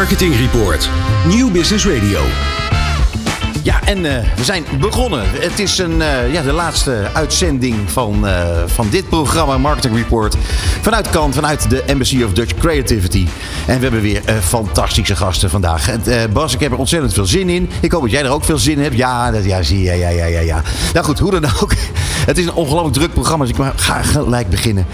Marketing 0.00 0.32
Report. 0.32 0.88
Nieuw 1.26 1.50
Business 1.50 1.84
Radio. 1.84 2.59
Ja, 3.62 3.80
en 3.84 3.98
uh, 4.04 4.12
we 4.36 4.44
zijn 4.44 4.64
begonnen. 4.80 5.24
Het 5.30 5.58
is 5.58 5.78
een, 5.78 5.96
uh, 5.98 6.32
ja, 6.32 6.42
de 6.42 6.52
laatste 6.52 7.08
uitzending 7.12 7.90
van, 7.90 8.26
uh, 8.26 8.46
van 8.66 8.86
dit 8.90 9.08
programma, 9.08 9.58
Marketing 9.58 9.96
Report. 9.96 10.36
Vanuit 10.80 11.10
Kant, 11.10 11.34
vanuit 11.34 11.70
de 11.70 11.82
Embassy 11.82 12.22
of 12.22 12.32
Dutch 12.32 12.54
Creativity. 12.54 13.26
En 13.66 13.76
we 13.76 13.82
hebben 13.82 14.00
weer 14.00 14.22
fantastische 14.42 15.16
gasten 15.16 15.50
vandaag. 15.50 15.90
Bas, 16.32 16.54
ik 16.54 16.60
heb 16.60 16.72
er 16.72 16.78
ontzettend 16.78 17.12
veel 17.12 17.26
zin 17.26 17.48
in. 17.48 17.70
Ik 17.80 17.92
hoop 17.92 18.02
dat 18.02 18.10
jij 18.10 18.22
er 18.22 18.30
ook 18.30 18.44
veel 18.44 18.58
zin 18.58 18.76
in 18.76 18.82
hebt. 18.82 18.96
Ja, 18.96 19.30
dat, 19.30 19.44
ja, 19.44 19.62
zie 19.62 19.82
je. 19.82 19.92
Ja, 19.92 20.08
ja, 20.08 20.24
ja, 20.24 20.40
ja. 20.40 20.62
Nou 20.92 21.06
goed, 21.06 21.18
hoe 21.18 21.30
dan 21.30 21.44
ook. 21.60 21.72
Het 22.20 22.38
is 22.38 22.44
een 22.44 22.52
ongelooflijk 22.52 22.94
druk 22.94 23.12
programma, 23.12 23.44
dus 23.44 23.56
ik 23.56 23.64
ga 23.76 24.02
gelijk 24.02 24.48
beginnen. 24.48 24.86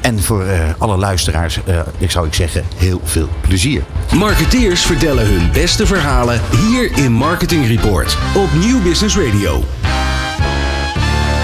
en 0.00 0.22
voor 0.22 0.44
alle 0.78 0.96
luisteraars, 0.96 1.60
ik 1.98 2.10
zou 2.10 2.26
ik 2.26 2.34
zeggen, 2.34 2.64
heel 2.76 3.00
veel 3.04 3.28
plezier. 3.40 3.82
Marketeers 4.14 4.80
vertellen 4.80 5.26
hun 5.26 5.50
beste 5.52 5.86
verhalen 5.86 6.40
hier 6.68 6.96
in 6.96 7.12
Marketing 7.12 7.31
Report 7.32 8.16
op 8.36 8.52
Nieuw 8.52 8.82
Business 8.82 9.16
Radio. 9.16 9.62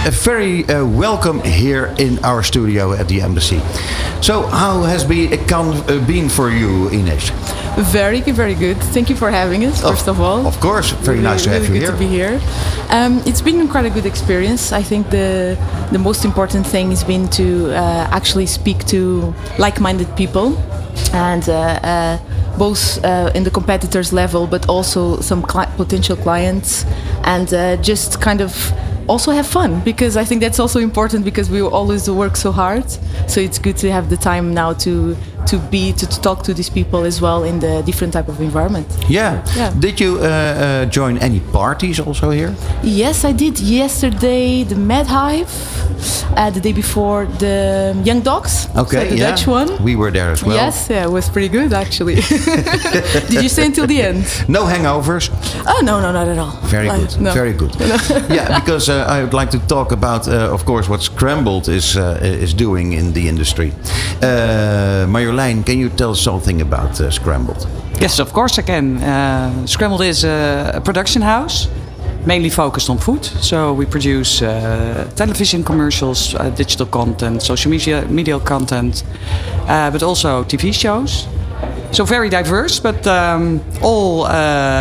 A 0.07 0.11
very 0.11 0.65
uh, 0.65 0.85
welcome 0.99 1.41
here 1.41 1.93
in 1.97 2.19
our 2.25 2.45
studio 2.45 2.93
at 2.93 3.09
the 3.09 3.23
embassy. 3.23 3.61
So, 4.21 4.43
how 4.43 4.83
has 4.83 5.05
been, 5.07 5.33
it 5.33 5.53
uh, 5.53 6.07
been 6.07 6.29
for 6.29 6.51
you, 6.51 6.91
Ines? 6.91 7.33
Very, 7.79 8.21
very 8.21 8.55
good. 8.55 8.77
Thank 8.93 9.09
you 9.09 9.17
for 9.17 9.31
having 9.31 9.65
us, 9.65 9.81
first 9.81 10.09
of, 10.09 10.19
of 10.19 10.21
all. 10.21 10.47
Of 10.47 10.61
course, 10.61 10.91
very 10.91 11.21
nice 11.21 11.45
to 11.45 11.51
really 11.51 11.65
have 11.65 11.75
you 11.75 11.81
good 11.81 11.89
here. 11.89 11.93
to 11.93 11.99
be 11.99 12.07
here. 12.07 12.41
Um, 12.91 13.23
it's 13.25 13.41
been 13.41 13.67
quite 13.69 13.87
a 13.87 13.91
good 13.91 14.07
experience. 14.07 14.73
I 14.73 14.83
think 14.83 15.09
the 15.09 15.57
the 15.91 15.99
most 15.99 16.25
important 16.25 16.67
thing 16.67 16.91
has 16.91 17.05
been 17.05 17.29
to 17.29 17.45
uh, 17.71 18.17
actually 18.17 18.47
speak 18.47 18.85
to 18.87 19.35
like-minded 19.59 20.15
people 20.17 20.57
and 21.13 21.49
uh, 21.49 21.55
uh, 21.83 22.19
both 22.59 23.03
uh, 23.05 23.31
in 23.35 23.45
the 23.45 23.51
competitors 23.51 24.13
level, 24.13 24.47
but 24.47 24.69
also 24.69 25.21
some 25.21 25.43
cli 25.43 25.67
potential 25.77 26.17
clients, 26.17 26.85
and 27.25 27.53
uh, 27.55 27.77
just 27.77 28.21
kind 28.21 28.41
of 28.41 28.53
also 29.09 29.33
have 29.33 29.47
fun 29.47 29.81
because 29.81 30.17
I 30.17 30.25
think 30.25 30.43
that's 30.43 30.61
also 30.61 30.81
important 30.81 31.25
because 31.25 31.49
we 31.51 31.63
always 31.63 32.11
work 32.11 32.37
so 32.37 32.53
hard. 32.53 32.85
So 33.27 33.41
it's 33.41 33.59
good 33.59 33.77
to 33.79 33.91
have 33.91 34.11
the 34.11 34.17
time 34.17 34.53
now 34.53 34.75
to 34.75 35.17
to 35.49 35.59
be 35.59 35.93
to, 35.93 36.07
to 36.07 36.21
talk 36.21 36.43
to 36.45 36.55
these 36.55 36.71
people 36.71 37.05
as 37.05 37.21
well 37.21 37.45
in 37.45 37.59
the 37.61 37.83
different 37.83 38.13
type 38.13 38.29
of 38.29 38.41
environment. 38.41 38.87
Yeah. 39.09 39.43
yeah. 39.57 39.73
Did 39.79 40.01
you 40.01 40.19
uh, 40.19 40.23
uh, 40.23 40.85
join 40.87 41.19
any 41.19 41.41
parties 41.41 42.01
also 42.01 42.31
here? 42.31 42.55
Yes, 42.83 43.25
I 43.25 43.33
did. 43.33 43.59
Yesterday, 43.61 44.65
the 44.65 44.77
Mad 44.77 45.07
Hive. 45.07 45.49
Uh, 46.37 46.51
the 46.51 46.61
day 46.61 46.73
before, 46.73 47.27
the 47.39 48.01
Young 48.05 48.21
Dogs. 48.21 48.69
Okay, 48.77 49.09
so 49.09 49.11
the 49.11 49.17
yeah. 49.17 49.31
Dutch 49.31 49.47
one. 49.47 49.83
We 49.83 49.97
were 49.97 50.13
there 50.13 50.31
as 50.31 50.45
well. 50.45 50.55
Yes, 50.55 50.89
yeah, 50.89 51.05
it 51.05 51.11
was 51.11 51.29
pretty 51.29 51.49
good 51.49 51.73
actually. 51.73 52.15
did 53.29 53.43
you 53.43 53.49
stay 53.49 53.67
until 53.67 53.87
the 53.87 54.03
end? 54.03 54.25
No 54.49 54.65
hangovers. 54.65 55.31
Oh 55.67 55.81
no, 55.83 56.01
no, 56.01 56.13
not 56.13 56.29
at 56.29 56.39
all. 56.39 56.53
Very 56.71 56.89
good. 56.89 57.21
No. 57.21 57.33
Very 57.33 57.53
good. 57.53 57.75
yeah, 58.31 58.61
because 58.61 58.89
uh, 58.89 59.05
I 59.09 59.23
would 59.23 59.35
like 59.35 59.51
to 59.51 59.59
talk 59.67 59.93
about, 59.93 60.29
uh, 60.29 60.55
of 60.55 60.65
course, 60.65 60.89
what 60.89 61.03
Scrambled 61.03 61.69
is 61.69 61.97
uh, 61.97 62.19
is 62.23 62.55
doing 62.55 62.93
in 62.93 63.13
the 63.13 63.29
industry. 63.29 63.73
Marjolein, 64.21 65.38
can 65.39 65.79
you 65.79 65.89
tell 65.89 66.15
something 66.15 66.61
about 66.61 66.97
Scrambled? 67.13 67.67
Yes, 68.01 68.19
of 68.19 68.33
course 68.33 68.59
I 68.59 68.63
can. 68.63 68.97
Uh, 68.97 69.67
Scrambled 69.67 70.03
is 70.03 70.25
a, 70.25 70.73
a, 70.75 70.81
production 70.81 71.23
house, 71.23 71.69
mainly 72.27 72.51
focused 72.51 72.91
on 72.91 72.99
food. 72.99 73.25
So 73.25 73.73
we 73.73 73.87
produce 73.87 74.43
uh, 74.43 75.11
television 75.17 75.65
commercials, 75.65 76.35
uh, 76.35 76.51
digital 76.51 76.87
content, 76.87 77.43
social 77.43 77.71
media, 77.71 78.05
media 78.09 78.39
content, 78.41 79.05
but 79.67 80.03
also 80.03 80.45
TV 80.45 80.73
shows. 80.73 81.27
So 81.93 82.05
very 82.05 82.29
diverse, 82.29 82.81
but 82.81 83.07
um, 83.07 83.61
all 83.83 84.27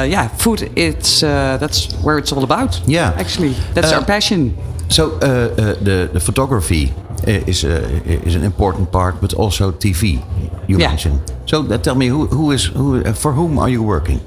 yeah, 0.08 0.28
food. 0.38 0.72
It's 0.76 1.22
that's 1.22 1.94
where 2.04 2.18
it's 2.18 2.32
all 2.32 2.44
about. 2.44 2.82
Yeah, 2.88 3.14
actually, 3.18 3.54
that's 3.74 3.94
our 3.94 4.06
passion. 4.06 4.56
So 4.90 5.18
the 5.20 6.10
the 6.14 6.20
photography 6.20 6.94
is 7.26 7.64
uh, 7.64 8.02
is 8.26 8.36
an 8.36 8.44
important 8.44 8.92
part, 8.92 9.22
but 9.22 9.34
also 9.34 9.72
TV. 9.72 10.22
You 10.68 10.78
yeah. 10.80 10.90
mentioned. 10.90 11.20
So 11.46 11.62
uh, 11.62 11.78
tell 11.78 11.96
me, 11.96 12.08
who 12.08 12.28
who 12.28 12.52
is 12.52 12.66
who 12.66 13.04
uh, 13.04 13.14
for 13.14 13.34
whom 13.34 13.58
are 13.60 13.70
you 13.70 13.84
working? 13.84 14.20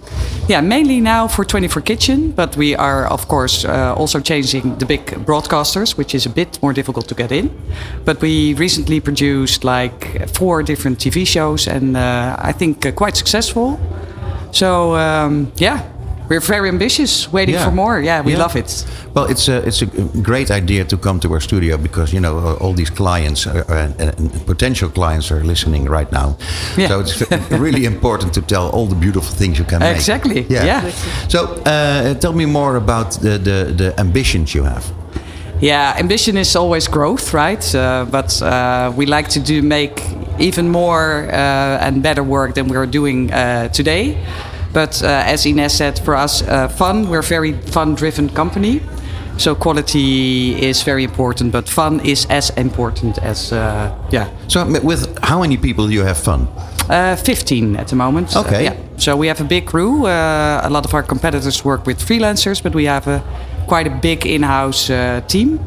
Yeah, 0.48 0.62
mainly 0.62 1.00
now 1.00 1.28
for 1.28 1.44
24 1.44 1.82
Kitchen, 1.82 2.32
but 2.32 2.56
we 2.56 2.74
are 2.74 3.06
of 3.06 3.28
course 3.28 3.64
also 3.96 4.20
changing 4.20 4.78
the 4.78 4.86
big 4.86 5.06
broadcasters, 5.26 5.96
which 5.96 6.14
is 6.14 6.26
a 6.26 6.30
bit 6.30 6.58
more 6.62 6.72
difficult 6.72 7.08
to 7.08 7.14
get 7.14 7.30
in. 7.30 7.50
But 8.04 8.20
we 8.20 8.54
recently 8.54 9.00
produced 9.00 9.64
like 9.64 10.28
four 10.34 10.62
different 10.62 10.98
TV 10.98 11.26
shows, 11.26 11.68
and 11.68 11.96
I 11.96 12.52
think 12.52 12.94
quite 12.96 13.16
successful. 13.16 13.78
So 14.52 14.96
um, 14.96 15.52
yeah, 15.56 15.82
we're 16.30 16.40
very 16.40 16.68
ambitious, 16.68 17.32
waiting 17.32 17.56
yeah. 17.56 17.64
for 17.64 17.72
more. 17.72 18.00
Yeah, 18.00 18.22
we 18.22 18.32
yeah. 18.32 18.38
love 18.38 18.56
it. 18.56 18.86
Well, 19.14 19.24
it's 19.30 19.48
a 19.48 19.66
it's 19.66 19.82
a 19.82 19.86
great 20.22 20.50
idea 20.50 20.84
to 20.84 20.96
come 20.96 21.18
to 21.20 21.32
our 21.32 21.40
studio 21.40 21.76
because 21.76 22.14
you 22.14 22.20
know 22.20 22.56
all 22.60 22.72
these 22.72 22.90
clients 22.90 23.46
are, 23.46 23.64
uh, 23.68 23.92
and 23.98 24.46
potential 24.46 24.88
clients 24.88 25.32
are 25.32 25.44
listening 25.44 25.90
right 25.90 26.12
now. 26.12 26.36
Yeah. 26.76 26.88
So 26.88 27.00
it's 27.00 27.20
really 27.50 27.84
important 27.84 28.32
to 28.34 28.42
tell 28.42 28.70
all 28.70 28.86
the 28.86 28.94
beautiful 28.94 29.34
things 29.34 29.58
you 29.58 29.66
can 29.66 29.80
make. 29.80 29.96
Exactly. 29.96 30.46
Yeah. 30.48 30.64
yeah. 30.64 30.90
So 31.28 31.38
uh, 31.66 32.14
tell 32.14 32.32
me 32.32 32.46
more 32.46 32.76
about 32.76 33.20
the, 33.20 33.38
the 33.38 33.74
the 33.76 33.94
ambitions 33.98 34.54
you 34.54 34.64
have. 34.64 34.84
Yeah, 35.60 35.94
ambition 35.98 36.38
is 36.38 36.56
always 36.56 36.88
growth, 36.88 37.34
right? 37.34 37.74
Uh, 37.74 38.06
but 38.10 38.40
uh, 38.40 38.92
we 38.96 39.04
like 39.04 39.28
to 39.30 39.40
do 39.40 39.62
make 39.62 40.00
even 40.38 40.70
more 40.70 41.28
uh, 41.28 41.86
and 41.86 42.02
better 42.02 42.22
work 42.22 42.54
than 42.54 42.68
we're 42.68 42.86
doing 42.86 43.30
uh, 43.30 43.68
today. 43.68 44.16
But 44.72 45.02
uh, 45.02 45.06
as 45.06 45.46
Ines 45.46 45.72
said, 45.72 45.98
for 45.98 46.14
us, 46.14 46.42
uh, 46.42 46.68
fun, 46.68 47.08
we're 47.08 47.20
a 47.20 47.22
very 47.22 47.52
fun 47.52 47.94
driven 47.94 48.28
company. 48.28 48.80
So 49.36 49.54
quality 49.54 50.62
is 50.62 50.82
very 50.82 51.02
important, 51.02 51.52
but 51.52 51.68
fun 51.68 52.00
is 52.00 52.26
as 52.26 52.50
important 52.50 53.18
as, 53.18 53.52
uh, 53.52 53.96
yeah. 54.10 54.28
So 54.48 54.66
with 54.82 55.18
how 55.22 55.40
many 55.40 55.56
people 55.56 55.86
do 55.86 55.94
you 55.94 56.04
have 56.04 56.18
fun? 56.18 56.46
15 56.88 57.76
at 57.76 57.88
the 57.88 57.96
moment. 57.96 58.36
Okay. 58.36 58.64
yeah. 58.64 58.76
So 58.96 59.16
we 59.16 59.28
have 59.28 59.40
a 59.40 59.44
big 59.44 59.64
crew. 59.64 60.06
a 60.06 60.68
lot 60.68 60.84
of 60.84 60.92
our 60.92 61.02
competitors 61.02 61.64
work 61.64 61.86
with 61.86 61.98
freelancers, 62.00 62.62
but 62.62 62.74
we 62.74 62.84
have 62.84 63.06
a, 63.06 63.22
quite 63.66 63.86
a 63.86 63.90
big 63.90 64.26
in-house 64.26 64.90
team. 65.28 65.58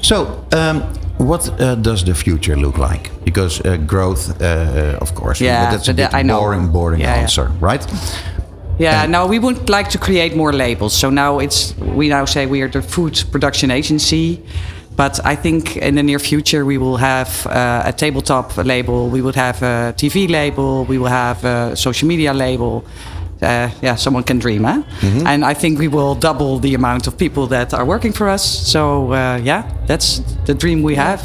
So 0.00 0.46
um, 0.52 0.82
what 1.20 1.60
uh, 1.60 1.74
does 1.74 2.04
the 2.04 2.14
future 2.14 2.56
look 2.56 2.78
like? 2.78 3.10
Because 3.24 3.60
uh, 3.60 3.76
growth, 3.76 4.40
uh, 4.40 4.98
of 5.00 5.14
course, 5.14 5.40
yeah, 5.40 5.64
but 5.64 5.76
that's 5.76 5.88
a 5.88 5.94
bit 5.94 6.14
I 6.14 6.22
know. 6.22 6.40
boring, 6.40 6.72
boring 6.72 7.00
yeah, 7.00 7.14
answer, 7.14 7.50
yeah. 7.50 7.66
right? 7.66 7.86
Yeah, 8.78 9.04
no, 9.06 9.26
we 9.26 9.38
would 9.38 9.68
like 9.68 9.90
to 9.90 9.98
create 9.98 10.34
more 10.34 10.54
labels. 10.54 10.96
So 10.96 11.10
now 11.10 11.38
it's 11.38 11.76
we 11.76 12.08
now 12.08 12.24
say 12.24 12.46
we 12.46 12.62
are 12.62 12.68
the 12.68 12.80
food 12.80 13.22
production 13.30 13.70
agency, 13.70 14.42
but 14.96 15.20
I 15.24 15.36
think 15.36 15.76
in 15.76 15.96
the 15.96 16.02
near 16.02 16.18
future 16.18 16.64
we 16.64 16.78
will 16.78 16.96
have 16.96 17.46
uh, 17.46 17.82
a 17.84 17.92
tabletop 17.92 18.56
label, 18.56 19.10
we 19.10 19.20
will 19.20 19.34
have 19.34 19.62
a 19.62 19.92
TV 19.96 20.28
label, 20.30 20.86
we 20.86 20.96
will 20.96 21.10
have 21.10 21.44
a 21.44 21.76
social 21.76 22.08
media 22.08 22.32
label. 22.32 22.84
Uh, 23.42 23.70
yeah, 23.80 23.96
someone 23.96 24.22
can 24.22 24.38
dream, 24.38 24.64
huh? 24.64 24.74
Mm 24.74 24.84
-hmm. 25.00 25.26
And 25.26 25.44
I 25.44 25.54
think 25.54 25.78
we 25.78 25.88
will 25.88 26.18
double 26.18 26.60
the 26.60 26.74
amount 26.74 27.06
of 27.06 27.16
people 27.16 27.46
that 27.48 27.72
are 27.72 27.84
working 27.84 28.14
for 28.14 28.28
us. 28.28 28.70
So 28.70 28.80
uh, 29.12 29.44
yeah, 29.44 29.64
that's 29.86 30.22
the 30.44 30.54
dream 30.54 30.82
we 30.82 30.96
have. 30.96 31.20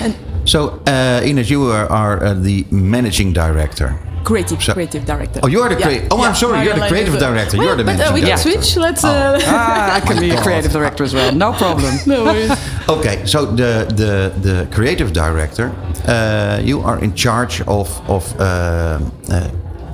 And 0.00 0.14
so 0.44 0.80
uh, 0.86 1.28
Ines, 1.28 1.48
you 1.48 1.72
are, 1.72 1.86
are 1.88 2.40
the 2.42 2.64
managing 2.70 3.34
director. 3.34 3.94
Creative, 4.24 4.62
so, 4.62 4.72
creative 4.72 5.04
director. 5.04 5.40
Oh, 5.42 5.48
you're 5.48 5.68
the 5.68 5.76
creative. 5.76 6.04
Yeah. 6.04 6.08
Oh, 6.12 6.16
yeah. 6.16 6.28
I'm 6.28 6.34
sorry. 6.34 6.64
You're 6.64 6.74
the 6.74 6.88
creative 6.88 7.18
director. 7.18 7.58
Well, 7.58 7.66
you're 7.66 7.76
the 7.76 7.84
but, 7.84 7.96
managing 7.96 8.14
we 8.14 8.20
can 8.20 8.38
director. 8.38 8.62
switch. 8.62 8.76
Let's. 8.76 9.04
Oh. 9.04 9.38
ah, 9.46 9.96
I 9.96 10.00
can 10.00 10.18
be 10.18 10.30
a 10.30 10.40
creative 10.40 10.72
director 10.72 11.04
as 11.04 11.12
well. 11.12 11.34
No 11.34 11.52
problem. 11.52 11.92
no 12.06 12.24
worries. 12.24 12.50
okay, 12.88 13.26
so 13.26 13.44
the 13.44 13.84
the 14.00 14.32
the 14.48 14.66
creative 14.72 15.12
director, 15.12 15.66
uh, 16.08 16.60
you 16.64 16.80
are 16.80 16.98
in 17.04 17.14
charge 17.14 17.62
of 17.66 17.88
of. 18.08 18.24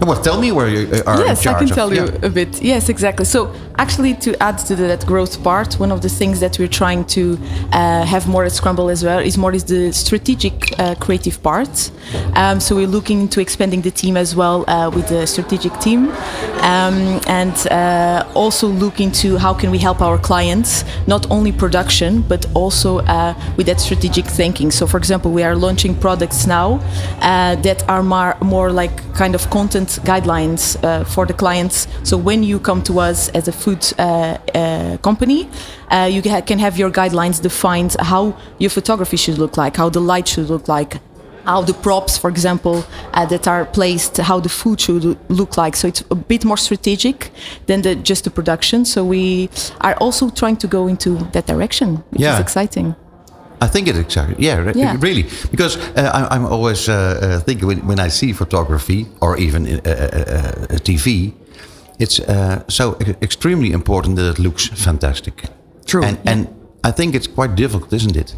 Uh, 0.00 0.06
well, 0.06 0.22
tell 0.22 0.40
me 0.40 0.50
where 0.50 0.68
you 0.68 0.88
are 1.06 1.20
yes, 1.20 1.38
in 1.38 1.44
charge 1.44 1.56
I 1.56 1.58
can 1.58 1.68
of. 1.70 1.74
tell 1.74 1.92
you 1.92 2.06
yeah. 2.06 2.26
a 2.26 2.30
bit. 2.30 2.62
Yes, 2.62 2.88
exactly. 2.88 3.24
So, 3.24 3.54
actually, 3.76 4.14
to 4.14 4.42
add 4.42 4.58
to 4.58 4.74
the, 4.74 4.84
that 4.84 5.04
growth 5.06 5.42
part, 5.42 5.74
one 5.74 5.92
of 5.92 6.00
the 6.00 6.08
things 6.08 6.40
that 6.40 6.58
we're 6.58 6.68
trying 6.68 7.04
to 7.06 7.38
uh, 7.72 8.04
have 8.04 8.26
more 8.26 8.44
at 8.44 8.52
Scramble 8.52 8.88
as 8.88 9.04
well 9.04 9.18
is 9.18 9.36
more 9.36 9.52
is 9.52 9.64
the 9.64 9.92
strategic 9.92 10.78
uh, 10.78 10.94
creative 10.94 11.42
part. 11.42 11.90
Um, 12.34 12.60
so 12.60 12.76
we're 12.76 12.86
looking 12.86 13.20
into 13.20 13.40
expanding 13.40 13.82
the 13.82 13.90
team 13.90 14.16
as 14.16 14.34
well 14.34 14.64
uh, 14.68 14.90
with 14.90 15.08
the 15.08 15.26
strategic 15.26 15.78
team, 15.80 16.08
um, 16.62 17.20
and 17.26 17.66
uh, 17.70 18.26
also 18.34 18.68
looking 18.68 19.12
to 19.12 19.36
how 19.36 19.52
can 19.52 19.70
we 19.70 19.78
help 19.78 20.00
our 20.00 20.18
clients 20.18 20.84
not 21.06 21.30
only 21.30 21.52
production 21.52 22.22
but 22.22 22.46
also 22.54 22.98
uh, 23.00 23.34
with 23.56 23.66
that 23.66 23.80
strategic 23.80 24.24
thinking. 24.24 24.70
So, 24.70 24.86
for 24.86 24.96
example, 24.96 25.30
we 25.30 25.42
are 25.42 25.54
launching 25.54 25.94
products 25.94 26.46
now 26.46 26.80
uh, 27.20 27.56
that 27.56 27.86
are 27.88 28.02
more, 28.02 28.36
more 28.40 28.72
like 28.72 29.14
kind 29.14 29.34
of 29.34 29.50
content 29.50 29.89
guidelines 29.98 30.76
uh, 30.84 31.04
for 31.04 31.26
the 31.26 31.34
clients. 31.34 31.86
So 32.02 32.16
when 32.16 32.42
you 32.42 32.58
come 32.58 32.82
to 32.84 33.00
us 33.00 33.28
as 33.30 33.48
a 33.48 33.52
food 33.52 33.84
uh, 33.98 34.38
uh, 34.54 34.96
company, 34.98 35.48
you 36.08 36.22
can 36.22 36.58
have 36.58 36.78
your 36.78 36.90
guidelines 36.90 37.40
defined 37.40 37.96
how 37.98 38.36
your 38.58 38.70
photography 38.70 39.16
should 39.16 39.38
look 39.38 39.56
like, 39.56 39.76
how 39.76 39.88
the 39.90 40.00
light 40.00 40.28
should 40.28 40.48
look 40.48 40.68
like, 40.68 41.00
how 41.44 41.62
the 41.62 41.74
props, 41.74 42.18
for 42.18 42.30
example, 42.30 42.84
uh, 43.14 43.26
that 43.26 43.48
are 43.48 43.64
placed, 43.64 44.18
how 44.18 44.38
the 44.40 44.48
food 44.48 44.80
should 44.80 45.18
look 45.28 45.56
like. 45.56 45.74
So 45.76 45.88
it's 45.88 46.02
a 46.10 46.14
bit 46.14 46.44
more 46.44 46.56
strategic 46.58 47.32
than 47.66 47.82
the, 47.82 47.94
just 47.96 48.24
the 48.24 48.30
production. 48.30 48.84
So 48.84 49.04
we 49.04 49.48
are 49.80 49.94
also 49.94 50.30
trying 50.30 50.58
to 50.58 50.66
go 50.66 50.86
into 50.86 51.16
that 51.32 51.46
direction, 51.46 52.04
which 52.10 52.20
Yeah. 52.22 52.34
is 52.34 52.40
exciting. 52.40 52.94
I 53.62 53.68
think 53.68 53.88
it 53.88 53.96
exactly. 53.96 54.36
Yeah, 54.46 54.58
re- 54.64 54.72
Yeah. 54.74 54.96
really. 55.00 55.24
Because 55.50 55.76
uh, 55.96 56.10
I, 56.14 56.34
I'm 56.36 56.46
always 56.46 56.88
uh, 56.88 56.94
uh, 56.94 57.40
thinking 57.40 57.66
when, 57.68 57.86
when 57.86 58.00
I 58.06 58.08
see 58.10 58.32
photography 58.32 59.06
or 59.20 59.36
even 59.38 59.66
uh, 59.66 59.70
uh, 59.84 59.88
uh, 59.88 60.78
TV, 60.84 61.32
it's 61.98 62.18
uh, 62.20 62.62
so 62.68 62.96
extremely 63.20 63.70
important 63.72 64.16
that 64.16 64.30
it 64.30 64.38
looks 64.38 64.66
fantastic. 64.68 65.44
True. 65.86 66.02
And, 66.04 66.18
and 66.24 66.46
I 66.84 66.92
think 66.92 67.14
it's 67.14 67.26
quite 67.26 67.54
difficult, 67.56 67.92
isn't 67.92 68.16
it? 68.16 68.34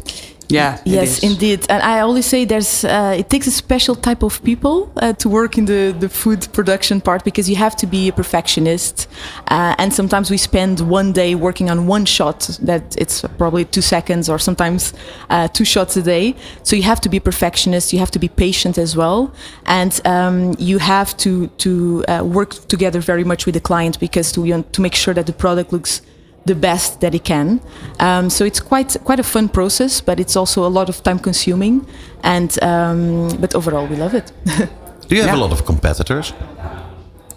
Yeah. 0.49 0.79
Yes, 0.85 1.17
is. 1.17 1.23
indeed. 1.23 1.65
And 1.69 1.81
I 1.81 2.01
always 2.01 2.25
say 2.25 2.45
there's 2.45 2.83
uh, 2.83 3.15
it 3.17 3.29
takes 3.29 3.47
a 3.47 3.51
special 3.51 3.95
type 3.95 4.23
of 4.23 4.43
people 4.43 4.91
uh, 4.97 5.13
to 5.13 5.29
work 5.29 5.57
in 5.57 5.65
the, 5.65 5.95
the 5.99 6.09
food 6.09 6.47
production 6.53 7.01
part 7.01 7.23
because 7.23 7.49
you 7.49 7.55
have 7.55 7.75
to 7.77 7.87
be 7.87 8.09
a 8.09 8.11
perfectionist. 8.11 9.07
Uh, 9.47 9.75
and 9.77 9.93
sometimes 9.93 10.29
we 10.29 10.37
spend 10.37 10.79
one 10.81 11.11
day 11.11 11.35
working 11.35 11.69
on 11.69 11.87
one 11.87 12.05
shot 12.05 12.57
that 12.61 12.95
it's 12.97 13.21
probably 13.37 13.65
two 13.65 13.81
seconds 13.81 14.29
or 14.29 14.37
sometimes 14.39 14.93
uh, 15.29 15.47
two 15.47 15.65
shots 15.65 15.97
a 15.97 16.01
day. 16.01 16.35
So 16.63 16.75
you 16.75 16.83
have 16.83 17.01
to 17.01 17.09
be 17.09 17.19
perfectionist. 17.19 17.93
You 17.93 17.99
have 17.99 18.11
to 18.11 18.19
be 18.19 18.29
patient 18.29 18.77
as 18.77 18.95
well, 18.95 19.33
and 19.65 19.99
um, 20.05 20.55
you 20.59 20.77
have 20.79 21.15
to 21.17 21.47
to 21.47 22.03
uh, 22.07 22.23
work 22.23 22.51
together 22.67 22.99
very 22.99 23.23
much 23.23 23.45
with 23.45 23.55
the 23.55 23.61
client 23.61 23.99
because 23.99 24.31
to 24.33 24.63
to 24.71 24.81
make 24.81 24.95
sure 24.95 25.13
that 25.13 25.25
the 25.25 25.33
product 25.33 25.71
looks 25.71 26.01
the 26.45 26.55
best 26.55 26.99
that 26.99 27.13
it 27.15 27.23
can. 27.23 27.59
Um, 27.99 28.29
so 28.29 28.45
it's 28.45 28.59
quite 28.59 28.97
quite 29.05 29.19
a 29.19 29.23
fun 29.23 29.49
process, 29.49 30.01
but 30.01 30.19
it's 30.19 30.35
also 30.35 30.65
a 30.65 30.69
lot 30.69 30.89
of 30.89 31.01
time 31.01 31.19
consuming. 31.19 31.85
And 32.23 32.51
um, 32.63 33.29
but 33.39 33.55
overall, 33.55 33.87
we 33.87 33.95
love 33.95 34.13
it. 34.17 34.31
Do 35.07 35.15
you 35.15 35.21
have 35.21 35.31
Yeah. 35.35 35.35
a 35.35 35.43
lot 35.43 35.51
of 35.51 35.63
competitors? 35.65 36.33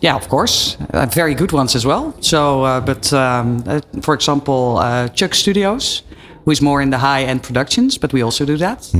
Yeah, 0.01 0.17
of 0.17 0.29
course. 0.29 0.77
Uh, 0.93 1.07
very 1.15 1.35
good 1.35 1.53
ones 1.53 1.75
as 1.75 1.85
well. 1.85 2.13
So, 2.21 2.65
uh, 2.65 2.81
but 2.81 3.13
um, 3.13 3.63
uh, 3.67 3.81
for 4.03 4.15
example, 4.15 4.79
uh, 4.79 5.09
Chuck 5.15 5.35
Studios, 5.35 6.03
who 6.45 6.51
is 6.53 6.61
more 6.61 6.83
in 6.83 6.91
the 6.91 6.99
high-end 6.99 7.43
productions, 7.43 7.99
but 7.99 8.13
we 8.13 8.23
also 8.25 8.45
do 8.45 8.57
that. 8.59 8.91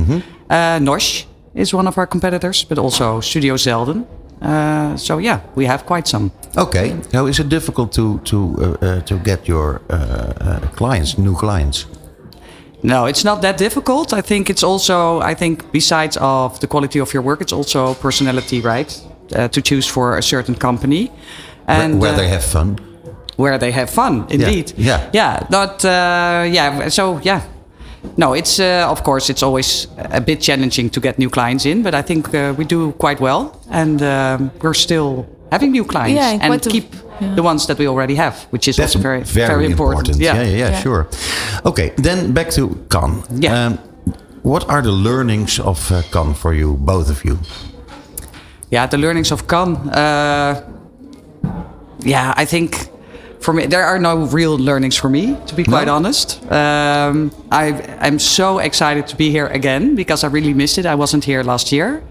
Uh, 0.49 0.79
Nosh 0.79 1.25
is 1.53 1.73
one 1.73 1.87
of 1.87 1.97
our 1.97 2.07
competitors, 2.07 2.65
but 2.65 2.77
also 2.77 3.21
Studio 3.21 3.55
Zelden. 3.55 4.05
Uh, 4.41 4.95
so 4.97 5.17
yeah, 5.17 5.39
we 5.55 5.65
have 5.65 5.85
quite 5.85 6.07
some. 6.07 6.31
Okay. 6.55 6.95
So 7.11 7.27
is 7.27 7.39
it 7.39 7.49
difficult 7.49 7.91
to 7.93 8.19
to 8.19 8.37
uh, 8.37 8.85
uh, 8.85 9.01
to 9.01 9.15
get 9.23 9.47
your 9.47 9.81
uh, 9.89 9.93
uh, 9.93 10.59
clients, 10.75 11.17
new 11.17 11.35
clients? 11.35 11.87
No, 12.81 13.05
it's 13.05 13.23
not 13.23 13.41
that 13.41 13.57
difficult. 13.57 14.13
I 14.13 14.21
think 14.21 14.49
it's 14.49 14.63
also, 14.63 15.19
I 15.19 15.35
think 15.35 15.71
besides 15.71 16.17
of 16.17 16.59
the 16.59 16.67
quality 16.67 16.99
of 16.99 17.11
your 17.13 17.23
work, 17.23 17.41
it's 17.41 17.51
also 17.53 17.95
personality, 17.95 18.61
right? 18.61 19.01
Uh, 19.35 19.47
to 19.47 19.61
choose 19.61 19.87
for 19.87 20.17
a 20.17 20.21
certain 20.21 20.55
company. 20.55 21.09
Where, 21.65 21.81
And 21.81 21.99
where 21.99 22.13
uh, 22.13 22.17
they 22.17 22.29
have 22.29 22.43
fun? 22.43 22.77
where 23.37 23.57
they 23.57 23.71
have 23.71 23.89
fun 23.89 24.25
indeed 24.29 24.73
yeah. 24.77 25.09
yeah 25.13 25.45
not 25.49 25.85
uh, 25.85 26.43
yeah 26.49 26.89
so 26.89 27.19
yeah 27.23 27.41
no 28.17 28.33
it's 28.33 28.59
uh, 28.59 28.87
of 28.91 29.01
course 29.03 29.29
it's 29.31 29.43
always 29.43 29.87
a 30.13 30.21
bit 30.21 30.41
challenging 30.41 30.89
to 30.89 30.99
get 30.99 31.17
new 31.17 31.29
clients 31.29 31.65
in 31.65 31.83
but 31.83 31.93
i 31.93 32.01
think 32.01 32.33
uh, 32.33 32.53
we 32.57 32.65
do 32.65 32.91
quite 32.93 33.19
well 33.19 33.59
and 33.71 34.01
um, 34.01 34.51
we're 34.61 34.73
still 34.73 35.25
having 35.51 35.71
new 35.71 35.83
clients 35.85 36.15
Yeah, 36.15 36.31
and 36.43 36.53
and 36.53 36.67
a- 36.67 36.69
keep 36.69 36.93
yeah. 37.21 37.35
the 37.35 37.41
ones 37.43 37.65
that 37.67 37.77
we 37.79 37.87
already 37.87 38.15
have 38.15 38.35
which 38.51 38.67
is 38.67 38.75
That's 38.75 38.95
also 38.95 38.99
very 38.99 39.23
very, 39.23 39.65
important. 39.65 40.17
Yeah, 40.17 40.35
yeah, 40.35 40.43
yeah, 40.57 40.69
Yeah. 40.69 40.81
sure. 40.83 41.07
Okay, 41.65 41.91
then 41.97 42.31
back 42.33 42.49
to 42.51 42.67
Cannes. 42.89 43.23
Yeah. 43.43 43.65
Um, 43.67 43.77
what 44.43 44.63
are 44.69 44.81
the 44.81 44.91
learnings 44.91 45.59
of 45.59 45.91
uh, 45.91 46.01
Cannes 46.11 46.35
for 46.35 46.53
you, 46.53 46.75
both 46.77 47.09
of 47.09 47.23
you? 47.25 47.37
Yeah, 48.71 48.87
the 48.89 48.97
learnings 48.97 49.31
of 49.31 49.47
Cannes. 49.47 49.77
Uh, 49.89 50.61
yeah, 52.05 52.33
I 52.37 52.45
think 52.45 52.89
for 53.47 53.53
me 53.53 53.65
there 53.65 53.85
are 53.85 53.97
no 53.97 54.25
real 54.37 54.57
learnings 54.57 54.97
for 54.97 55.09
me, 55.09 55.37
to 55.45 55.55
be 55.55 55.63
quite 55.63 55.87
No? 55.87 55.95
honest. 55.95 56.27
Um, 56.51 57.31
I 57.49 57.65
I'm 58.05 58.19
so 58.19 58.59
excited 58.59 59.07
to 59.07 59.15
be 59.15 59.31
here 59.31 59.47
again 59.59 59.95
because 59.95 60.27
I 60.27 60.29
really 60.37 60.53
missed 60.53 60.77
it. 60.77 60.85
I 60.85 60.95
wasn't 60.95 61.23
here 61.23 61.43
last 61.43 61.71
year, 61.71 62.01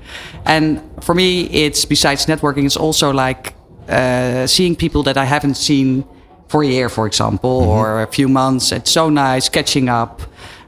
and 0.47 0.81
for 1.03 1.15
me, 1.15 1.29
it's 1.65 1.85
besides 1.85 2.25
networking, 2.27 2.65
it's 2.65 2.79
also 2.79 3.13
like 3.13 3.53
uh, 3.89 4.47
seeing 4.47 4.77
people 4.77 5.03
that 5.03 5.17
I 5.17 5.27
haven't 5.27 5.57
seen 5.57 6.05
for 6.49 6.63
a 6.63 6.67
year, 6.67 6.89
for 6.89 7.07
example, 7.07 7.51
or 7.51 8.03
a 8.03 8.07
few 8.07 8.29
months. 8.29 8.73
It's 8.73 8.91
so 8.91 9.11
nice 9.11 9.51
catching 9.51 9.91
up. 9.91 10.23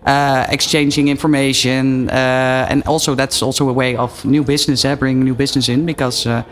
Uh, 0.06 0.47
exchanging 0.53 1.09
information, 1.09 2.09
uh, 2.11 2.71
and 2.71 2.82
also 2.87 3.14
that's 3.14 3.43
also 3.43 3.69
a 3.69 3.73
way 3.73 3.97
of 3.97 4.25
new 4.25 4.43
business, 4.44 4.85
eh, 4.85 4.97
bringing 4.97 5.25
new 5.25 5.35
business 5.35 5.69
in 5.69 5.85
because 5.87 6.26
uh, 6.26 6.43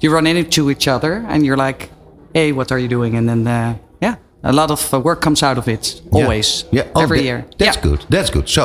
you 0.00 0.14
run 0.14 0.26
into 0.26 0.70
each 0.70 0.88
other 0.88 1.24
and 1.28 1.44
you're 1.46 1.66
like, 1.68 1.90
"Hey, 2.36 2.52
what 2.52 2.70
are 2.72 2.78
you 2.84 2.88
doing?" 2.88 3.16
And 3.16 3.26
then, 3.28 3.46
uh, 3.46 3.74
yeah, 4.02 4.14
a 4.42 4.52
lot 4.52 4.70
of 4.70 4.92
uh, 4.92 5.00
work 5.00 5.20
comes 5.20 5.42
out 5.42 5.58
of 5.58 5.66
it. 5.68 6.02
Always, 6.12 6.64
Yeah. 6.72 6.84
Oh, 6.94 7.02
every 7.02 7.18
that- 7.18 7.24
year. 7.24 7.44
That's 7.58 7.76
yeah. 7.76 7.82
good. 7.88 8.00
That's 8.10 8.30
good. 8.30 8.48
So, 8.48 8.62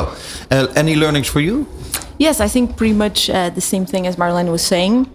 uh, 0.50 0.66
any 0.82 0.94
learnings 0.94 1.28
for 1.28 1.40
you? 1.40 1.66
Yes, 2.18 2.40
I 2.40 2.48
think 2.48 2.76
pretty 2.76 2.94
much 2.94 3.28
uh, 3.30 3.34
the 3.54 3.60
same 3.60 3.84
thing 3.86 4.06
as 4.06 4.16
Marlene 4.16 4.50
was 4.50 4.62
saying. 4.62 5.06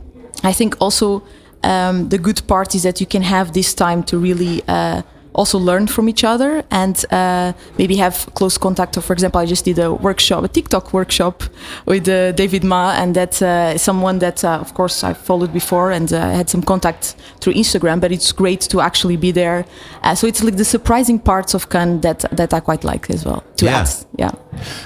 I 0.50 0.54
think 0.54 0.76
also 0.80 1.22
um, 1.64 2.10
the 2.10 2.18
good 2.18 2.42
part 2.48 2.74
is 2.76 2.82
that 2.84 3.00
you 3.02 3.08
can 3.08 3.22
have 3.24 3.52
this 3.52 3.74
time 3.74 4.04
to 4.04 4.18
really 4.20 4.62
uh, 4.68 5.02
also 5.38 5.58
learn 5.60 5.88
from 5.88 6.10
each 6.10 6.24
other 6.24 6.64
and 6.72 7.06
uh, 7.12 7.54
maybe 7.78 7.96
have 7.98 8.16
close 8.34 8.58
contact. 8.58 8.98
Of 8.98 9.06
for 9.06 9.14
example, 9.14 9.40
I 9.40 9.46
just 9.46 9.66
did 9.66 9.80
a 9.80 9.94
workshop, 9.94 10.44
a 10.44 10.48
TikTok 10.48 10.94
workshop 10.94 11.44
with 11.86 12.08
uh, 12.10 12.32
David 12.34 12.64
Ma, 12.64 12.92
and 13.02 13.16
that's 13.16 13.42
uh, 13.42 13.78
someone 13.78 14.20
that, 14.20 14.44
uh, 14.44 14.60
of 14.60 14.74
course, 14.74 15.04
I 15.04 15.14
followed 15.14 15.54
before 15.54 15.92
and 15.92 16.12
uh, 16.12 16.20
had 16.32 16.50
some 16.50 16.64
contact 16.64 17.16
through 17.40 17.54
Instagram. 17.54 18.00
But 18.02 18.12
it's 18.12 18.32
great 18.34 18.62
to 18.70 18.82
actually 18.82 19.18
be 19.18 19.32
there. 19.32 19.66
Uh, 20.04 20.16
so 20.16 20.28
it's 20.28 20.44
like 20.44 20.58
the 20.58 20.66
surprising 20.66 21.20
parts 21.20 21.54
of 21.54 21.70
Cannes 21.70 22.02
that 22.02 22.26
that 22.32 22.54
I 22.54 22.60
quite 22.60 22.84
like 22.84 23.10
as 23.14 23.24
well. 23.26 23.44
To 23.58 23.66
Yeah. 23.66 23.82
add, 23.82 23.90
yeah. 24.18 24.32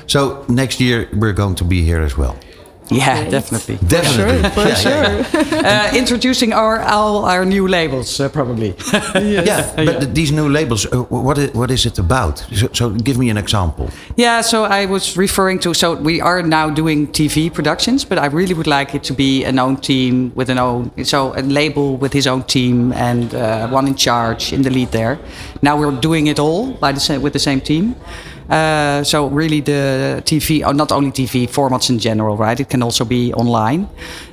So 0.08 0.44
next 0.48 0.80
year 0.80 1.08
we're 1.14 1.34
going 1.34 1.56
to 1.56 1.64
be 1.64 1.82
here 1.84 2.02
as 2.06 2.18
well. 2.18 2.36
Yeah, 2.92 3.22
Great. 3.22 3.32
definitely. 3.32 3.78
Definitely. 3.88 4.50
For 4.50 4.68
Yeah, 4.68 4.76
sure. 4.76 5.66
uh, 5.66 5.96
introducing 5.98 6.52
our 6.54 6.80
all 6.82 7.24
our 7.26 7.46
new 7.46 7.68
labels, 7.68 8.20
uh, 8.20 8.28
probably. 8.30 8.74
Yeah, 9.46 9.72
but 9.76 10.00
th- 10.02 10.14
these 10.14 10.32
new 10.34 10.50
labels, 10.50 10.86
uh, 10.86 10.98
what 11.10 11.38
is, 11.38 11.54
what 11.54 11.72
is 11.72 11.86
it 11.86 12.00
about? 12.00 12.40
So, 12.54 12.68
so 12.74 12.90
give 12.90 13.18
me 13.18 13.30
an 13.30 13.38
example. 13.38 13.90
Yeah, 14.18 14.42
so 14.42 14.64
I 14.66 14.86
was 14.88 15.16
referring 15.18 15.60
to. 15.60 15.74
So 15.74 15.96
we 15.96 16.22
are 16.22 16.44
now 16.44 16.70
doing 16.70 17.08
TV 17.08 17.50
productions, 17.50 18.06
but 18.06 18.18
I 18.18 18.26
really 18.26 18.54
would 18.54 18.68
like 18.68 18.94
it 18.98 19.04
to 19.04 19.14
be 19.14 19.46
an 19.46 19.58
own 19.60 19.78
team 19.78 20.32
with 20.36 20.50
an 20.50 20.58
own, 20.58 20.92
so 21.04 21.34
a 21.36 21.42
label 21.42 21.96
with 21.98 22.14
his 22.14 22.28
own 22.28 22.44
team 22.44 22.92
and 22.94 23.34
uh, 23.34 23.68
one 23.70 23.88
in 23.88 23.96
charge 23.96 24.52
in 24.54 24.62
the 24.64 24.70
lead 24.70 24.92
there. 24.92 25.18
Now 25.62 25.78
we're 25.80 26.00
doing 26.02 26.28
it 26.28 26.40
all 26.40 26.74
by 26.74 26.92
the 26.92 27.00
same 27.00 27.22
with 27.22 27.32
the 27.34 27.40
same 27.40 27.62
team. 27.62 27.96
Uh, 28.52 29.02
so 29.04 29.28
really 29.28 29.62
the 29.62 30.22
TV, 30.26 30.66
or 30.66 30.74
not 30.74 30.92
only 30.92 31.12
TV 31.12 31.48
formats 31.48 31.90
in 31.90 32.00
general, 32.00 32.36
right? 32.36 32.60
It 32.60 32.70
can 32.70 32.84
also 32.84 33.06
be 33.06 33.34
online. 33.34 33.88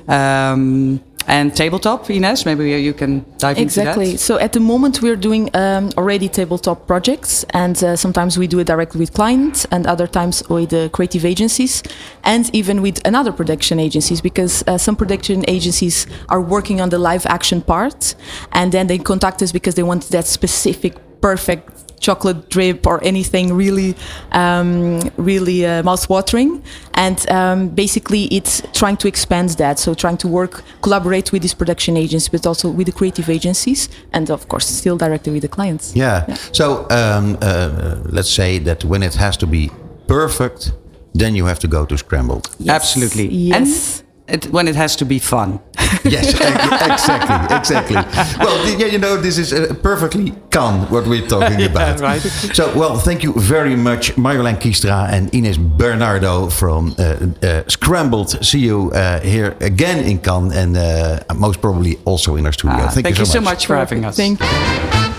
Um, 0.07 0.99
and 1.29 1.55
tabletop, 1.55 2.09
Ines, 2.09 2.43
maybe 2.43 2.71
you 2.81 2.93
can 2.93 3.23
dive 3.37 3.57
Exactly. 3.59 3.61
into 3.61 3.75
that. 3.75 3.87
Exactly. 3.89 4.17
So 4.17 4.39
at 4.39 4.53
the 4.53 4.59
moment, 4.59 5.01
we're 5.01 5.15
doing 5.15 5.49
um, 5.53 5.91
already 5.95 6.27
tabletop 6.27 6.87
projects, 6.87 7.45
and 7.51 7.81
uh, 7.83 7.95
sometimes 7.95 8.37
we 8.37 8.47
do 8.47 8.59
it 8.59 8.65
directly 8.65 8.99
with 8.99 9.13
clients, 9.13 9.65
and 9.65 9.85
other 9.85 10.07
times 10.07 10.43
with 10.49 10.71
the 10.71 10.89
creative 10.91 11.25
agencies, 11.25 11.83
and 12.23 12.49
even 12.53 12.81
with 12.81 12.99
another 13.05 13.31
production 13.31 13.79
agencies, 13.79 14.21
because 14.21 14.63
uh, 14.65 14.77
some 14.77 14.95
production 14.95 15.45
agencies 15.47 16.07
are 16.29 16.41
working 16.41 16.81
on 16.81 16.89
the 16.89 16.97
live 16.97 17.27
action 17.27 17.61
part, 17.61 18.15
and 18.51 18.71
then 18.71 18.87
they 18.87 18.97
contact 18.97 19.43
us 19.43 19.51
because 19.51 19.75
they 19.75 19.83
want 19.83 20.09
that 20.09 20.25
specific, 20.25 20.95
perfect 21.21 21.88
chocolate 21.99 22.49
drip 22.49 22.87
or 22.87 23.03
anything 23.03 23.53
really, 23.53 23.95
um, 24.31 24.99
really 25.17 25.65
uh, 25.65 25.83
mouth-watering. 25.83 26.63
And 26.93 27.29
um, 27.29 27.69
basically, 27.69 28.25
it's 28.25 28.61
trying 28.73 28.97
to 28.97 29.07
expand 29.07 29.49
that. 29.57 29.79
So 29.79 29.93
trying 29.93 30.17
to 30.17 30.27
work, 30.27 30.63
collaborate 30.81 31.31
with 31.31 31.41
these 31.41 31.53
production 31.53 31.97
agents, 31.97 32.29
but 32.29 32.45
also 32.45 32.69
with 32.69 32.87
the 32.87 32.93
creative 32.93 33.29
agencies, 33.29 33.89
and 34.11 34.29
of 34.29 34.47
course, 34.47 34.67
still 34.67 34.97
directly 34.97 35.33
with 35.33 35.41
the 35.41 35.47
clients. 35.47 35.95
Yeah. 35.95 36.33
So 36.51 36.87
um, 36.89 37.37
uh, 37.41 37.97
let's 38.05 38.29
say 38.29 38.59
that 38.59 38.83
when 38.83 39.03
it 39.03 39.15
has 39.15 39.37
to 39.37 39.47
be 39.47 39.69
perfect, 40.07 40.73
then 41.13 41.35
you 41.35 41.45
have 41.45 41.59
to 41.59 41.67
go 41.67 41.85
to 41.85 41.97
scrambled. 41.97 42.49
Absolutely. 42.67 43.27
Yes. 43.27 43.99
And 43.99 44.08
it, 44.31 44.45
when 44.51 44.67
it 44.67 44.75
has 44.75 44.95
to 44.97 45.05
be 45.05 45.19
fun. 45.19 45.59
Yes, 46.05 46.29
exactly, 46.33 47.57
exactly. 47.57 47.95
Well, 48.39 48.79
yeah, 48.79 48.85
you 48.87 48.99
know, 48.99 49.17
this 49.17 49.37
is 49.37 49.51
uh, 49.51 49.73
perfectly 49.81 50.33
can 50.49 50.87
what 50.89 51.05
we're 51.07 51.27
talking 51.27 51.61
about. 51.71 51.99
right. 51.99 52.21
So, 52.53 52.71
well, 52.77 52.97
thank 52.97 53.23
you 53.23 53.33
very 53.33 53.75
much, 53.75 54.15
Marjolein 54.15 54.57
Kiestra 54.59 55.09
and 55.11 55.29
Ines 55.33 55.57
Bernardo 55.57 56.49
from 56.49 56.95
uh, 56.97 57.03
uh, 57.45 57.63
Scrambled. 57.67 58.43
See 58.45 58.59
you 58.59 58.91
uh, 58.91 59.19
here 59.21 59.55
again 59.61 60.03
in 60.05 60.19
Cannes 60.19 60.51
and 60.53 60.77
uh, 60.77 61.19
most 61.35 61.61
probably 61.61 61.97
also 62.05 62.35
in 62.35 62.45
our 62.45 62.53
studio. 62.53 62.77
Ah, 62.79 62.89
thank, 62.89 63.05
thank 63.05 63.19
you 63.19 63.25
so 63.25 63.41
much. 63.41 63.65
for 63.65 63.75
having 63.75 64.05
us. 64.05 64.15
Thank 64.15 64.39
you. 64.39 65.18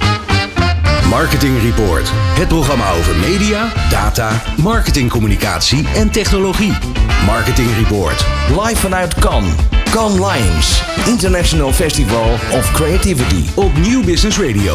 Marketing 1.10 1.62
Report. 1.62 2.10
Het 2.12 2.48
programma 2.48 2.90
over 2.92 3.16
media, 3.16 3.72
data, 3.90 4.42
marketingcommunicatie 4.62 5.88
en 5.94 6.10
technologie. 6.10 6.72
Marketing 7.26 7.68
Report. 7.76 8.26
Live 8.48 8.76
vanuit 8.76 9.14
Cannes. 9.14 9.54
Cannes 9.90 10.18
Lions. 10.18 10.82
International 11.06 11.72
Festival 11.72 12.32
of 12.32 12.72
Creativity. 12.72 13.44
Op 13.54 13.76
Nieuw 13.78 14.04
Business 14.04 14.38
Radio. 14.38 14.74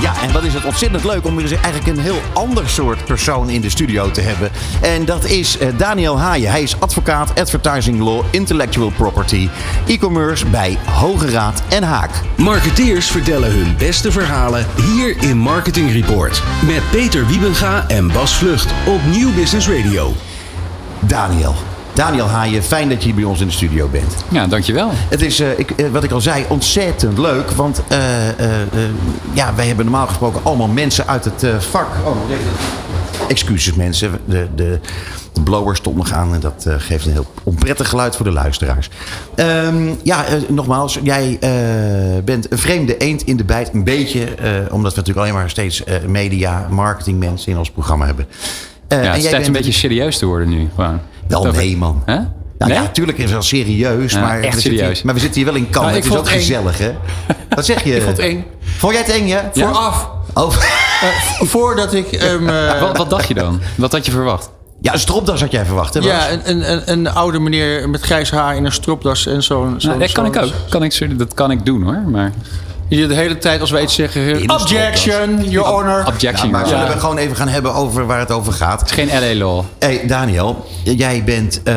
Ja, 0.00 0.22
en 0.22 0.32
wat 0.32 0.44
is 0.44 0.54
het 0.54 0.64
ontzettend 0.64 1.04
leuk 1.04 1.24
om 1.24 1.36
weer 1.36 1.44
eens 1.44 1.62
eigenlijk 1.62 1.98
een 1.98 2.02
heel 2.02 2.20
ander 2.32 2.68
soort 2.68 3.04
persoon 3.04 3.50
in 3.50 3.60
de 3.60 3.70
studio 3.70 4.10
te 4.10 4.20
hebben. 4.20 4.50
En 4.80 5.04
dat 5.04 5.24
is 5.24 5.58
eh, 5.58 5.68
Daniel 5.76 6.18
Haaien. 6.18 6.50
Hij 6.50 6.62
is 6.62 6.80
advocaat 6.80 7.40
Advertising 7.40 8.00
Law, 8.00 8.24
Intellectual 8.30 8.90
Property, 8.90 9.48
e-commerce 9.86 10.46
bij 10.46 10.78
Hoge 10.84 11.30
Raad 11.30 11.62
en 11.68 11.82
Haak. 11.82 12.10
Marketeers 12.34 13.10
vertellen 13.10 13.50
hun 13.50 13.74
beste 13.78 14.12
verhalen 14.12 14.66
hier 14.76 15.22
in 15.22 15.38
Marketing 15.38 15.92
Report. 15.92 16.42
Met 16.66 16.90
Peter 16.90 17.26
Wiebenga 17.26 17.84
en 17.88 18.12
Bas 18.12 18.36
Vlucht 18.36 18.72
op 18.86 19.00
Nieuw 19.10 19.34
Business 19.34 19.68
Radio. 19.68 20.14
Daniel. 21.00 21.75
Daniel 21.96 22.26
Haaien, 22.26 22.62
fijn 22.62 22.88
dat 22.88 22.98
je 22.98 23.04
hier 23.04 23.14
bij 23.14 23.24
ons 23.24 23.40
in 23.40 23.46
de 23.46 23.52
studio 23.52 23.88
bent. 23.88 24.16
Ja, 24.28 24.46
dankjewel. 24.46 24.90
Het 24.92 25.22
is, 25.22 25.40
eh, 25.40 25.58
ik, 25.58 25.70
eh, 25.70 25.88
wat 25.88 26.04
ik 26.04 26.10
al 26.10 26.20
zei, 26.20 26.44
ontzettend 26.48 27.18
leuk. 27.18 27.50
Want 27.50 27.82
eh, 27.88 27.98
ja, 29.32 29.54
wij 29.54 29.66
hebben 29.66 29.84
normaal 29.84 30.06
gesproken 30.06 30.40
allemaal 30.42 30.68
mensen 30.68 31.06
uit 31.06 31.24
het 31.24 31.46
vak. 31.58 31.86
Oh. 32.04 32.16
Excuses 33.28 33.74
mensen, 33.74 34.10
de, 34.24 34.46
de, 34.54 34.78
de 35.32 35.40
blower 35.40 35.76
stond 35.76 35.96
nog 35.96 36.12
aan 36.12 36.34
en 36.34 36.40
dat 36.40 36.66
geeft 36.78 37.06
een 37.06 37.12
heel 37.12 37.26
onprettig 37.42 37.88
geluid 37.88 38.16
voor 38.16 38.24
de 38.26 38.32
luisteraars. 38.32 38.90
Ehm, 39.34 39.88
ja, 40.02 40.24
nogmaals, 40.48 40.98
jij 41.02 41.38
bent 42.24 42.52
een 42.52 42.58
vreemde 42.58 42.96
eend 42.96 43.22
in 43.22 43.36
de 43.36 43.44
bijt. 43.44 43.70
Een 43.72 43.84
beetje, 43.84 44.20
omdat 44.70 44.92
we 44.92 44.98
natuurlijk 44.98 45.18
alleen 45.18 45.34
maar 45.34 45.50
steeds 45.50 45.82
media, 46.06 46.66
marketing 46.70 47.18
mensen 47.18 47.52
in 47.52 47.58
ons 47.58 47.70
programma 47.70 48.06
hebben. 48.06 48.26
Ja, 48.88 48.96
het 48.96 49.16
is 49.16 49.22
jij 49.22 49.30
tijd 49.30 49.46
een 49.46 49.52
bent- 49.52 49.64
beetje 49.64 49.78
serieus 49.78 50.18
te 50.18 50.26
worden 50.26 50.48
nu. 50.48 50.68
Gewoon. 50.74 51.00
Wel 51.28 51.44
nee, 51.44 51.76
man. 51.76 52.02
Hè? 52.04 52.14
Nou 52.14 52.70
Nee? 52.70 52.74
ja, 52.80 52.84
natuurlijk 52.84 53.18
is 53.18 53.24
het 53.24 53.32
wel 53.32 53.42
serieus, 53.42 54.12
Ja, 54.12 54.20
maar, 54.20 54.40
echt 54.40 54.54
we 54.54 54.60
zitten 54.60 54.78
serieus. 54.78 54.96
hier, 54.96 55.06
maar 55.06 55.14
we 55.14 55.20
zitten 55.20 55.40
hier 55.42 55.52
wel 55.52 55.60
in 55.60 55.70
Cannes. 55.70 55.92
Nou, 55.92 56.04
het 56.04 56.12
is 56.12 56.18
ook 56.18 56.28
gezellig, 56.28 56.78
hè? 56.78 56.92
Wat 57.48 57.64
zeg 57.66 57.84
je? 57.84 57.94
Ik 57.96 58.02
vond 58.02 58.16
het 58.16 58.26
eng. 58.26 58.44
Vond 58.60 58.92
jij 58.92 59.02
het 59.02 59.10
eng, 59.12 59.26
ja? 59.26 59.50
Ja? 59.52 59.66
Vooraf. 59.66 60.10
Oh. 60.34 60.54
Eh, 61.02 61.46
voordat 61.46 61.94
ik... 61.94 62.06
ehm, 62.12 62.48
eh, 62.48 62.80
Wat, 62.80 62.96
wat 62.96 63.10
dacht 63.10 63.28
je 63.28 63.34
dan? 63.34 63.60
Wat 63.74 63.92
had 63.92 64.06
je 64.06 64.12
verwacht? 64.12 64.50
Ja, 64.80 64.92
een 64.92 64.98
stropdas 64.98 65.40
had 65.40 65.50
jij 65.52 65.64
verwacht, 65.64 65.94
hè? 65.94 66.00
Bas? 66.00 66.08
ja, 66.10 66.30
een, 66.32 66.50
een, 66.50 66.72
een, 66.72 66.82
een 66.92 67.08
oude 67.08 67.38
meneer 67.38 67.88
met 67.88 68.00
grijs 68.00 68.30
haar 68.30 68.56
in 68.56 68.64
een 68.64 68.72
stropdas 68.72 69.26
en 69.26 69.42
zo'n... 69.42 69.76
Nou, 69.78 69.98
dat 69.98 70.12
kan 70.12 70.26
ik 70.26 70.36
ook. 70.36 70.52
Kan 70.68 70.82
ik, 70.82 71.18
dat 71.18 71.34
kan 71.34 71.50
ik 71.50 71.64
doen 71.66 71.82
hoor. 71.82 72.02
Maar 72.10 72.32
Die 72.88 73.06
de 73.06 73.14
hele 73.14 73.38
tijd 73.38 73.60
als 73.60 73.70
wij 73.70 73.82
iets 73.82 73.94
zeggen... 73.94 74.50
Objection, 74.50 75.44
your 75.48 75.68
honor. 75.68 75.98
Ja, 75.98 76.06
objection. 76.06 76.50
maar 76.50 76.60
Ja. 76.60 76.66
zullen 76.68 76.86
we 76.94 77.00
gewoon 77.00 77.16
even 77.18 77.36
gaan 77.36 77.48
hebben 77.48 77.74
over 77.74 78.06
waar 78.06 78.18
het 78.18 78.30
over 78.32 78.52
gaat? 78.52 78.80
Het 78.80 78.88
is 78.90 78.94
geen 78.94 79.20
LA 79.20 79.34
law. 79.44 79.64
Hey 79.78 80.06
Daniel, 80.06 80.64
jij 80.82 81.24
bent 81.24 81.60
eh, 81.62 81.74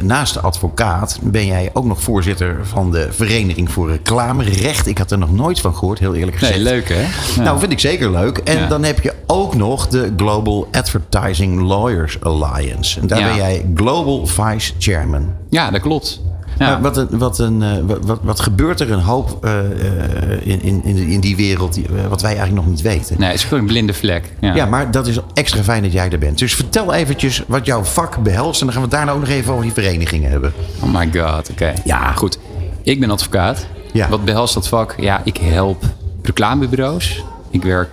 naast 0.00 0.34
de 0.34 0.40
advocaat 0.40 1.18
ben 1.22 1.46
jij 1.46 1.70
ook 1.72 1.84
nog 1.84 2.00
voorzitter 2.02 2.56
van 2.62 2.90
de 2.90 3.08
Vereniging 3.10 3.70
voor 3.72 3.90
Reclamerecht. 3.90 4.86
Ik 4.86 4.98
had 4.98 5.10
er 5.10 5.18
nog 5.18 5.32
nooit 5.32 5.60
van 5.60 5.74
gehoord, 5.74 5.98
heel 5.98 6.14
eerlijk 6.14 6.36
gezegd. 6.36 6.54
Nee, 6.56 6.64
leuk 6.64 6.88
hè? 6.88 7.00
Ja. 7.36 7.42
Nou, 7.42 7.58
vind 7.58 7.72
ik 7.72 7.80
zeker 7.80 8.10
leuk. 8.10 8.38
En 8.38 8.58
Ja. 8.58 8.66
dan 8.66 8.82
heb 8.84 9.00
je 9.02 9.12
ook 9.26 9.54
nog 9.54 9.86
de 9.88 10.12
Global 10.16 10.68
Advertising 10.72 11.60
Lawyers 11.60 12.18
Alliance. 12.22 13.00
En 13.00 13.06
daar 13.06 13.22
ben 13.22 13.36
jij 13.36 13.64
Global 13.74 14.26
Vice 14.26 14.72
Chairman. 14.78 15.32
ja, 15.50 15.70
dat 15.70 15.80
klopt. 15.80 16.20
Ja. 16.58 16.70
Maar 16.70 16.80
wat, 16.80 16.96
een, 16.96 17.18
wat, 17.18 17.38
een, 17.38 17.62
eh, 17.62 17.96
wat, 18.02 18.18
wat, 18.22 18.40
gebeurt 18.40 18.80
er 18.80 18.92
een 18.92 19.00
hoop 19.00 19.44
eh, 19.44 19.58
eh, 19.58 20.46
in, 20.46 20.62
in, 20.62 20.96
in, 20.96 21.20
die 21.20 21.36
wereld 21.36 21.74
die, 21.74 21.86
wat 22.08 22.22
wij 22.22 22.36
eigenlijk 22.36 22.66
nog 22.66 22.74
niet 22.74 22.82
weten? 22.82 23.16
Nee, 23.18 23.28
het 23.28 23.38
is 23.38 23.44
gewoon 23.44 23.58
een 23.58 23.66
blinde 23.66 23.94
vlek. 23.94 24.32
Ja. 24.40 24.54
Ja, 24.54 24.66
maar 24.66 24.90
dat 24.90 25.06
is 25.06 25.18
extra 25.34 25.62
fijn 25.62 25.82
dat 25.82 25.92
jij 25.92 26.10
er 26.10 26.18
bent. 26.18 26.38
Dus 26.38 26.54
vertel 26.54 26.92
eventjes 26.92 27.42
wat 27.46 27.66
jouw 27.66 27.84
vak 27.84 28.22
behelst. 28.22 28.60
En 28.60 28.66
dan 28.66 28.74
gaan 28.74 28.84
we 28.84 28.88
het 28.88 28.96
daarna 28.96 29.12
ook 29.12 29.20
nog 29.20 29.36
even 29.36 29.52
over 29.52 29.64
die 29.64 29.72
verenigingen 29.72 30.30
hebben. 30.30 30.52
Oh 30.80 30.94
my 30.94 31.10
god, 31.12 31.50
oké. 31.50 31.72
Ja. 31.84 32.12
Goed. 32.12 32.38
Ik 32.82 33.00
ben 33.00 33.10
advocaat. 33.10 33.66
Ja. 33.92 34.08
Wat 34.08 34.24
behelst 34.24 34.54
dat 34.54 34.68
vak? 34.68 34.94
Ja, 34.98 35.20
ik 35.24 35.36
help 35.36 35.82
reclamebureaus. 36.22 37.24
Ik 37.50 37.62
werk 37.62 37.92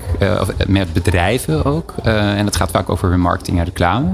met 0.67 0.93
bedrijven 0.93 1.65
ook. 1.65 1.93
En 2.03 2.45
dat 2.45 2.55
gaat 2.55 2.71
vaak 2.71 2.89
over 2.89 3.19
marketing 3.19 3.57
en 3.57 3.65
reclame. 3.65 4.09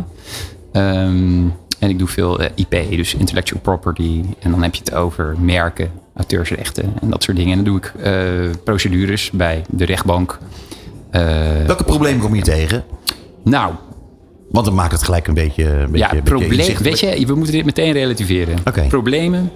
Ehm, 0.72 1.46
en 1.80 1.90
ik 1.90 2.00
doe 2.00 2.08
veel 2.08 2.40
eh, 2.40 2.50
IP, 2.56 2.90
dus 2.98 3.14
intellectual 3.16 3.62
property. 3.62 4.24
En 4.40 4.52
dan 4.52 4.64
heb 4.64 4.76
je 4.76 4.82
het 4.86 4.94
over 4.94 5.36
merken, 5.40 5.92
auteursrechten 6.16 6.94
en 7.02 7.10
dat 7.10 7.24
soort 7.24 7.38
dingen. 7.38 7.58
En 7.58 7.64
dan 7.64 7.74
doe 7.74 7.78
ik 7.78 7.94
eh, 8.04 8.14
procedures 8.64 9.32
bij 9.32 9.62
de 9.70 9.86
rechtbank. 9.86 10.38
Eh, 11.10 11.22
Welke 11.66 11.84
problemen 11.84 12.20
kom 12.22 12.36
je 12.36 12.42
tegen? 12.42 12.84
nou, 13.44 13.74
Want 14.52 14.66
dan 14.66 14.76
maakt 14.76 14.92
het 14.92 15.04
gelijk 15.04 15.28
een 15.28 15.34
beetje. 15.34 15.64
Een 15.66 15.92
beetje, 15.92 16.16
ja, 16.16 16.22
probleem. 16.22 16.78
Weet 16.82 17.00
je, 17.00 17.26
we 17.26 17.36
moeten 17.36 17.54
dit 17.54 17.66
meteen 17.66 17.92
relativeren. 17.94 18.58
Problemen 18.88 19.52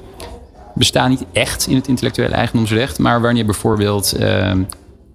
bestaan 0.75 1.10
niet 1.10 1.25
echt 1.32 1.68
in 1.68 1.75
het 1.75 1.88
intellectuele 1.88 2.34
eigendomsrecht, 2.36 3.00
maar 3.00 3.22
wanneer 3.22 3.46
bijvoorbeeld 3.46 4.12
ehm 4.13 4.62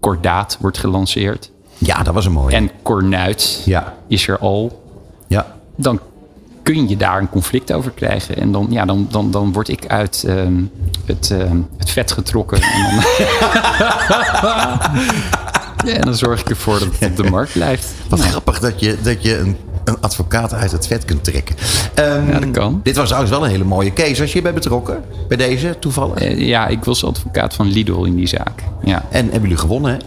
kordaat 0.01 0.59
wordt 0.61 0.79
gelanceerd 0.79 1.51
Ja, 1.79 2.03
dat 2.03 2.15
was 2.15 2.27
een 2.27 2.33
mooie. 2.33 2.55
en 2.55 2.71
kornuit 2.83 3.63
Ja. 3.65 3.95
is 4.09 4.29
er 4.29 4.39
al, 4.39 4.83
Ja. 5.29 5.57
dan 5.77 6.01
kun 6.73 6.89
je 6.89 6.97
daar 6.97 7.21
een 7.21 7.29
conflict 7.29 7.73
over 7.73 7.91
krijgen. 7.91 8.37
En 8.37 8.53
dan, 8.53 8.67
ja, 8.71 8.85
dan, 8.85 9.07
dan, 9.11 9.31
dan 9.31 9.53
word 9.53 9.69
ik 9.69 9.87
uit 9.87 10.25
ehm, 10.27 10.55
het, 11.05 11.31
ehm, 11.31 11.57
het 11.79 11.91
vet 11.91 12.13
getrokken. 12.13 12.61
En 12.63 12.83
dan, 12.83 12.95
ja, 15.87 15.95
en 15.95 16.01
dan 16.01 16.15
zorg 16.15 16.41
ik 16.41 16.51
ervoor 16.51 16.79
dat 16.79 16.89
het 16.99 17.11
op 17.11 17.17
de 17.17 17.31
markt 17.31 17.53
blijft. 17.53 17.89
Wat 18.09 18.21
grappig 18.21 18.59
dat 18.59 18.81
je, 18.81 18.97
dat 19.03 19.23
je 19.23 19.39
een, 19.39 19.57
een 19.85 19.97
advocaat 20.01 20.55
uit 20.55 20.73
het 20.73 20.87
vet 20.87 21.05
kunt 21.05 21.25
trekken. 21.25 21.57
Ehm, 21.95 22.31
Ja, 22.31 22.39
dat 22.39 22.51
kan. 22.51 22.81
Dit 22.83 22.97
was 22.97 23.07
trouwens 23.07 23.33
wel 23.33 23.45
een 23.45 23.51
hele 23.51 23.65
mooie 23.65 23.93
case. 23.93 24.21
Was 24.21 24.27
je 24.27 24.33
hierbij 24.33 24.55
betrokken? 24.55 25.05
Bij 25.29 25.37
deze 25.37 25.77
toevallig? 25.79 26.19
Eh, 26.19 26.39
ja, 26.39 26.67
ik 26.67 26.85
was 26.85 27.05
advocaat 27.05 27.55
van 27.55 27.67
Lidl 27.67 28.05
in 28.05 28.17
die 28.17 28.29
zaak. 28.29 28.63
Ja. 28.85 29.05
En 29.11 29.23
hebben 29.23 29.41
jullie 29.43 29.57
gewonnen, 29.57 29.93
hè? 29.93 29.99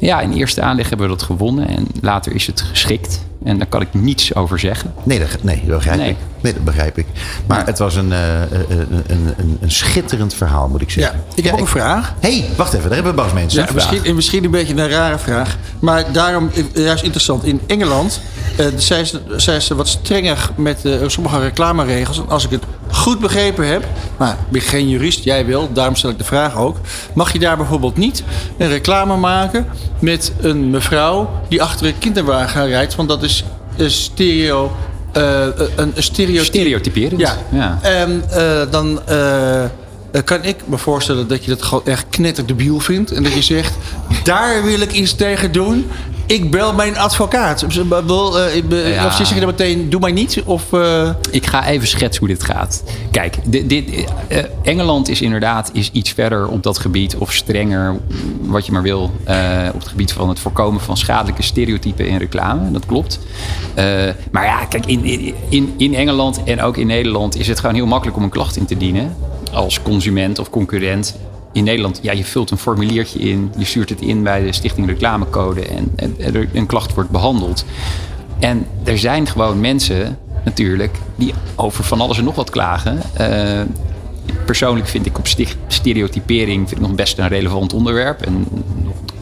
Ja, 0.00 0.20
in 0.20 0.32
eerste 0.32 0.62
aanleg 0.62 0.88
hebben 0.88 1.08
we 1.08 1.12
dat 1.16 1.22
gewonnen 1.22 1.68
en 1.68 1.86
later 2.00 2.34
is 2.34 2.46
het 2.46 2.60
geschikt. 2.60 3.20
En 3.44 3.58
daar 3.58 3.66
kan 3.66 3.80
ik 3.80 3.88
niets 3.90 4.34
over 4.34 4.58
zeggen. 4.58 4.94
Nee, 5.02 5.18
dat, 5.18 5.28
nee, 5.42 5.62
dat 5.66 5.76
begrijp 5.76 5.98
Nee. 5.98 6.10
ik. 6.10 6.16
Nee, 6.40 6.52
dat 6.52 6.64
begrijp 6.64 6.98
ik. 6.98 7.06
Maar 7.46 7.58
Ja. 7.58 7.64
het 7.64 7.78
was 7.78 7.94
een, 7.96 8.12
eh, 8.12 8.40
een, 8.68 9.02
een, 9.06 9.34
een, 9.36 9.58
een 9.60 9.70
schitterend 9.70 10.34
verhaal, 10.34 10.68
moet 10.68 10.80
ik 10.80 10.90
Ja, 10.90 11.00
zeggen. 11.00 11.20
ik 11.34 11.44
heb 11.44 11.52
ook 11.52 11.60
een 11.60 11.66
vraag. 11.66 12.14
hey, 12.20 12.44
wacht 12.56 12.72
even. 12.72 12.84
Daar 12.86 12.94
hebben 12.94 13.14
we 13.16 13.22
Bas 13.22 13.32
mensen. 13.32 13.62
Ja, 13.64 13.72
misschien, 13.74 14.14
misschien 14.14 14.44
een 14.44 14.50
beetje 14.50 14.74
een 14.76 14.88
rare 14.88 15.18
vraag. 15.18 15.56
Maar 15.78 16.12
daarom 16.12 16.50
eh, 16.74 16.84
juist 16.84 17.02
interessant. 17.02 17.44
In 17.44 17.60
Engeland 17.66 18.20
eh, 18.56 18.66
zijn, 18.76 19.06
ze, 19.06 19.20
zijn 19.36 19.62
ze 19.62 19.74
wat 19.74 19.88
strenger 19.88 20.50
met 20.56 20.84
eh, 20.84 20.92
sommige 21.06 21.38
reclameregels. 21.40 22.22
Als 22.28 22.44
ik 22.44 22.50
het 22.50 22.62
goed 22.90 23.18
begrepen 23.18 23.66
heb. 23.66 23.84
Maar 24.16 24.30
ik 24.32 24.36
ben 24.48 24.60
geen 24.60 24.88
jurist, 24.88 25.24
jij 25.24 25.46
wel. 25.46 25.72
Daarom 25.72 25.96
stel 25.96 26.10
ik 26.10 26.18
de 26.18 26.24
vraag 26.24 26.56
ook. 26.56 26.76
Mag 27.14 27.32
je 27.32 27.38
daar 27.38 27.56
bijvoorbeeld 27.56 27.96
niet 27.96 28.22
een 28.58 28.68
reclame 28.68 29.16
maken 29.16 29.66
met 29.98 30.32
een 30.40 30.70
mevrouw 30.70 31.30
die 31.48 31.62
achter 31.62 31.86
een 31.86 31.98
kinderwagen 31.98 32.66
rijdt? 32.68 32.94
Want 32.94 33.08
dat 33.08 33.22
is 33.22 33.44
een 33.76 33.90
stereo. 33.90 34.72
eh, 35.12 35.46
een, 35.76 35.92
een 35.94 36.02
stereo 36.02 36.42
Stereotyperend. 36.42 37.20
ja. 37.20 37.36
ja. 37.50 37.78
En 37.82 38.22
eh, 38.30 38.60
dan 38.70 39.00
kan 40.24 40.44
ik 40.44 40.56
me 40.64 40.78
voorstellen 40.78 41.28
dat 41.28 41.44
je 41.44 41.50
dat 41.50 41.62
gewoon 41.62 41.86
echt 41.86 42.04
knetterdebiel 42.10 42.80
vindt. 42.80 43.12
En 43.12 43.22
dat 43.22 43.32
je 43.32 43.42
zegt, 43.42 43.74
daar 44.24 44.64
wil 44.64 44.80
ik 44.80 44.92
iets 44.92 45.14
tegen 45.14 45.52
doen. 45.52 45.90
Ik 46.28 46.50
bel 46.50 46.74
mijn 46.74 46.98
advocaat. 46.98 47.66
Bedoel, 47.88 48.40
eh, 48.40 48.56
ik 48.56 48.64
Ja. 48.70 49.06
Of 49.06 49.28
dan 49.28 49.46
meteen, 49.46 49.90
doe 49.90 50.00
mij 50.00 50.12
niet? 50.12 50.42
Of, 50.44 50.72
eh, 50.72 51.10
Ik 51.30 51.46
ga 51.46 51.66
even 51.66 51.88
schetsen 51.88 52.18
hoe 52.18 52.28
dit 52.28 52.42
gaat. 52.42 52.82
Kijk, 53.10 53.36
dit, 53.44 53.68
dit, 53.68 54.04
eh, 54.28 54.44
Engeland 54.62 55.08
is 55.08 55.20
inderdaad 55.20 55.70
is 55.72 55.90
iets 55.92 56.10
verder 56.10 56.48
op 56.48 56.62
dat 56.62 56.78
gebied, 56.78 57.16
of 57.16 57.32
strenger, 57.32 57.96
wat 58.40 58.66
je 58.66 58.72
maar 58.72 58.82
wil, 58.82 59.02
op 59.74 59.80
het 59.80 59.88
gebied 59.88 60.12
van 60.12 60.28
het 60.28 60.38
voorkomen 60.38 60.80
van 60.80 60.96
schadelijke 60.96 61.42
stereotypen 61.42 62.08
in 62.08 62.16
reclame. 62.16 62.70
Dat 62.70 62.86
klopt. 62.86 63.18
Maar 64.30 64.44
ja, 64.44 64.64
kijk, 64.64 64.86
in, 64.86 65.34
in, 65.48 65.74
in 65.76 65.94
Engeland 65.94 66.44
en 66.44 66.62
ook 66.62 66.76
in 66.76 66.86
Nederland 66.86 67.36
is 67.36 67.46
het 67.48 67.60
gewoon 67.60 67.74
heel 67.74 67.86
makkelijk 67.86 68.16
om 68.16 68.22
een 68.22 68.30
klacht 68.30 68.56
in 68.56 68.66
te 68.66 68.76
dienen. 68.76 69.16
Als 69.52 69.82
consument 69.82 70.38
of 70.38 70.50
concurrent. 70.50 71.16
In 71.52 71.64
Nederland, 71.64 71.98
ja, 72.02 72.12
je 72.12 72.24
vult 72.24 72.50
een 72.50 72.58
formuliertje 72.58 73.18
in, 73.18 73.52
je 73.58 73.64
stuurt 73.64 73.88
het 73.88 74.00
in 74.00 74.22
bij 74.22 74.44
de 74.44 74.52
Stichting 74.52 74.86
Reclamecode 74.86 75.66
en, 75.66 75.92
en, 75.96 76.14
en 76.18 76.48
een 76.52 76.66
klacht 76.66 76.94
wordt 76.94 77.10
behandeld. 77.10 77.64
En 78.38 78.66
er 78.84 78.98
zijn 78.98 79.26
gewoon 79.26 79.60
mensen 79.60 80.18
natuurlijk 80.44 80.96
die 81.16 81.34
over 81.56 81.84
van 81.84 82.00
alles 82.00 82.18
en 82.18 82.24
nog 82.24 82.34
wat 82.34 82.50
klagen. 82.50 83.00
Eh, 83.14 83.60
persoonlijk 84.46 84.88
vind 84.88 85.06
ik 85.06 85.18
op 85.18 85.26
stereotypering 85.66 86.68
vind 86.68 86.80
ik 86.80 86.86
nog 86.86 86.96
best 86.96 87.18
een 87.18 87.28
relevant 87.28 87.72
onderwerp. 87.72 88.20
En 88.22 88.46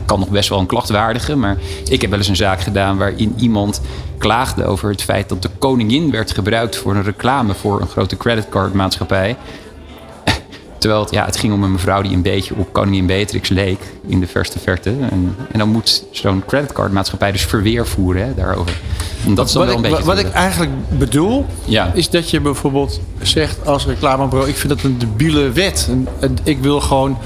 kan 0.07 0.19
nog 0.19 0.29
best 0.29 0.49
wel 0.49 0.59
een 0.59 0.67
klacht 0.67 0.89
waardigen. 0.89 1.39
Maar 1.39 1.57
ik 1.89 2.01
heb 2.01 2.11
wel 2.11 2.19
eens 2.19 2.29
een 2.29 2.37
zaak 2.37 2.61
gedaan 2.61 2.97
waarin 2.97 3.35
iemand 3.37 3.81
klaagde 4.19 4.65
over 4.65 4.91
het 4.91 5.03
feit 5.03 5.29
dat 5.29 5.43
de 5.43 5.51
koningin 5.59 6.11
werd 6.11 6.33
gebruikt 6.33 6.77
voor 6.77 6.95
een 6.95 7.03
reclame 7.03 7.55
voor 7.55 7.81
een 7.81 7.89
grote 7.89 8.17
creditcardmaatschappij. 8.17 9.37
Terwijl 10.79 11.01
het, 11.01 11.11
ja, 11.11 11.25
het 11.25 11.37
ging 11.37 11.53
om 11.53 11.63
een 11.63 11.73
mevrouw 11.73 12.03
die 12.03 12.13
een 12.13 12.23
beetje 12.23 12.55
op 12.57 12.73
koningin 12.73 13.07
Beatrix 13.07 13.49
leek 13.49 13.81
in 14.07 14.21
de 14.21 14.27
verste 14.27 14.59
verte. 14.59 14.91
En, 15.11 15.37
en 15.53 15.59
dan 15.59 15.69
moet 15.69 16.05
zo'n 16.11 16.43
creditcardmaatschappij 16.47 17.33
dus 17.33 17.45
verweer 17.45 17.87
voeren 17.87 18.25
hè, 18.27 18.35
daarover. 18.35 18.81
En 19.27 19.35
dat 19.35 19.47
is 19.47 19.53
dan 19.53 19.67
wat, 19.67 19.75
wel 19.75 19.85
een 19.85 19.91
ik, 19.91 19.91
beetje... 19.91 20.07
wat 20.07 20.19
ik 20.19 20.31
eigenlijk 20.31 20.73
bedoel, 20.99 21.47
Ja. 21.65 21.91
is 21.95 22.11
dat 22.11 22.31
je 22.31 22.41
bijvoorbeeld 22.41 23.01
zegt 23.23 23.67
als 23.67 23.87
reclamebureau... 23.87 24.51
ik 24.51 24.57
vind 24.57 24.73
dat 24.73 24.83
een 24.83 24.99
debiele 24.99 25.51
wet. 25.51 25.87
En, 25.91 26.09
en 26.21 26.37
ik 26.43 26.59
wil 26.59 26.81
gewoon, 26.81 27.19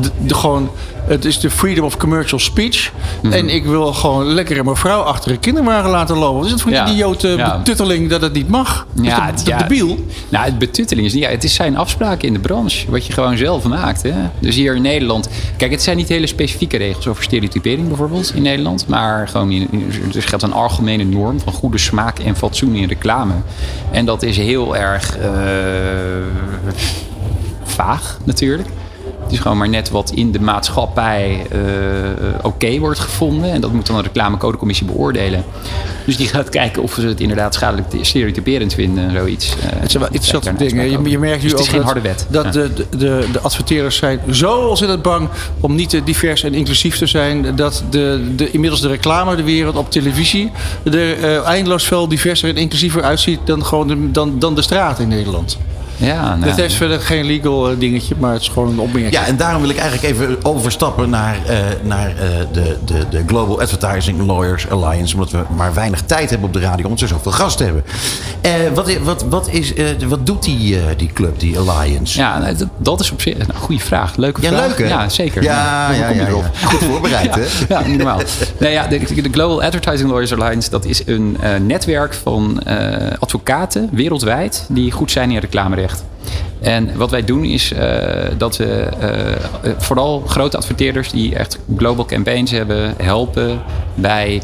de, 0.00 0.10
de- 0.26 0.34
gewoon... 0.34 0.70
Het 1.06 1.24
is 1.24 1.40
de 1.40 1.50
freedom 1.50 1.84
of 1.84 1.96
commercial 1.96 2.38
speech. 2.40 2.92
Mhm. 3.22 3.32
En 3.32 3.48
ik 3.48 3.64
wil 3.64 3.92
gewoon 3.92 4.26
lekker 4.26 4.58
een 4.58 4.64
mevrouw 4.64 5.00
achter 5.00 5.30
een 5.30 5.40
kinderwagen 5.40 5.90
laten 5.90 6.16
lopen. 6.16 6.36
Wat 6.36 6.44
is 6.46 6.50
het 6.52 6.60
voor 6.60 6.70
Ja. 6.70 6.86
een 6.86 6.92
idiote 6.92 7.28
Ja. 7.28 7.56
betutteling 7.56 8.08
dat 8.10 8.20
het 8.20 8.32
niet 8.32 8.48
mag? 8.48 8.86
Ja, 8.94 9.02
is 9.02 9.14
dat, 9.16 9.24
het- 9.24 9.38
is 9.38 9.44
dat 9.44 9.58
debiel? 9.58 10.04
Nou, 10.28 10.44
het 10.44 10.58
betutteling 10.58 11.06
is 11.06 11.12
niet. 11.14 11.22
Ja, 11.22 11.28
het 11.28 11.44
is 11.44 11.54
zijn 11.54 11.76
afspraken 11.76 12.26
in 12.28 12.32
de 12.34 12.38
branche. 12.40 12.90
Wat 12.90 13.06
je 13.06 13.12
gewoon 13.12 13.36
zelf 13.36 13.64
maakt. 13.64 14.02
Hè? 14.02 14.12
Dus 14.38 14.54
hier 14.56 14.74
in 14.74 14.82
Nederland. 14.82 15.28
Kijk, 15.56 15.70
het 15.70 15.82
zijn 15.82 15.96
niet 15.96 16.08
hele 16.08 16.26
specifieke 16.26 16.76
regels 16.76 17.06
over 17.06 17.22
stereotypering 17.22 17.88
bijvoorbeeld 17.88 18.32
in 18.34 18.42
Nederland. 18.42 18.86
Maar 18.88 19.28
gewoon 19.28 19.50
in, 19.50 19.68
in- 19.70 19.92
er 20.14 20.22
geldt 20.22 20.44
een 20.44 20.52
algemene 20.52 21.04
norm 21.04 21.40
van 21.40 21.52
goede 21.52 21.78
smaak 21.78 22.18
en 22.18 22.36
fatsoen 22.36 22.74
in 22.74 22.88
reclame. 22.88 23.32
En 23.90 24.04
dat 24.04 24.22
is 24.22 24.36
heel 24.36 24.76
erg 24.76 25.16
eh, 25.18 25.28
vaag 27.64 28.18
natuurlijk. 28.24 28.68
Het 29.28 29.36
is 29.36 29.42
gewoon 29.42 29.58
maar 29.58 29.68
net 29.68 29.90
wat 29.90 30.10
in 30.10 30.32
de 30.32 30.40
maatschappij 30.40 31.46
eh, 31.50 31.58
oké 32.42 32.78
wordt 32.78 32.98
gevonden. 32.98 33.50
En 33.52 33.60
dat 33.60 33.72
moet 33.72 33.86
dan 33.86 33.96
een 33.96 34.02
reclamecodecommissie 34.02 34.86
beoordelen. 34.86 35.44
Dus 36.04 36.16
die 36.16 36.26
gaat 36.28 36.48
kijken 36.48 36.82
of 36.82 36.92
ze 36.92 37.06
het 37.06 37.20
inderdaad 37.20 37.54
schadelijk 37.54 37.86
stereotyperend 38.00 38.74
vinden 38.74 39.04
en 39.04 39.12
zoiets. 39.12 39.54
Eh, 39.60 39.80
Het 39.80 39.90
zijn 39.90 40.02
wel 40.02 40.12
interessante 40.12 40.64
dingen. 40.64 40.90
Je, 40.90 41.10
je 41.10 41.18
merkt 41.18 41.42
nu 41.42 41.48
Dus 41.48 41.50
het 41.50 41.60
is 41.60 41.66
ook 41.66 41.70
geen 41.72 41.76
dat, 41.76 41.92
harde 41.92 42.00
wet. 42.08 42.26
dat 42.30 42.44
Ja. 42.44 42.50
de, 42.50 42.72
de, 42.96 43.24
de 43.32 43.40
adverteerders 43.40 43.96
zijn 43.96 44.20
zo 44.30 44.52
ontzettend 44.56 45.02
bang 45.02 45.28
om 45.60 45.74
niet 45.74 45.88
te 45.90 46.02
divers 46.02 46.42
en 46.42 46.54
inclusief 46.54 46.96
te 46.98 47.06
zijn. 47.06 47.56
Dat 47.56 47.84
de, 47.90 48.32
de, 48.36 48.50
inmiddels 48.50 48.80
de 48.80 48.88
reclame, 48.88 49.36
de 49.36 49.42
wereld 49.44 49.76
op 49.76 49.90
televisie 49.90 50.50
er 50.84 51.22
eh, 51.22 51.44
eindeloos 51.46 51.84
veel 51.84 52.08
diverser 52.08 52.48
en 52.48 52.56
inclusiever 52.56 53.02
uitziet 53.02 53.38
dan, 53.44 53.64
gewoon 53.64 53.88
de, 53.88 54.10
dan, 54.10 54.38
dan 54.38 54.54
de 54.54 54.62
straat 54.62 54.98
in 54.98 55.08
Nederland. 55.08 55.58
Ja, 55.98 56.36
nou, 56.36 56.44
Dat 56.44 56.56
heeft 56.56 56.74
verder 56.74 57.00
geen 57.00 57.24
legal 57.24 57.70
eh, 57.70 57.78
dingetje, 57.78 58.14
maar 58.18 58.32
het 58.32 58.42
is 58.42 58.48
gewoon 58.48 58.68
een 58.68 58.78
opmerking. 58.78 59.12
Ja, 59.12 59.26
en 59.26 59.36
daarom 59.36 59.60
wil 59.60 59.70
ik 59.70 59.76
eigenlijk 59.76 60.14
even 60.14 60.44
overstappen 60.44 61.10
naar, 61.10 61.36
eh, 61.46 61.56
naar 61.82 62.08
eh, 62.08 62.14
de, 62.52 62.76
de, 62.84 63.08
de 63.10 63.22
Global 63.26 63.60
Advertising 63.60 64.26
Lawyers 64.26 64.70
Alliance. 64.70 65.14
Omdat 65.14 65.30
we 65.30 65.42
maar 65.56 65.74
weinig 65.74 66.02
tijd 66.02 66.30
hebben 66.30 66.46
op 66.48 66.54
de 66.54 66.60
radio, 66.60 66.84
omdat 66.84 67.00
we 67.00 67.06
zoveel 67.06 67.32
gasten 67.32 67.64
hebben. 67.66 67.84
Eh, 68.40 68.50
wat, 68.74 68.96
wat, 68.98 69.24
wat, 69.28 69.48
is, 69.50 69.74
eh, 69.74 69.84
wat 70.08 70.26
doet 70.26 70.42
die, 70.42 70.76
eh, 70.78 70.82
die 70.96 71.10
club, 71.12 71.40
die 71.40 71.58
Alliance? 71.58 72.18
ja, 72.18 72.38
nou, 72.38 72.54
dat, 72.78 73.00
is 73.00 73.10
op 73.10 73.20
zich 73.20 73.38
een 73.38 73.54
goede 73.54 73.82
vraag. 73.82 74.16
Leuke 74.16 74.42
Ja, 74.42 74.48
vraag. 74.48 74.66
leuk 74.66 74.78
hè? 74.78 74.86
Ja, 74.86 75.08
zeker. 75.08 75.42
Ja, 75.42 75.92
ja, 75.92 76.08
ja. 76.08 76.26
Goed 76.64 76.84
voorbereid 76.84 77.34
hè? 77.38 77.44
Ja, 77.68 77.86
niet 77.86 77.96
normaal. 77.96 78.20
nee, 78.58 78.72
ja, 78.72 78.86
de, 78.86 78.98
de 79.22 79.28
Global 79.32 79.62
Advertising 79.62 80.08
Lawyers 80.10 80.32
Alliance 80.32 80.70
dat 80.70 80.84
is 80.84 81.02
een 81.06 81.36
eh, 81.40 81.54
netwerk 81.60 82.14
van 82.14 82.60
eh, 82.60 83.12
advocaten 83.18 83.88
wereldwijd 83.92 84.66
die 84.68 84.90
goed 84.92 85.10
zijn 85.10 85.30
in 85.30 85.38
reclamerecht. 85.38 85.87
En 86.60 86.96
wat 86.96 87.10
wij 87.10 87.24
doen 87.24 87.44
is 87.44 87.72
eh, 87.72 88.24
dat 88.38 88.56
we 88.56 88.64
eh, 88.64 89.32
eh, 89.32 89.38
vooral 89.78 90.22
grote 90.26 90.56
adverteerders 90.56 91.10
die 91.10 91.34
echt 91.34 91.58
global 91.76 92.04
campaigns 92.04 92.50
hebben, 92.50 92.94
helpen 92.96 93.60
bij 93.94 94.42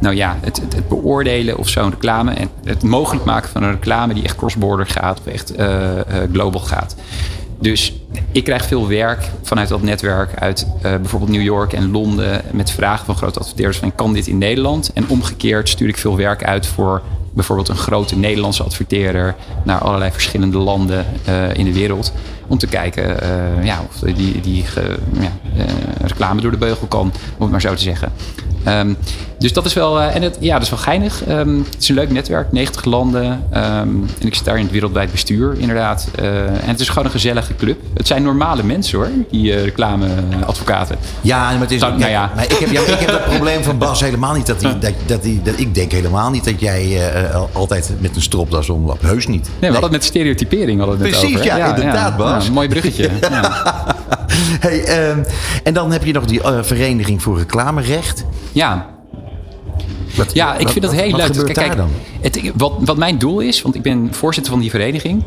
nou 0.00 0.14
ja, 0.14 0.38
het, 0.40 0.56
het, 0.56 0.88
beoordelen 0.88 1.58
of 1.58 1.68
zo'n 1.68 1.90
reclame 1.90 2.32
en 2.32 2.48
het 2.64 2.82
mogelijk 2.82 3.24
maken 3.24 3.50
van 3.50 3.62
een 3.62 3.70
reclame 3.70 4.14
die 4.14 4.24
echt 4.24 4.36
cross-border 4.36 4.86
gaat 4.86 5.18
of 5.18 5.26
echt 5.32 5.54
eh, 5.54 5.90
global 6.32 6.60
gaat. 6.60 6.96
Dus 7.60 7.94
ik 8.32 8.44
krijg 8.44 8.64
veel 8.64 8.88
werk 8.88 9.30
vanuit 9.42 9.68
dat 9.68 9.82
netwerk 9.82 10.34
uit 10.38 10.66
bijvoorbeeld 10.82 11.30
New 11.30 11.42
York 11.42 11.72
en 11.72 11.90
Londen 11.90 12.42
met 12.50 12.70
vragen 12.70 13.06
van 13.06 13.16
grote 13.16 13.38
adverteerders 13.38 13.78
van 13.78 13.94
kan 13.94 14.12
dit 14.12 14.26
in 14.26 14.38
Nederland? 14.38 14.90
En 14.94 15.08
omgekeerd 15.08 15.68
stuur 15.68 15.88
ik 15.88 15.96
veel 15.96 16.16
werk 16.16 16.44
uit 16.44 16.66
voor 16.66 17.02
bijvoorbeeld 17.38 17.68
een 17.68 17.76
grote 17.76 18.16
Nederlandse 18.16 18.62
adverteerder 18.62 19.34
naar 19.64 19.78
allerlei 19.78 20.10
verschillende 20.10 20.58
landen 20.58 21.06
eh, 21.24 21.54
in 21.54 21.64
de 21.64 21.72
wereld. 21.72 22.12
Om 22.46 22.58
te 22.58 22.66
kijken 22.66 23.20
eh, 23.20 23.64
ja, 23.64 23.82
of 23.88 23.98
die, 23.98 24.40
die 24.40 24.64
ja, 25.12 25.32
eh, 25.56 25.64
reclame 26.00 26.40
door 26.40 26.50
de 26.50 26.56
beugel 26.56 26.86
kan, 26.86 27.12
om 27.36 27.42
het 27.42 27.50
maar 27.50 27.60
zo 27.60 27.74
te 27.74 27.82
zeggen. 27.82 28.12
Ehm, 28.64 28.94
dus 29.38 29.52
dat 29.52 29.64
is 29.64 29.72
wel, 29.74 30.00
eh, 30.00 30.14
en 30.14 30.22
het, 30.22 30.36
ja, 30.40 30.52
dat 30.54 30.62
is 30.62 30.70
wel 30.70 30.78
geinig. 30.78 31.24
Ehm, 31.24 31.56
het 31.58 31.76
is 31.82 31.88
een 31.88 31.94
leuk 31.94 32.10
netwerk, 32.10 32.52
90 32.52 32.84
landen. 32.84 33.42
ehm, 33.50 33.88
en 34.20 34.26
ik 34.26 34.34
zit 34.34 34.44
daar 34.44 34.56
in 34.56 34.62
het 34.62 34.72
wereldwijd 34.72 35.10
bestuur, 35.10 35.54
inderdaad. 35.58 36.08
Eh, 36.14 36.44
en 36.46 36.68
het 36.68 36.80
is 36.80 36.88
gewoon 36.88 37.04
een 37.04 37.10
gezellige 37.10 37.56
club. 37.56 37.80
Het 37.94 38.06
zijn 38.06 38.22
normale 38.22 38.62
mensen 38.62 38.98
hoor, 38.98 39.08
die 39.30 39.54
eh, 39.54 39.64
reclameadvocaten. 39.64 40.96
Ja, 41.20 41.50
maar 41.50 41.60
het 41.60 41.70
is 41.70 41.80
Nou, 41.80 41.98
nou 41.98 42.10
ja. 42.10 42.32
maar 42.34 42.44
ik, 42.44 42.52
heb, 42.52 42.70
ja, 42.70 42.80
ik 42.80 42.98
heb 42.98 43.08
dat 43.08 43.24
probleem 43.34 43.62
van 43.62 43.78
Bas 43.78 44.00
helemaal 44.00 44.34
niet. 44.34 44.46
Dat, 44.46 44.62
hij, 44.62 44.78
dat, 44.78 44.92
dat, 45.06 45.22
dat 45.44 45.58
ik 45.58 45.74
denk 45.74 45.92
helemaal 45.92 46.30
niet 46.30 46.44
dat 46.44 46.60
jij 46.60 47.00
altijd 47.52 47.92
met 47.98 48.16
een 48.16 48.22
stropdas 48.22 48.70
omloopt. 48.70 49.02
Heus 49.02 49.26
niet. 49.26 49.42
Nee, 49.44 49.50
we 49.58 49.66
hadden 49.66 49.82
het 49.82 49.92
met 49.92 50.04
stereotypering 50.04 50.78
hadden 50.78 50.98
we 50.98 51.04
het 51.04 51.12
net 51.12 51.20
Precies, 51.20 51.38
over. 51.48 51.58
ja, 51.58 51.76
inderdaad, 51.76 52.16
Bas. 52.16 52.46
Ja, 52.46 52.52
mooi 52.52 52.68
bruggetje. 52.68 53.10
ja. 53.30 53.64
Hey, 54.60 54.84
ehm, 54.84 55.18
en 55.62 55.74
dan 55.74 55.92
heb 55.92 56.04
je 56.04 56.12
nog 56.12 56.24
die 56.24 56.40
Vereniging 56.60 57.22
voor 57.22 57.38
Reclamerecht. 57.38 58.24
ja, 58.52 58.86
Wat, 60.18 60.34
Ja, 60.34 60.54
ik 60.54 60.62
wat- 60.62 60.72
vind 60.72 60.84
dat 60.84 60.94
wat- 60.94 61.02
heel 61.02 61.10
wat 61.10 61.20
leuk. 61.20 61.28
gebeurt 61.36 61.52
Kijk, 61.52 61.76
dan? 61.76 61.88
Het, 62.20 62.40
wat, 62.54 62.72
wat 62.78 62.96
mijn 62.96 63.18
doel 63.18 63.40
is, 63.40 63.62
want 63.62 63.74
ik 63.74 63.82
ben 63.82 64.08
voorzitter 64.10 64.52
van 64.52 64.60
die 64.60 64.70
vereniging. 64.70 65.22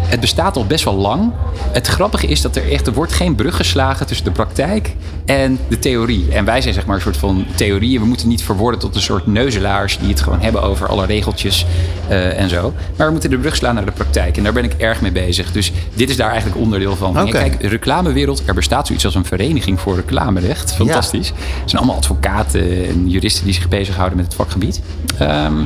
Het 0.00 0.20
bestaat 0.20 0.56
al 0.56 0.64
best 0.66 0.84
wel 0.84 0.94
lang. 0.94 1.32
Het 1.72 1.86
grappige 1.86 2.26
is 2.26 2.40
dat 2.40 2.56
er 2.56 2.72
echt, 2.72 2.86
er 2.86 2.92
wordt 2.92 3.12
geen 3.12 3.34
brug 3.34 3.56
geslagen 3.56 4.06
tussen 4.06 4.24
de 4.24 4.30
praktijk 4.32 4.94
en 5.24 5.58
de 5.68 5.78
theorie. 5.78 6.26
En 6.32 6.44
wij 6.44 6.60
zijn 6.60 6.74
zeg 6.74 6.86
maar 6.86 6.96
een 6.96 7.02
soort 7.02 7.16
van 7.16 7.44
theorie. 7.54 7.94
En 7.96 8.00
we 8.02 8.08
moeten 8.08 8.28
niet 8.28 8.42
verworden 8.42 8.80
tot 8.80 8.94
een 8.94 9.00
soort 9.02 9.26
neuzelaars 9.26 9.98
die 9.98 10.08
het 10.08 10.20
gewoon 10.20 10.40
hebben 10.40 10.62
over 10.62 10.88
alle 10.88 11.06
regeltjes 11.06 11.66
eh, 12.08 12.38
en 12.38 12.48
zo. 12.48 12.72
Maar 12.96 13.06
we 13.06 13.12
moeten 13.12 13.30
de 13.30 13.38
brug 13.38 13.56
slaan 13.56 13.74
naar 13.74 13.84
de 13.84 13.90
praktijk. 13.90 14.36
En 14.36 14.42
daar 14.42 14.52
ben 14.52 14.64
ik 14.64 14.72
erg 14.72 15.00
mee 15.00 15.12
bezig. 15.12 15.52
Dus 15.52 15.72
dit 15.94 16.10
is 16.10 16.16
daar 16.16 16.30
eigenlijk 16.30 16.60
onderdeel 16.60 16.96
van. 16.96 17.30
Kijk, 17.30 17.62
reclamewereld, 17.62 18.42
er 18.46 18.54
bestaat 18.54 18.86
zoiets 18.86 19.04
als 19.04 19.14
een 19.14 19.24
vereniging 19.24 19.80
voor 19.80 19.94
reclamerecht. 19.96 20.74
Fantastisch. 20.74 21.28
Het 21.28 21.70
zijn 21.70 21.76
allemaal 21.82 21.96
advocaten 21.96 22.86
en 22.88 23.08
juristen 23.08 23.44
die 23.44 23.54
zich 23.54 23.68
bezighouden 23.68 24.16
met 24.18 24.29
het 24.30 24.38
vakgebied. 24.38 24.80
Ehm, 25.18 25.62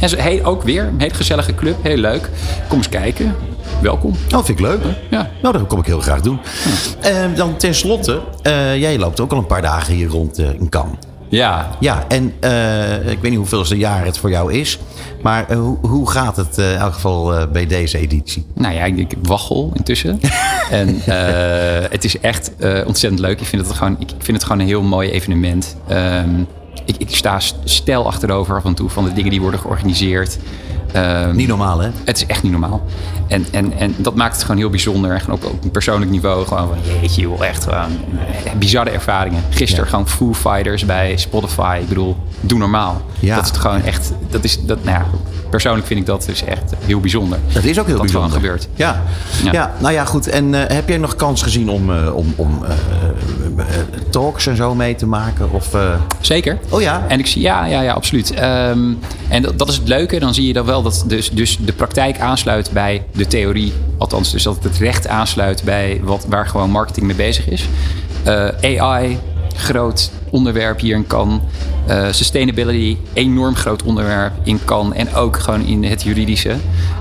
en 0.00 0.18
hey, 0.18 0.44
ook 0.44 0.62
weer 0.62 0.84
een 0.84 1.00
hele 1.00 1.14
gezellige 1.14 1.54
club, 1.54 1.76
heel 1.82 1.96
leuk. 1.96 2.30
Kom 2.68 2.78
eens 2.78 2.88
kijken. 2.88 3.34
Welkom. 3.82 4.10
Oh, 4.10 4.44
vind 4.44 4.48
ik 4.48 4.60
leuk. 4.60 4.80
Ja. 5.10 5.30
Nou, 5.42 5.58
dat 5.58 5.66
kom 5.66 5.78
ik 5.78 5.86
heel 5.86 6.00
graag 6.00 6.20
doen. 6.20 6.38
Ehm, 7.00 7.34
dan 7.34 7.56
tenslotte, 7.56 8.20
eh, 8.42 8.76
jij 8.80 8.98
loopt 8.98 9.20
ook 9.20 9.32
al 9.32 9.38
een 9.38 9.46
paar 9.46 9.62
dagen 9.62 9.94
hier 9.94 10.08
rond 10.08 10.38
eh, 10.38 10.48
in 10.52 10.68
Cannes. 10.68 10.96
Ja, 11.28 11.70
Ja, 11.80 12.04
en 12.08 12.32
eh, 12.40 13.10
ik 13.10 13.18
weet 13.20 13.30
niet 13.30 13.36
hoeveelste 13.36 13.76
jaar 13.76 14.04
het 14.04 14.18
voor 14.18 14.30
jou 14.30 14.52
is. 14.52 14.78
Maar 15.22 15.52
hoe, 15.54 15.78
hoe 15.80 16.10
gaat 16.10 16.36
het 16.36 16.58
in 16.58 16.76
elk 16.76 16.92
geval 16.92 17.48
bij 17.52 17.66
deze 17.66 17.98
editie? 17.98 18.46
nou 18.54 18.74
ja, 18.74 18.84
ik, 18.84 18.96
ik 18.96 19.14
waggel 19.22 19.70
intussen. 19.74 20.20
en 20.70 21.00
het 21.90 22.04
is 22.04 22.20
echt 22.20 22.50
ontzettend 22.86 23.18
leuk. 23.18 23.40
Ik 23.40 23.46
vind, 23.46 23.66
het 23.66 23.76
gewoon, 23.76 23.96
ik 23.98 24.08
vind 24.18 24.36
het 24.36 24.42
gewoon 24.42 24.60
een 24.60 24.66
heel 24.66 24.82
mooi 24.82 25.10
evenement. 25.10 25.76
Ehm, 25.88 26.42
ik, 26.84 26.96
ik 26.98 27.16
sta 27.16 27.40
stijl 27.64 28.06
achterover 28.06 28.56
af 28.56 28.64
en 28.64 28.74
toe 28.74 28.88
van 28.88 29.04
de 29.04 29.12
dingen 29.12 29.30
die 29.30 29.40
worden 29.40 29.60
georganiseerd. 29.60 30.38
Ehm, 30.94 31.36
Niet 31.36 31.48
normaal, 31.48 31.78
hè? 31.80 31.88
Het 32.04 32.16
is 32.16 32.26
echt 32.26 32.42
niet 32.42 32.52
normaal. 32.52 32.82
En, 33.28 33.46
en, 33.50 33.72
en 33.78 33.94
dat 33.98 34.14
maakt 34.14 34.34
het 34.34 34.42
gewoon 34.42 34.56
heel 34.56 34.70
bijzonder. 34.70 35.12
En 35.26 35.32
op, 35.32 35.44
op 35.44 35.64
een 35.64 35.70
persoonlijk 35.70 36.10
niveau 36.10 36.46
gewoon 36.46 36.68
van 36.68 36.76
jeetje 37.00 37.20
joh, 37.20 37.44
echt 37.44 37.64
gewoon 37.64 37.90
eh, 38.44 38.52
bizarre 38.58 38.90
ervaringen. 38.90 39.42
Gisteren 39.50 39.84
Ja. 39.84 39.90
gewoon 39.90 40.08
Foo 40.08 40.34
Fighters 40.34 40.84
bij 40.84 41.16
Spotify. 41.16 41.78
Ik 41.80 41.88
bedoel, 41.88 42.16
doe 42.40 42.58
normaal. 42.58 43.02
Ja. 43.20 43.34
Dat 43.34 43.44
is 43.44 43.50
het 43.50 43.58
gewoon 43.60 43.82
echt, 43.82 44.12
dat 44.30 44.44
is, 44.44 44.60
dat, 44.64 44.84
nou 44.84 44.98
ja, 44.98 45.06
persoonlijk 45.50 45.86
vind 45.86 46.00
ik 46.00 46.06
dat 46.06 46.24
dus 46.26 46.44
echt 46.44 46.72
heel 46.84 47.00
bijzonder. 47.00 47.38
Dat 47.52 47.64
is 47.64 47.78
ook 47.78 47.86
heel 47.86 47.94
dat 47.96 48.02
bijzonder. 48.04 48.30
gewoon 48.30 48.44
gebeurt. 48.44 48.68
Ja. 48.74 49.02
Ja. 49.44 49.52
Ja. 49.52 49.72
nou 49.78 49.92
ja, 49.92 50.04
goed. 50.04 50.26
En 50.28 50.54
eh, 50.68 50.74
heb 50.76 50.88
jij 50.88 50.98
nog 50.98 51.16
kans 51.16 51.42
gezien 51.42 51.68
om, 51.70 51.90
eh, 51.96 52.14
om, 52.16 52.32
om 52.36 52.62
talks 54.10 54.46
en 54.46 54.56
zo 54.56 54.74
mee 54.74 54.94
te 54.94 55.06
maken? 55.06 55.52
Of, 55.52 55.68
Zeker. 56.20 56.58
Oh 56.68 56.80
ja? 56.80 57.04
En 57.08 57.18
ik 57.18 57.26
zie, 57.26 57.42
ja, 57.42 57.64
ja, 57.64 57.80
ja, 57.80 57.92
absoluut. 57.92 58.30
Ehm, 58.34 58.92
en 59.28 59.42
dat, 59.42 59.58
dat 59.58 59.68
is 59.68 59.76
het 59.76 59.88
leuke. 59.88 60.18
Dan 60.18 60.34
zie 60.34 60.46
je 60.46 60.52
dan 60.52 60.66
wel 60.66 60.82
dat 60.84 61.04
dus, 61.06 61.30
dus 61.30 61.58
de 61.58 61.72
praktijk 61.72 62.18
aansluit 62.18 62.70
bij 62.70 63.06
de 63.12 63.26
theorie. 63.26 63.72
Althans, 63.98 64.32
dus 64.32 64.42
dat 64.42 64.64
het 64.64 64.78
recht 64.78 65.08
aansluit 65.08 65.62
bij 65.64 66.00
wat, 66.02 66.24
waar 66.28 66.46
gewoon 66.46 66.70
marketing 66.70 67.06
mee 67.06 67.16
bezig 67.16 67.48
is. 67.48 67.68
Eh, 68.24 68.80
AI, 68.80 69.18
groot 69.54 70.10
onderwerp 70.34 70.80
hier 70.80 70.96
in 70.96 71.06
Cannes. 71.06 71.40
Eh, 71.86 72.06
sustainability, 72.10 72.96
enorm 73.12 73.56
groot 73.56 73.82
onderwerp 73.82 74.32
in 74.42 74.60
Cannes. 74.64 74.96
En 74.96 75.14
ook 75.14 75.38
gewoon 75.38 75.66
in 75.66 75.84
het 75.84 76.02
juridische. 76.02 76.56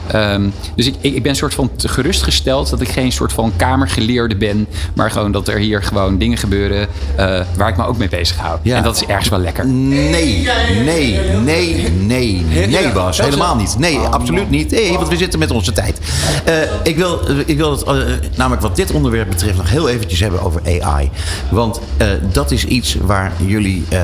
Ehm, 0.07 0.49
dus 0.75 0.87
ik, 0.87 0.95
ik, 1.01 1.15
ik 1.15 1.21
ben 1.21 1.31
een 1.31 1.37
soort 1.37 1.53
van 1.53 1.75
te 1.75 1.87
gerustgesteld 1.87 2.69
dat 2.69 2.81
ik 2.81 2.89
geen 2.89 3.11
soort 3.11 3.33
van 3.33 3.53
kamergeleerde 3.55 4.35
ben. 4.35 4.67
Maar 4.93 5.11
gewoon 5.11 5.31
dat 5.31 5.47
er 5.47 5.57
hier 5.57 5.83
gewoon 5.83 6.17
dingen 6.17 6.37
gebeuren 6.37 6.87
eh, 7.15 7.41
waar 7.57 7.69
ik 7.69 7.77
me 7.77 7.85
ook 7.85 7.97
mee 7.97 8.09
bezig 8.09 8.37
hou. 8.37 8.59
Ja. 8.61 8.77
En 8.77 8.83
dat 8.83 8.95
is 8.95 9.05
ergens 9.05 9.29
wel 9.29 9.39
lekker. 9.39 9.67
Nee, 9.67 10.47
nee, 10.83 11.19
nee, 11.43 11.89
nee, 11.89 12.43
nee, 12.67 12.91
Bas. 12.93 13.17
Helemaal 13.17 13.55
niet. 13.55 13.75
Nee, 13.77 13.97
absoluut 13.97 14.49
niet. 14.49 14.71
Nee, 14.71 14.93
want 14.93 15.07
we 15.07 15.17
zitten 15.17 15.39
met 15.39 15.51
onze 15.51 15.71
tijd. 15.71 15.99
Eh, 16.45 16.53
ik, 16.83 16.97
wil, 16.97 17.19
ik 17.45 17.57
wil 17.57 17.71
het, 17.71 18.37
namelijk 18.37 18.61
wat 18.61 18.75
dit 18.75 18.91
onderwerp 18.91 19.29
betreft, 19.29 19.57
nog 19.57 19.69
heel 19.69 19.89
eventjes 19.89 20.19
hebben 20.19 20.41
over 20.41 20.61
AI. 20.81 21.09
Want 21.49 21.79
eh, 21.97 22.07
dat 22.31 22.51
is 22.51 22.65
iets 22.65 22.97
waar 23.01 23.22
jullie 23.45 23.83
eh, 23.89 23.99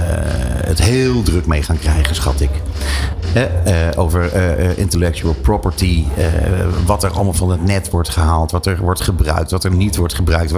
het 0.66 0.82
heel 0.82 1.22
druk 1.22 1.46
mee 1.46 1.64
gaan 1.64 1.80
krijgen, 1.80 2.16
schat 2.16 2.42
ik. 2.42 2.50
Hè, 3.26 3.44
eh, 3.44 4.00
over 4.00 4.34
eh, 4.34 4.70
eh, 4.70 4.78
intellectual 4.78 5.34
property, 5.42 6.04
eh, 6.18 6.26
wat 6.86 7.04
er 7.04 7.12
allemaal 7.12 7.34
van 7.34 7.52
het 7.52 7.66
net 7.66 7.90
wordt 7.90 8.10
gehaald, 8.10 8.52
wat 8.52 8.66
er 8.66 8.78
wordt 8.82 9.02
gebruikt, 9.02 9.52
wat 9.52 9.64
er 9.64 9.72
niet 9.72 9.96
wordt 9.96 10.14
gebruikt. 10.14 10.54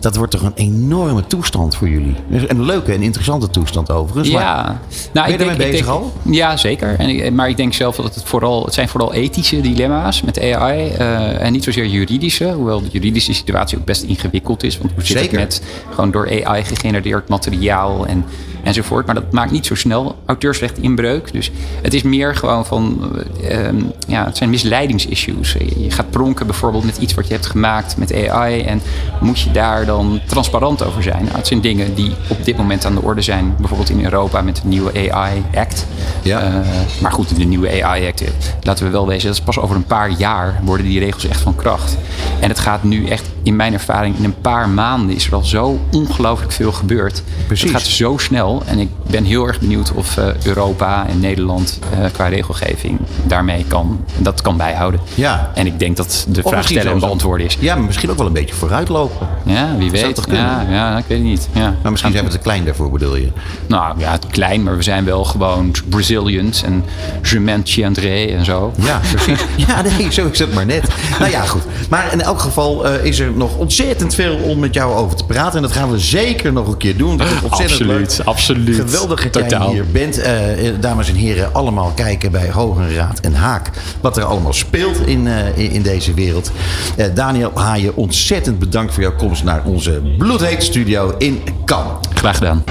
Dat 0.00 0.16
wordt 0.16 0.32
toch 0.32 0.42
een 0.42 0.52
enorme 0.54 1.26
toestand 1.26 1.76
voor 1.76 1.88
jullie. 1.88 2.14
Een 2.46 2.62
leuke 2.62 2.92
en 2.92 3.02
interessante 3.02 3.50
toestand 3.50 3.90
overigens. 3.90 4.30
maar- 4.30 4.42
Ja, 4.42 4.80
ben 5.12 5.38
je 5.38 5.44
ik 5.44 5.56
bezig 5.56 5.88
al? 5.88 6.12
Ja, 6.22 6.56
zeker. 6.56 6.94
En, 6.98 7.08
ik- 7.08 7.32
maar 7.32 7.48
ik 7.48 7.56
denk 7.56 7.74
zelf 7.74 7.96
dat 7.96 8.14
het 8.14 8.24
vooral, 8.24 8.64
het 8.64 8.74
zijn 8.74 8.88
vooral 8.88 9.12
ethische 9.14 9.60
dilemma's 9.60 10.22
met 10.22 10.40
AI 10.40 10.88
eh, 10.88 11.40
en 11.42 11.52
niet 11.52 11.64
zozeer 11.64 11.86
juridische. 11.86 12.52
Hoewel 12.52 12.80
de 12.82 12.88
juridische 12.90 13.32
situatie 13.34 13.78
ook 13.78 13.84
best 13.84 14.02
ingewikkeld 14.02 14.62
is. 14.62 14.78
Want 14.78 14.92
hoe 14.94 15.04
zit 15.04 15.18
Zeker. 15.18 15.38
het 15.40 15.60
met 15.60 15.62
gewoon 15.94 16.10
door 16.10 16.44
AI 16.44 16.64
gegenereerd 16.64 17.28
materiaal 17.28 18.06
en, 18.06 18.24
enzovoort. 18.66 19.06
Maar 19.06 19.14
dat 19.14 19.32
maakt 19.32 19.50
niet 19.50 19.66
zo 19.66 19.74
snel 19.74 20.16
auteursrecht 20.26 20.78
inbreuk. 20.78 21.32
Dus 21.32 21.50
het 21.82 21.94
is 21.94 22.02
meer 22.02 22.34
gewoon 22.34 22.66
van, 22.66 23.10
eh, 23.40 23.66
ehm, 23.66 23.76
ja, 24.06 24.24
het 24.24 24.36
zijn 24.36 24.50
misleidingsissues. 24.50 25.52
Je 25.52 25.90
gaat 25.90 26.10
pronken 26.10 26.46
bijvoorbeeld 26.46 26.84
met 26.84 26.96
iets 26.96 27.14
wat 27.14 27.26
je 27.26 27.32
hebt 27.32 27.46
gemaakt 27.46 27.96
met 27.96 28.28
AI 28.28 28.60
en 28.60 28.80
moet 29.20 29.40
je 29.40 29.50
daar 29.50 29.86
dan 29.86 30.20
transparant 30.26 30.84
over 30.84 31.02
zijn. 31.02 31.24
Nou, 31.24 31.36
het 31.36 31.46
zijn 31.46 31.60
dingen 31.60 31.94
die 31.94 32.12
op 32.28 32.44
dit 32.44 32.56
moment 32.56 32.84
aan 32.84 32.94
de 32.94 33.02
orde 33.02 33.22
zijn. 33.22 33.54
Bijvoorbeeld 33.58 33.90
in 33.90 34.04
Europa 34.04 34.42
met 34.42 34.56
de 34.56 34.68
nieuwe 34.68 35.10
AI-act. 35.12 35.86
Ja. 36.22 36.40
Eh, 36.40 36.54
maar 37.00 37.12
goed, 37.12 37.36
de 37.36 37.44
nieuwe 37.44 37.82
AI-act, 37.82 38.20
eh, 38.20 38.28
laten 38.62 38.84
we 38.84 38.90
wel 38.90 39.06
wezen, 39.06 39.28
dat 39.28 39.38
is 39.38 39.44
pas 39.44 39.58
over 39.58 39.76
een 39.76 39.84
paar 39.84 40.10
jaar 40.10 40.60
worden 40.64 40.86
die 40.86 40.98
regels 40.98 41.26
echt 41.26 41.40
van 41.40 41.56
kracht. 41.56 41.96
En 42.40 42.48
het 42.48 42.58
gaat 42.58 42.82
nu 42.82 43.06
echt, 43.06 43.24
in 43.42 43.56
mijn 43.56 43.72
ervaring, 43.72 44.16
in 44.16 44.24
een 44.24 44.40
paar 44.40 44.68
maanden 44.68 45.14
is 45.14 45.26
er 45.26 45.34
al 45.34 45.44
zo 45.44 45.80
ongelooflijk 45.92 46.52
veel 46.52 46.72
gebeurd. 46.72 47.22
Precies. 47.46 47.72
Het 47.72 47.80
gaat 47.80 47.90
zo 47.90 48.16
snel 48.16 48.55
en 48.66 48.78
ik 48.78 48.88
ben 49.06 49.24
heel 49.24 49.46
erg 49.46 49.60
benieuwd 49.60 49.92
of 49.92 50.16
eh, 50.16 50.26
Europa 50.44 51.06
en 51.08 51.20
Nederland 51.20 51.78
eh, 51.92 52.10
qua 52.12 52.26
regelgeving 52.26 52.98
daarmee 53.26 53.64
kan, 53.68 54.04
dat 54.18 54.42
kan 54.42 54.56
bijhouden. 54.56 55.00
Ja. 55.14 55.50
En 55.54 55.66
ik 55.66 55.78
denk 55.78 55.96
dat 55.96 56.26
de 56.28 56.42
vraag 56.42 56.64
stellen 56.68 56.92
en 56.92 56.98
beantwoorden 56.98 57.46
is. 57.46 57.56
Ja, 57.60 57.74
maar 57.74 57.84
misschien 57.84 58.10
ook 58.10 58.16
wel 58.18 58.26
een 58.26 58.32
beetje 58.32 58.54
vooruitlopen. 58.54 59.28
Ja, 59.44 59.76
wie 59.78 59.90
Zou 59.90 60.06
weet. 60.06 60.14
toch 60.14 60.24
kunnen? 60.24 60.44
Ja, 60.44 60.66
ja, 60.70 60.98
ik 60.98 61.04
weet 61.06 61.18
het 61.18 61.26
niet. 61.26 61.48
Ja. 61.52 61.74
Maar 61.82 61.90
misschien 61.90 62.12
zijn 62.12 62.24
we 62.24 62.30
te 62.30 62.38
klein 62.38 62.64
daarvoor, 62.64 62.90
bedoel 62.90 63.16
je? 63.16 63.28
Nou 63.66 63.98
ja, 63.98 64.10
het 64.12 64.26
klein, 64.26 64.62
maar 64.62 64.76
we 64.76 64.82
zijn 64.82 65.04
wel 65.04 65.24
gewoon 65.24 65.74
Brazilians 65.88 66.62
en 66.62 66.84
je 67.22 67.40
m'entiendrai 67.40 68.32
en 68.32 68.44
zo. 68.44 68.72
Ja, 68.78 69.00
precies. 69.12 69.44
Ja, 69.66 69.82
nee, 69.82 70.12
zo 70.12 70.28
is 70.32 70.38
het 70.38 70.54
maar 70.54 70.66
net. 70.66 70.88
Nou 71.18 71.30
ja, 71.30 71.40
goed. 71.42 71.62
Maar 71.90 72.12
in 72.12 72.20
elk 72.22 72.40
geval 72.40 72.86
eh, 72.86 73.04
is 73.04 73.18
er 73.18 73.30
nog 73.32 73.56
ontzettend 73.56 74.14
veel 74.14 74.36
om 74.36 74.58
met 74.58 74.74
jou 74.74 74.94
over 74.94 75.16
te 75.16 75.24
praten. 75.24 75.56
En 75.56 75.62
dat 75.62 75.72
gaan 75.72 75.90
we 75.90 75.98
zeker 75.98 76.52
nog 76.52 76.66
een 76.68 76.76
keer 76.76 76.96
doen. 76.96 77.16
Dat 77.16 77.26
is 77.26 77.32
ontzettend 77.50 77.80
Absoluut, 77.80 78.16
leuk. 78.18 78.26
absoluut. 78.26 78.45
Geweldig 78.54 79.22
dat 79.22 79.34
jij 79.34 79.48
Totaal. 79.48 79.70
hier 79.70 79.86
bent. 79.92 80.18
Eh, 80.18 80.68
eh, 80.68 80.74
dames 80.80 81.08
en 81.08 81.14
heren, 81.14 81.54
allemaal 81.54 81.92
kijken 81.94 82.30
bij 82.30 82.50
Hoge 82.50 82.94
Raad 82.94 83.20
en 83.20 83.34
Haak. 83.34 83.70
Wat 84.00 84.16
er 84.16 84.24
allemaal 84.24 84.52
speelt 84.52 85.06
in, 85.06 85.26
eh, 85.26 85.74
in, 85.74 85.82
deze 85.82 86.14
wereld. 86.14 86.50
Eh, 86.96 87.06
Daniel 87.14 87.50
Haaien, 87.54 87.96
ontzettend 87.96 88.58
bedankt 88.58 88.94
voor 88.94 89.02
jouw 89.02 89.16
komst 89.16 89.44
naar 89.44 89.64
onze 89.64 90.02
bloedhete 90.18 90.64
studio 90.64 91.14
in 91.18 91.42
Cannes. 91.64 91.92
Graag 92.14 92.36
gedaan. 92.36 92.64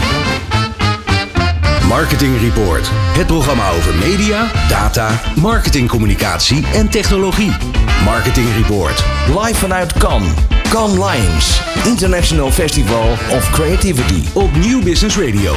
Marketing 1.87 2.39
Report. 2.39 2.87
Het 2.91 3.27
programma 3.27 3.69
over 3.69 3.95
media, 3.95 4.51
data, 4.69 5.21
marketingcommunicatie 5.35 6.65
en 6.73 6.89
technologie. 6.89 7.51
Marketing 8.03 8.47
Report. 8.55 9.03
Live 9.27 9.55
vanuit 9.55 9.93
Cannes. 9.93 10.33
Cannes 10.69 10.97
Lions. 10.97 11.61
International 11.85 12.51
Festival 12.51 13.11
of 13.11 13.49
Creativity. 13.49 14.23
Op 14.33 14.55
Nieuw 14.55 14.83
Business 14.83 15.17
Radio. 15.17 15.53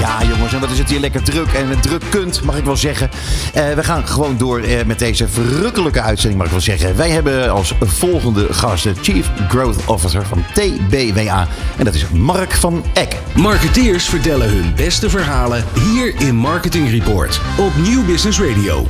Ja, 0.00 0.22
jongens, 0.22 0.52
en 0.52 0.60
wat 0.60 0.70
is 0.70 0.78
het 0.78 0.90
hier 0.90 1.00
lekker 1.00 1.22
druk 1.22 1.52
en 1.52 1.80
druk 1.80 2.02
kunt, 2.10 2.42
mag 2.42 2.56
ik 2.56 2.64
wel 2.64 2.76
zeggen. 2.76 3.10
Eh, 3.52 3.72
we 3.72 3.84
gaan 3.84 4.06
gewoon 4.06 4.36
door 4.36 4.60
eh, 4.60 4.84
met 4.84 4.98
deze 4.98 5.28
verrukkelijke 5.28 6.00
uitzending, 6.00 6.36
mag 6.36 6.46
ik 6.46 6.52
wel 6.52 6.62
zeggen. 6.62 6.96
Wij 6.96 7.10
hebben 7.10 7.50
als 7.50 7.74
volgende 7.80 8.52
gast 8.52 8.82
de 8.82 8.92
Chief 9.02 9.30
Growth 9.48 9.84
Officer 9.86 10.26
van 10.26 10.44
TBWA. 10.52 11.48
En 11.76 11.84
dat 11.84 11.94
is 11.94 12.08
Mark 12.08 12.52
van 12.52 12.84
Eck. 12.92 13.16
Marketeers 13.34 14.08
vertellen 14.08 14.48
hun 14.48 14.72
beste 14.76 15.10
verhalen 15.10 15.64
hier 15.80 16.14
in 16.18 16.34
Marketing 16.34 16.90
Report. 16.90 17.40
Op 17.58 17.76
Nieuw 17.76 18.04
Business 18.04 18.40
Radio. 18.40 18.86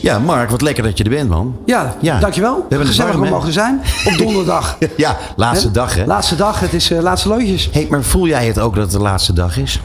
Ja, 0.00 0.18
Mark, 0.18 0.50
wat 0.50 0.60
lekker 0.62 0.82
dat 0.82 0.98
je 0.98 1.04
er 1.04 1.10
bent, 1.10 1.28
man. 1.28 1.56
Ja, 1.66 1.94
Ja. 2.00 2.18
dankjewel. 2.18 2.54
We 2.56 2.64
hebben 2.68 2.86
Gezellig 2.86 3.14
om 3.14 3.28
mogen 3.28 3.52
zijn. 3.52 3.80
Op 4.06 4.16
donderdag. 4.24 4.78
Ja, 4.96 5.16
laatste 5.36 5.70
dag, 5.70 5.94
hè? 5.94 6.04
Laatste 6.04 6.36
dag, 6.36 6.60
het 6.60 6.72
is 6.72 6.90
eh, 6.90 7.00
laatste 7.00 7.28
loodjes. 7.28 7.68
Hey, 7.72 7.86
maar 7.90 8.02
voel 8.02 8.26
jij 8.26 8.46
het 8.46 8.58
ook 8.58 8.74
dat 8.74 8.82
het 8.82 8.92
de 8.92 8.98
laatste 8.98 9.32
dag 9.32 9.56
is? 9.58 9.80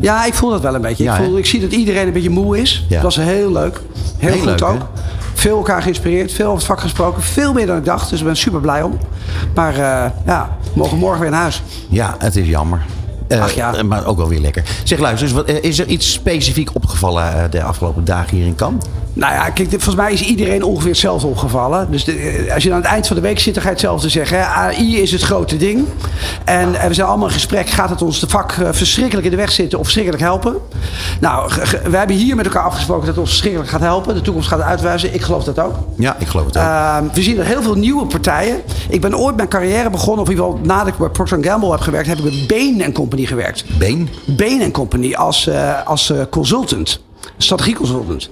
Ja, 0.00 0.24
ik 0.24 0.34
voel 0.34 0.50
dat 0.50 0.60
wel 0.60 0.74
een 0.74 0.80
beetje. 0.80 1.04
Ja, 1.04 1.16
ik, 1.16 1.24
voel, 1.24 1.38
ik 1.38 1.46
zie 1.46 1.60
dat 1.60 1.72
iedereen 1.72 2.06
een 2.06 2.12
beetje 2.12 2.30
moe 2.30 2.60
is. 2.60 2.84
Ja. 2.88 2.94
Dat 2.94 3.02
was 3.02 3.16
heel 3.16 3.52
leuk. 3.52 3.80
Heel, 4.18 4.28
Heel 4.30 4.38
goed 4.38 4.46
leuk, 4.48 4.60
hè? 4.60 4.66
ook. 4.66 4.88
Veel 5.34 5.56
elkaar 5.56 5.82
geïnspireerd, 5.82 6.32
veel 6.32 6.44
over 6.46 6.58
het 6.58 6.66
vak 6.66 6.80
gesproken. 6.80 7.22
Veel 7.22 7.52
meer 7.52 7.66
dan 7.66 7.76
ik 7.76 7.84
dacht, 7.84 8.10
dus 8.10 8.18
ik 8.20 8.26
ben 8.26 8.36
super 8.36 8.60
blij 8.60 8.82
om. 8.82 8.98
Maar 9.54 9.72
eh, 9.74 10.10
ja, 10.26 10.56
we 10.62 10.70
mogen 10.78 10.98
morgen 10.98 11.20
weer 11.20 11.30
naar 11.30 11.40
huis. 11.40 11.62
Ja, 11.88 12.14
het 12.18 12.36
is 12.36 12.46
jammer. 12.48 12.80
Eh, 13.28 13.42
Ach 13.42 13.52
ja. 13.54 13.82
Maar 13.82 14.06
ook 14.06 14.16
wel 14.16 14.28
weer 14.28 14.40
lekker. 14.40 14.62
Zeg, 14.84 14.98
luister, 14.98 15.64
is 15.64 15.78
er 15.78 15.86
iets 15.86 16.12
specifiek 16.12 16.74
opgevallen 16.74 17.50
de 17.50 17.62
afgelopen 17.62 18.04
dagen 18.04 18.36
hier 18.36 18.46
in 18.46 18.54
Cannes? 18.54 18.84
Nou 19.14 19.32
ja, 19.32 19.50
kijk, 19.50 19.68
volgens 19.68 19.94
mij 19.94 20.12
is 20.12 20.22
iedereen 20.22 20.62
ongeveer 20.62 20.90
hetzelfde 20.90 21.26
opgevallen. 21.26 21.90
Dus 21.90 22.04
de, 22.04 22.12
eh, 22.12 22.54
als 22.54 22.62
je 22.62 22.70
aan 22.70 22.76
het 22.76 22.86
eind 22.86 23.06
van 23.06 23.16
de 23.16 23.22
week 23.22 23.38
zit, 23.38 23.54
dan 23.54 23.62
ga 23.62 23.68
je 23.68 23.74
hetzelfde 23.74 24.08
zeggen. 24.08 24.38
Hè? 24.38 24.44
AI 24.44 25.00
is 25.02 25.12
het 25.12 25.22
grote 25.22 25.56
ding. 25.56 25.86
En 26.44 26.74
eh, 26.74 26.88
we 26.88 26.94
zijn 26.94 27.06
allemaal 27.06 27.26
in 27.26 27.32
gesprek. 27.32 27.68
Gaat 27.68 27.90
het 27.90 28.02
ons 28.02 28.20
de 28.20 28.28
vak 28.28 28.52
eh, 28.52 28.68
verschrikkelijk 28.72 29.24
in 29.24 29.30
de 29.30 29.36
weg 29.36 29.52
zitten 29.52 29.78
of 29.78 29.84
verschrikkelijk 29.84 30.22
helpen? 30.22 30.56
Nou, 31.20 31.52
we 31.90 31.96
hebben 31.96 32.16
hier 32.16 32.36
met 32.36 32.44
elkaar 32.44 32.62
afgesproken 32.62 33.06
dat 33.06 33.14
het 33.14 33.18
ons 33.18 33.28
verschrikkelijk 33.28 33.70
gaat 33.70 33.80
helpen. 33.80 34.14
De 34.14 34.20
toekomst 34.20 34.48
gaat 34.48 34.60
uitwijzen. 34.60 35.14
Ik 35.14 35.22
geloof 35.22 35.44
dat 35.44 35.58
ook. 35.58 35.74
Ja, 35.96 36.16
ik 36.18 36.26
geloof 36.26 36.46
het 36.46 36.56
ook. 36.56 36.62
Uh, 36.62 36.98
we 37.12 37.22
zien 37.22 37.38
er 37.38 37.44
heel 37.44 37.62
veel 37.62 37.74
nieuwe 37.74 38.06
partijen. 38.06 38.62
Ik 38.88 39.00
ben 39.00 39.18
ooit 39.18 39.36
mijn 39.36 39.48
carrière 39.48 39.90
begonnen, 39.90 40.22
of 40.22 40.30
in 40.30 40.34
ieder 40.36 40.50
geval 40.50 40.66
nadat 40.66 40.86
ik 40.86 40.96
bij 40.96 41.08
Procter 41.08 41.44
Gamble 41.44 41.70
heb 41.70 41.80
gewerkt, 41.80 42.08
heb 42.08 42.18
ik 42.18 42.24
bij 42.24 42.44
Bain 42.46 42.92
Company 42.92 43.24
gewerkt. 43.24 43.64
Been? 43.78 44.08
Bain 44.26 44.70
Company 44.70 45.14
als, 45.14 45.46
eh, 45.46 45.86
als 45.86 46.12
consultant, 46.30 47.00
strategieconsultant. 47.36 48.30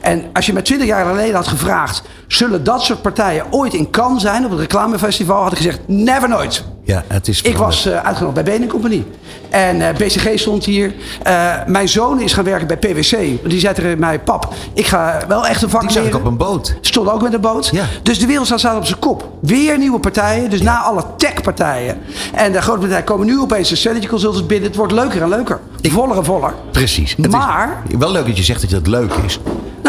En 0.00 0.24
als 0.32 0.46
je 0.46 0.52
me 0.52 0.62
twintig 0.62 0.86
jaar 0.86 1.06
geleden 1.06 1.34
had 1.34 1.48
gevraagd... 1.48 2.02
zullen 2.26 2.64
dat 2.64 2.82
soort 2.82 3.02
partijen 3.02 3.52
ooit 3.52 3.74
in 3.74 3.90
Cannes 3.90 4.22
zijn 4.22 4.44
op 4.44 4.50
het 4.50 4.60
reclamefestival... 4.60 5.42
had 5.42 5.52
ik 5.52 5.58
gezegd, 5.58 5.80
never 5.86 6.28
nooit. 6.28 6.64
Ja, 6.84 7.04
het 7.08 7.28
is 7.28 7.42
Ik 7.42 7.56
was 7.56 7.86
eh, 7.86 8.04
uitgenodigd 8.04 8.44
bij 8.44 8.58
Bain 8.58 8.68
Company. 8.70 9.04
En 9.50 9.80
eh, 9.88 9.94
BCG 9.96 10.38
stond 10.38 10.64
hier. 10.64 10.94
Eh, 11.22 11.52
mijn 11.66 11.88
zoon 11.88 12.20
is 12.20 12.32
gaan 12.32 12.44
werken 12.44 12.66
bij 12.66 12.76
PwC. 12.76 13.16
Die 13.48 13.60
zei 13.60 13.74
tegen 13.74 13.98
mij, 13.98 14.20
pap, 14.20 14.54
ik 14.74 14.86
ga 14.86 15.18
wel 15.28 15.46
echt 15.46 15.62
een 15.62 15.70
vak 15.70 15.80
Die 15.80 15.90
zag 15.90 15.98
ik 16.02 16.04
leren." 16.04 16.20
op 16.20 16.26
een 16.26 16.36
boot. 16.36 16.74
Stond 16.80 17.08
ook 17.10 17.22
met 17.22 17.32
een 17.34 17.40
boot. 17.40 17.68
Ja. 17.72 17.84
Dus 18.02 18.18
de 18.18 18.26
wereld 18.26 18.46
staat 18.46 18.76
op 18.76 18.84
zijn 18.86 18.98
kop. 18.98 19.28
Weer 19.40 19.78
nieuwe 19.78 19.98
partijen. 19.98 20.50
Dus 20.50 20.62
na 20.62 20.78
alle 20.82 21.04
tech-partijen. 21.16 21.98
En 22.34 22.52
de 22.52 22.60
grote 22.62 22.78
partijen 22.80 23.04
komen 23.04 23.26
nu 23.26 23.40
opeens 23.40 23.68
de 23.68 23.76
strategy 23.76 24.06
consultants 24.06 24.46
binnen. 24.46 24.68
Het 24.68 24.76
wordt 24.76 24.92
leuker 24.92 25.22
en 25.22 25.28
leuker. 25.28 25.60
Voller 25.82 26.16
en 26.16 26.24
voller. 26.24 26.54
Precies. 26.72 27.14
Het 27.16 27.30
Maar- 27.30 27.82
Is 27.88 27.96
wel 27.96 28.12
leuk 28.12 28.26
dat 28.26 28.36
je 28.36 28.42
zegt 28.42 28.60
dat 28.60 28.70
het 28.70 28.86
leuk 28.86 29.12
is. 29.26 29.38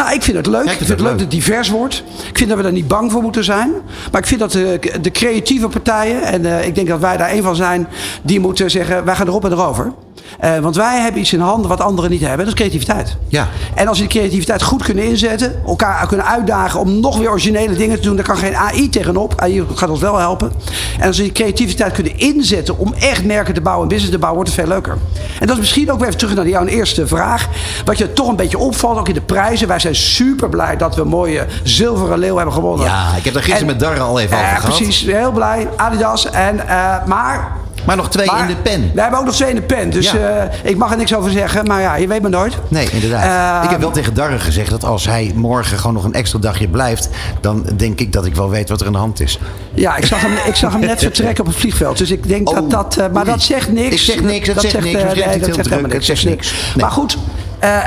Nou, 0.04 0.16
ik 0.16 0.22
vind 0.22 0.36
het 0.36 0.46
leuk. 0.46 0.64
Ja, 0.64 0.70
ik 0.70 0.76
vind 0.76 0.88
het 0.88 1.00
leuk 1.00 1.10
dat 1.10 1.20
het 1.20 1.30
divers 1.30 1.68
wordt. 1.68 2.04
Ik 2.28 2.38
vind 2.38 2.48
dat 2.48 2.58
we 2.58 2.64
daar 2.64 2.72
niet 2.72 2.88
bang 2.88 3.12
voor 3.12 3.22
moeten 3.22 3.44
zijn. 3.44 3.72
Maar 4.12 4.20
ik 4.20 4.26
vind 4.26 4.40
dat 4.40 4.52
de, 4.52 4.78
de 5.00 5.10
creatieve 5.10 5.68
partijen, 5.68 6.22
en 6.22 6.46
eh, 6.46 6.66
ik 6.66 6.74
denk 6.74 6.88
dat 6.88 7.00
wij 7.00 7.16
daar 7.16 7.32
een 7.32 7.42
van 7.42 7.56
zijn, 7.56 7.88
die 8.22 8.40
moeten 8.40 8.70
zeggen: 8.70 9.04
wij 9.04 9.14
gaan 9.14 9.26
erop 9.26 9.44
en 9.44 9.52
erover. 9.52 9.92
Eh, 10.38 10.58
want 10.58 10.76
wij 10.76 11.00
hebben 11.00 11.20
iets 11.20 11.32
in 11.32 11.40
handen 11.40 11.68
wat 11.68 11.80
anderen 11.80 12.10
niet 12.10 12.20
hebben. 12.20 12.38
Dat 12.38 12.46
is 12.48 12.54
creativiteit. 12.54 13.16
Ja. 13.28 13.48
En 13.74 13.88
als 13.88 13.98
we 14.00 14.06
die 14.06 14.18
creativiteit 14.18 14.62
goed 14.62 14.82
kunnen 14.82 15.04
inzetten, 15.04 15.62
elkaar 15.66 16.06
kunnen 16.06 16.26
uitdagen 16.26 16.80
om 16.80 17.00
nog 17.00 17.18
weer 17.18 17.30
originele 17.30 17.74
dingen 17.74 17.96
te 17.96 18.02
doen, 18.02 18.16
dan 18.16 18.24
kan 18.24 18.36
geen 18.36 18.56
AI 18.56 18.88
tegenop. 18.88 19.32
AI 19.40 19.64
gaat 19.74 19.88
ons 19.88 20.00
wel 20.00 20.18
helpen. 20.18 20.52
En 20.98 21.06
als 21.06 21.16
we 21.16 21.22
die 21.22 21.32
creativiteit 21.32 21.92
kunnen 21.92 22.18
inzetten 22.18 22.78
om 22.78 22.94
echt 22.98 23.24
merken 23.24 23.54
te 23.54 23.60
bouwen 23.60 23.82
en 23.82 23.88
business 23.88 24.12
te 24.14 24.18
bouwen, 24.20 24.42
wordt 24.44 24.56
het 24.56 24.66
veel 24.66 24.74
leuker. 24.74 24.96
En 25.40 25.46
dat 25.46 25.56
is 25.56 25.62
misschien 25.62 25.90
ook 25.92 25.98
weer 25.98 26.06
even 26.08 26.18
terug 26.18 26.34
naar 26.34 26.48
jouw 26.48 26.64
eerste 26.64 27.06
vraag. 27.06 27.48
Wat 27.84 27.98
je 27.98 28.12
toch 28.12 28.28
een 28.28 28.36
beetje 28.36 28.58
opvalt, 28.58 28.98
ook 28.98 29.08
in 29.08 29.14
de 29.14 29.20
prijzen. 29.20 29.68
Wij 29.68 29.78
zijn 29.78 29.94
super 29.94 30.48
blij 30.48 30.76
dat 30.76 30.94
we 30.94 31.00
een 31.00 31.08
mooie 31.08 31.46
zilveren 31.62 32.18
leeuw 32.18 32.36
hebben 32.36 32.54
gewonnen. 32.54 32.86
Ja, 32.86 33.16
ik 33.16 33.24
heb 33.24 33.34
er 33.34 33.40
gisteren 33.42 33.60
En- 33.60 33.66
met 33.66 33.80
Darren 33.80 34.02
al 34.02 34.20
even 34.20 34.36
over 34.36 34.48
Eh, 34.48 34.56
gehad. 34.56 34.76
Precies, 34.76 35.00
heel 35.00 35.32
blij. 35.32 35.68
Adidas. 35.76 36.30
En, 36.30 36.68
eh, 36.68 37.06
maar 37.06 37.52
Maar 37.86 37.96
nog 37.96 38.10
twee 38.10 38.26
maar 38.26 38.40
in 38.40 38.46
de 38.46 38.56
pen. 38.62 38.90
We 38.94 39.00
hebben 39.00 39.18
ook 39.18 39.24
nog 39.24 39.34
twee 39.34 39.48
in 39.48 39.54
de 39.54 39.62
pen. 39.62 39.90
Dus 39.90 40.10
Ja. 40.10 40.18
eh, 40.18 40.70
ik 40.70 40.76
mag 40.76 40.90
er 40.90 40.96
niks 40.96 41.14
over 41.14 41.30
zeggen. 41.30 41.66
Maar 41.66 41.80
ja, 41.80 41.96
je 41.96 42.06
weet 42.06 42.22
maar 42.22 42.30
nooit. 42.30 42.54
Nee, 42.68 42.88
inderdaad. 42.90 43.58
Eh, 43.58 43.64
ik 43.64 43.70
heb 43.70 43.80
wel 43.80 43.90
tegen 43.90 44.14
Darren 44.14 44.40
gezegd 44.40 44.70
dat 44.70 44.84
als 44.84 45.06
hij 45.06 45.32
morgen 45.34 45.78
gewoon 45.78 45.94
nog 45.94 46.04
een 46.04 46.12
extra 46.14 46.38
dagje 46.38 46.68
blijft, 46.68 47.08
dan 47.40 47.64
denk 47.76 48.00
ik 48.00 48.12
dat 48.12 48.26
ik 48.26 48.34
wel 48.34 48.50
weet 48.50 48.68
wat 48.68 48.80
er 48.80 48.86
aan 48.86 48.92
de 48.92 48.98
hand 48.98 49.20
is. 49.20 49.38
Ja, 49.74 49.96
ik 49.96 50.06
zag 50.06 50.20
hem, 50.20 50.32
ik 50.46 50.54
zag 50.54 50.72
hem 50.72 50.80
net 50.80 50.98
vertrekken 51.08 51.44
op 51.44 51.50
het 51.50 51.60
vliegveld. 51.60 51.98
Dus 51.98 52.10
ik 52.10 52.28
denk 52.28 52.48
Oh, 52.48 52.54
dat 52.54 52.70
dat... 52.70 52.96
eh, 52.96 53.06
maar 53.12 53.22
oei. 53.22 53.32
dat 53.32 53.42
zegt 53.42 53.72
niks. 53.72 53.92
Ik 53.94 53.98
zeg 54.00 54.20
niks, 54.22 54.46
dat 54.46 54.60
zegt 54.60 54.74
niks. 54.80 54.92
nee, 55.02 55.04
dat 55.04 55.14
heel 55.14 55.54
zegt 55.54 55.62
druk, 55.68 55.80
het 55.82 55.92
niks. 55.92 56.06
zegt 56.06 56.24
niks. 56.24 56.50
niks. 56.52 56.74
Nee. 56.74 56.84
Maar 56.84 56.92
goed, 56.92 57.16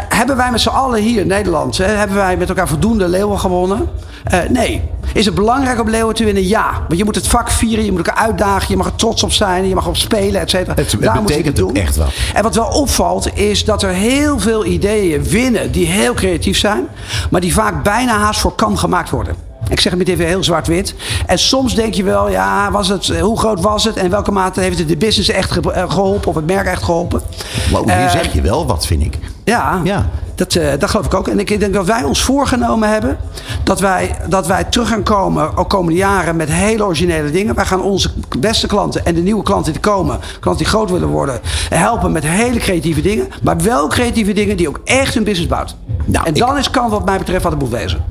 hebben 0.09 0.37
wij 0.37 0.51
met 0.51 0.61
z'n 0.61 0.69
allen 0.69 1.01
hier 1.01 1.21
in 1.21 1.27
Nederland... 1.27 1.77
Hè, 1.77 1.85
hebben 1.85 2.15
wij 2.17 2.37
met 2.37 2.49
elkaar 2.49 2.67
voldoende 2.67 3.07
leeuwen 3.07 3.39
gewonnen? 3.39 3.89
Eh, 4.23 4.39
nee. 4.49 4.81
Is 5.13 5.25
het 5.25 5.35
belangrijk 5.35 5.79
om 5.81 5.89
leeuwen 5.89 6.15
te 6.15 6.23
winnen? 6.23 6.47
Ja. 6.47 6.71
Want 6.87 6.99
je 6.99 7.05
moet 7.05 7.15
het 7.15 7.27
vak 7.27 7.49
vieren, 7.51 7.85
je 7.85 7.91
moet 7.91 8.07
elkaar 8.07 8.23
uitdagen... 8.23 8.65
je 8.69 8.77
mag 8.77 8.85
er 8.85 8.95
trots 8.95 9.23
op 9.23 9.31
zijn, 9.31 9.67
je 9.67 9.75
mag 9.75 9.87
op 9.87 9.95
spelen, 9.95 10.41
et 10.41 10.49
cetera. 10.49 10.73
Het- 10.75 10.91
het 10.91 11.01
Daar 11.01 11.15
moet 11.15 11.25
betekent 11.25 11.55
doen. 11.55 11.69
ook 11.69 11.75
echt 11.77 11.95
wat. 11.95 12.07
En 12.33 12.43
wat 12.43 12.55
wel 12.55 12.67
opvalt 12.67 13.37
is 13.37 13.65
dat 13.65 13.83
er 13.83 13.89
heel 13.89 14.39
veel 14.39 14.65
ideeën 14.65 15.23
winnen 15.23 15.71
die 15.71 15.85
heel 15.85 16.13
creatief 16.13 16.57
zijn, 16.57 16.87
maar 17.29 17.41
die 17.41 17.53
vaak 17.53 17.83
bijna 17.83 18.17
haast 18.17 18.39
voor 18.39 18.55
kan 18.55 18.77
gemaakt 18.77 19.09
worden. 19.09 19.35
Ik 19.69 19.79
zeg 19.79 19.91
het 19.91 19.97
met 19.97 20.07
even 20.09 20.25
heel 20.25 20.43
zwart-wit. 20.43 20.93
En 21.25 21.39
soms 21.39 21.75
denk 21.75 21.93
je 21.93 22.03
wel, 22.03 22.29
ja, 22.29 22.71
was 22.71 22.87
het, 22.87 23.09
eh, 23.09 23.21
hoe 23.21 23.39
groot 23.39 23.61
was 23.61 23.83
het? 23.83 23.95
En 23.95 24.09
welke 24.09 24.31
mate 24.31 24.59
heeft 24.61 24.79
het 24.79 24.87
de 24.87 24.97
business 24.97 25.29
echt 25.29 25.51
ge- 25.51 25.71
eh, 25.71 25.91
geholpen 25.91 26.29
of 26.29 26.35
het 26.35 26.45
merk 26.45 26.67
echt 26.67 26.83
geholpen? 26.83 27.21
Wow, 27.71 27.83
hier 27.89 27.93
Eh, 27.97 28.11
zeg 28.11 28.33
je 28.33 28.41
wel 28.41 28.65
wat, 28.67 28.85
vind 28.85 29.03
ik. 29.03 29.17
ja, 29.43 29.81
Ja. 29.83 30.09
Dat, 30.35 30.59
dat 30.79 30.89
geloof 30.89 31.05
ik 31.05 31.13
ook. 31.13 31.27
En 31.27 31.39
ik 31.39 31.59
denk 31.59 31.73
dat 31.73 31.85
wij 31.85 32.03
ons 32.03 32.21
voorgenomen 32.21 32.89
hebben 32.89 33.17
dat 33.63 33.79
wij, 33.79 34.15
dat 34.29 34.47
wij 34.47 34.63
terug 34.63 34.87
gaan 34.87 35.03
komen, 35.03 35.57
ook 35.57 35.69
komende 35.69 35.97
jaren, 35.97 36.35
met 36.35 36.49
hele 36.51 36.83
originele 36.85 37.31
dingen. 37.31 37.55
Wij 37.55 37.65
gaan 37.65 37.81
onze 37.81 38.09
beste 38.39 38.67
klanten 38.67 39.05
en 39.05 39.15
de 39.15 39.21
nieuwe 39.21 39.43
klanten 39.43 39.71
die 39.71 39.81
komen, 39.81 40.19
klanten 40.39 40.63
die 40.63 40.73
groot 40.73 40.91
willen 40.91 41.07
worden, 41.07 41.39
helpen 41.69 42.11
met 42.11 42.23
hele 42.23 42.59
creatieve 42.59 43.01
dingen. 43.01 43.27
Maar 43.43 43.57
wel 43.57 43.87
creatieve 43.87 44.33
dingen 44.33 44.57
die 44.57 44.67
ook 44.67 44.79
echt 44.83 45.13
hun 45.13 45.23
business 45.23 45.49
bouwt. 45.49 45.75
Nou, 46.05 46.25
en 46.25 46.33
ik- 46.33 46.39
dan 46.39 46.57
is 46.57 46.69
kan 46.69 46.89
wat 46.89 47.05
mij 47.05 47.17
betreft 47.17 47.43
wat 47.43 47.51
het 47.51 47.61
moet 47.61 47.71
wezen. 47.71 48.03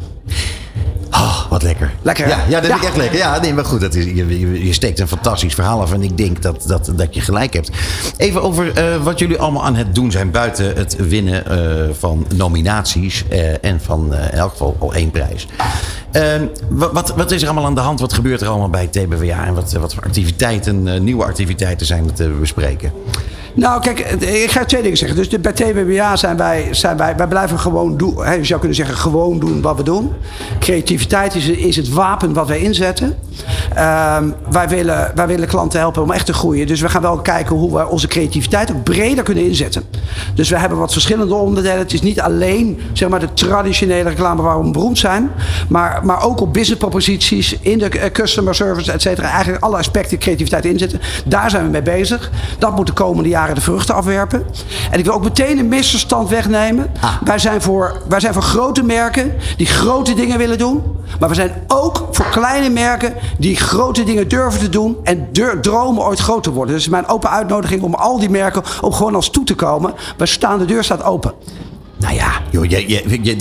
Wat 1.51 1.63
lekker. 1.63 1.93
Lekker? 2.03 2.29
Ja, 2.29 2.39
ja 2.49 2.61
dat 2.61 2.71
vind 2.71 2.83
ik 2.83 2.89
echt 2.89 2.97
lekker. 2.97 3.19
Ja, 3.19 3.41
nee, 3.41 3.55
maar 3.55 3.65
goed, 3.65 3.81
dat 3.81 3.95
is, 3.95 4.05
je, 4.05 4.39
je, 4.39 4.67
je 4.67 4.73
steekt 4.73 5.01
een 5.01 5.09
fantastisch 5.09 5.55
verhaal 5.55 5.81
af 5.81 5.93
en 5.93 6.03
ik 6.03 6.17
denk 6.17 6.43
dat, 6.43 6.65
dat, 6.67 6.93
dat 6.95 7.15
je 7.15 7.21
gelijk 7.21 7.53
hebt. 7.53 7.71
Even 8.17 8.43
over 8.43 8.73
eh, 8.73 9.03
wat 9.03 9.19
jullie 9.19 9.39
allemaal 9.39 9.65
aan 9.65 9.75
het 9.75 9.95
doen 9.95 10.11
zijn 10.11 10.31
buiten 10.31 10.77
het 10.77 10.97
winnen 11.09 11.47
eh, 11.47 11.95
van 11.99 12.27
nominaties 12.35 13.25
eh, 13.29 13.65
en 13.65 13.81
van 13.81 14.15
in 14.15 14.39
elk 14.39 14.51
geval 14.51 14.77
al 14.79 14.95
één 14.95 15.11
prijs. 15.11 15.47
Ehm, 16.13 16.47
wat, 16.69 16.93
wat, 16.93 17.15
wat 17.17 17.31
is 17.31 17.43
er 17.43 17.49
allemaal 17.49 17.67
aan 17.67 17.75
de 17.75 17.81
hand? 17.81 18.01
Wat 18.01 18.13
gebeurt 18.13 18.41
er 18.41 18.49
allemaal 18.49 18.71
bij 18.71 18.87
TBWA 18.87 19.47
en 19.47 19.55
wat, 19.55 19.73
wat 19.73 19.95
voor 19.95 20.03
activiteiten, 20.03 21.05
nieuwe 21.05 21.25
activiteiten 21.25 21.87
zijn 21.87 22.05
er 22.05 22.13
te 22.13 22.29
bespreken? 22.41 22.93
Nou, 23.57 23.81
kijk, 23.81 24.01
ik 24.21 24.51
ga 24.51 24.65
twee 24.65 24.83
dingen 24.83 24.97
zeggen. 24.97 25.17
Dus 25.17 25.29
bij 25.29 25.53
TWBA 25.53 26.17
zijn 26.17 26.37
wij, 26.37 26.69
zijn 26.71 26.97
wij, 26.97 27.17
wij 27.17 27.27
blijven 27.27 27.59
gewoon 27.59 27.97
doen. 27.97 28.15
Je 28.17 28.45
zou 28.45 28.59
kunnen 28.59 28.77
zeggen, 28.77 28.97
gewoon 28.97 29.39
doen 29.39 29.61
wat 29.61 29.77
we 29.77 29.83
doen. 29.83 30.13
Creativiteit 30.59 31.35
is, 31.35 31.49
is 31.49 31.77
het 31.77 31.89
wapen 31.89 32.33
wat 32.33 32.49
wij 32.49 32.59
inzetten. 32.61 33.17
Ehm, 33.75 34.29
wij, 34.51 34.69
willen, 34.69 35.13
wij 35.15 35.27
willen 35.27 35.49
klanten 35.49 35.79
helpen 35.79 36.03
om 36.03 36.11
echt 36.11 36.27
te 36.27 36.33
groeien. 36.33 36.67
Dus 36.67 36.81
we 36.81 36.89
gaan 36.89 37.03
wel 37.03 37.19
kijken 37.19 37.57
hoe 37.57 37.77
we 37.77 37.89
onze 37.89 38.07
creativiteit 38.07 38.71
ook 38.71 38.83
breder 38.83 39.25
kunnen 39.25 39.45
inzetten. 39.45 39.83
Dus 40.35 40.49
we 40.49 40.59
hebben 40.59 40.79
wat 40.79 40.93
verschillende 40.93 41.35
onderdelen. 41.35 41.79
Het 41.79 41.93
is 41.93 42.03
niet 42.03 42.21
alleen 42.21 42.81
zeg 42.93 43.09
maar, 43.09 43.21
de 43.21 43.33
traditionele 43.35 44.09
reclame 44.09 44.43
waar 44.43 44.65
we 44.65 44.71
beroemd 44.71 44.99
zijn. 44.99 45.31
Maar, 45.69 46.01
maar 46.05 46.23
ook 46.23 46.41
op 46.41 46.53
business 46.53 46.81
proposities, 46.81 47.59
in 47.61 47.79
de 47.79 47.89
eh, 47.89 48.11
customer 48.13 48.55
service, 48.55 48.93
et 48.93 49.03
cetera. 49.03 49.31
Eigenlijk 49.31 49.65
alle 49.65 49.77
aspecten 49.77 50.19
creativiteit 50.19 50.65
inzetten. 50.65 51.01
Daar 51.25 51.51
zijn 51.51 51.65
we 51.65 51.71
mee 51.71 51.83
bezig. 51.83 52.31
Dat 52.59 52.77
moet 52.77 52.87
de 52.87 52.93
komende 52.93 53.29
jaren 53.29 53.46
de 53.55 53.61
vruchten 53.61 53.95
afwerpen. 53.95 54.47
En 54.91 54.99
ik 54.99 55.05
wil 55.05 55.15
ook 55.15 55.23
meteen 55.25 55.59
een 55.59 55.69
misverstand 55.69 56.29
wegnemen. 56.29 56.91
Wij, 57.25 57.39
zijn 57.39 57.63
voor, 57.63 58.03
wij 58.09 58.21
zijn 58.21 58.33
voor 58.33 58.43
grote 58.43 58.83
merken 58.83 59.35
die 59.57 59.67
grote 59.67 60.15
dingen 60.15 60.39
willen 60.39 60.59
doen. 60.59 60.83
Maar 61.21 61.29
we 61.29 61.35
zijn 61.35 61.53
ook 61.67 62.09
voor 62.11 62.27
kleine 62.27 62.69
merken 62.69 63.15
die 63.39 63.57
grote 63.57 64.05
dingen 64.05 64.29
durven 64.29 64.61
te 64.61 64.69
doen. 64.69 64.97
En 65.03 65.29
dur- 65.33 65.61
dromen 65.61 66.05
ooit 66.05 66.19
groot 66.19 66.43
te 66.43 66.53
worden. 66.53 66.75
Dus 66.75 66.89
mijn 66.89 67.09
open 67.09 67.31
uitnodiging 67.31 67.83
om 67.83 67.95
al 67.95 68.19
die 68.19 68.31
merken 68.31 68.63
om 68.81 68.93
gewoon 68.93 69.15
als 69.15 69.31
toe 69.31 69.45
te 69.45 69.55
komen. 69.55 69.95
We 70.17 70.27
staan, 70.27 70.59
de 70.59 70.65
deur 70.65 70.85
staat 70.85 71.03
open. 71.03 71.33
Nou 71.99 72.15
ja, 72.15 72.41
joh, 72.51 72.65
je, 72.65 72.89
je, 72.89 73.19
je, 73.23 73.37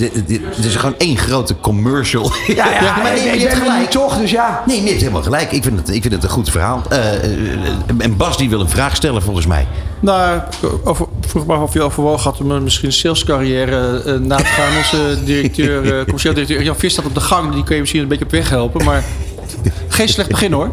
het 0.54 0.64
is 0.64 0.76
gewoon 0.76 0.94
één 0.98 1.16
grote 1.16 1.60
commercial. 1.60 2.32
Ja, 2.46 2.70
ja, 2.70 2.96
maar 3.02 3.12
nee, 3.12 3.38
je 3.38 3.46
hebt 3.46 3.54
gelijk. 3.54 3.90
toch, 3.90 4.18
dus 4.18 4.30
ja. 4.30 4.62
Nee, 4.66 4.82
je 4.82 4.88
hebt 4.88 5.00
helemaal 5.00 5.22
gelijk. 5.22 5.52
Ik 5.52 5.62
vind 5.62 5.78
het, 5.78 5.88
ik 5.88 6.02
vind 6.02 6.14
het 6.14 6.22
een 6.22 6.28
goed 6.28 6.50
verhaal. 6.50 6.82
Eh, 6.88 7.14
eh, 7.14 7.68
en 7.98 8.16
Bas 8.16 8.36
die 8.36 8.48
wil 8.48 8.60
een 8.60 8.68
vraag 8.68 8.96
stellen 8.96 9.22
volgens 9.22 9.46
mij. 9.46 9.66
Nou, 10.00 10.40
over, 10.84 11.06
vroeg 11.20 11.46
me 11.46 11.54
af 11.54 11.62
of 11.62 11.72
je 11.72 11.82
overwogen 11.82 12.30
had 12.30 12.40
om 12.40 12.62
misschien 12.62 12.86
een 12.86 12.92
salescarrière 12.92 14.02
eh, 14.02 14.14
na 14.14 14.36
te 14.36 14.44
gaan. 14.44 14.76
Onze 14.76 15.24
directeur, 15.24 15.98
eh 15.98 16.04
commercieel 16.04 16.34
directeur 16.34 16.62
Jan 16.62 16.76
Vis 16.76 16.92
staat 16.92 17.04
op 17.04 17.14
de 17.14 17.20
gang. 17.20 17.52
Die 17.52 17.64
kun 17.64 17.74
je 17.74 17.80
misschien 17.80 18.02
een 18.02 18.08
beetje 18.08 18.24
op 18.24 18.30
weg 18.30 18.48
helpen. 18.48 18.84
Maar 18.84 19.04
geen 19.88 20.08
slecht 20.08 20.28
begin 20.28 20.52
hoor. 20.52 20.70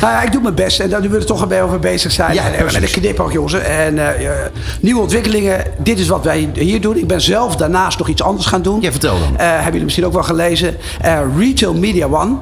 Nou 0.00 0.12
ja, 0.12 0.22
ik 0.22 0.32
doe 0.32 0.42
mijn 0.42 0.54
best. 0.54 0.80
En 0.80 0.90
daar 0.90 1.00
willen 1.00 1.18
we 1.18 1.24
toch 1.24 1.50
een 1.50 1.60
over 1.62 1.78
bezig 1.78 2.12
zijn. 2.12 2.34
Ja, 2.34 2.44
en, 2.52 2.66
precies. 2.66 2.94
een 2.94 3.00
knipoog, 3.02 3.32
jongens. 3.32 3.52
En 3.54 3.98
eh, 3.98 4.26
eh, 4.26 4.46
nieuwe 4.80 5.00
ontwikkelingen. 5.00 5.64
Dit 5.78 5.98
is 5.98 6.08
wat 6.08 6.24
wij 6.24 6.50
hier 6.54 6.80
doen. 6.80 6.96
Ik 6.96 7.06
ben 7.06 7.20
zelf 7.20 7.56
daarnaast 7.56 7.98
nog 7.98 8.08
iets 8.08 8.22
anders 8.22 8.46
gaan 8.46 8.62
doen. 8.62 8.80
Ja, 8.80 8.90
vertel 8.90 9.18
dan. 9.18 9.36
Eh, 9.36 9.46
hebben 9.48 9.64
jullie 9.64 9.82
misschien 9.82 10.06
ook 10.06 10.12
wel 10.12 10.22
gelezen. 10.22 10.76
Retail 11.38 11.74
Media 11.74 12.06
One. 12.06 12.36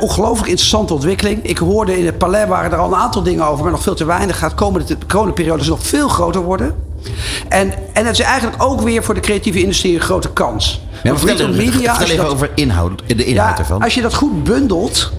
Ongelooflijk 0.00 0.48
interessante 0.48 0.94
ontwikkeling. 0.94 1.42
Ik 1.42 1.58
hoorde 1.58 1.98
in 1.98 2.06
het 2.06 2.18
Palais 2.18 2.48
waren 2.48 2.72
er 2.72 2.78
al 2.78 2.92
een 2.92 2.98
aantal 2.98 3.22
dingen 3.22 3.46
over, 3.46 3.62
maar 3.62 3.72
nog 3.72 3.82
veel 3.82 3.94
te 3.94 4.04
weinig. 4.04 4.38
Gaat 4.38 4.50
de 4.50 4.56
komende, 4.56 4.86
de 4.86 5.06
komende 5.06 5.32
periode 5.34 5.64
nog 5.68 5.82
veel 5.82 6.08
groter 6.08 6.42
worden. 6.42 6.74
En, 7.48 7.72
en 7.92 8.06
het 8.06 8.18
is 8.18 8.24
eigenlijk 8.24 8.62
ook 8.62 8.80
weer 8.80 9.04
voor 9.04 9.14
de 9.14 9.20
creatieve 9.20 9.60
industrie 9.60 9.94
een 9.94 10.00
grote 10.00 10.28
kans. 10.32 10.80
Ja, 11.02 11.16
vertel, 11.16 11.36
retail 11.36 11.56
media, 11.56 11.94
vertel 11.94 12.12
even 12.12 12.24
dat- 12.24 12.32
over 12.34 12.50
inhoud, 12.54 13.02
de 13.06 13.24
inhoud 13.24 13.56
ja, 13.56 13.58
ervan. 13.58 13.82
als 13.82 13.94
je 13.94 14.02
dat 14.02 14.14
goed 14.14 14.44
bundelt. 14.44 15.12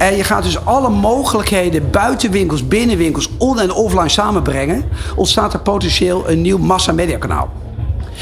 En 0.00 0.16
je 0.16 0.24
gaat 0.24 0.42
dus 0.42 0.64
alle 0.64 0.88
mogelijkheden 0.88 1.90
buiten 1.90 2.30
winkels, 2.30 2.68
binnen 2.68 2.96
winkels, 2.96 3.28
on- 3.38 3.60
en 3.60 3.72
offline 3.72 4.08
samenbrengen. 4.08 4.84
Ontstaat 5.16 5.52
er 5.52 5.60
potentieel 5.60 6.30
een 6.30 6.42
nieuw 6.42 6.58
massa-mediakanaal. 6.58 7.50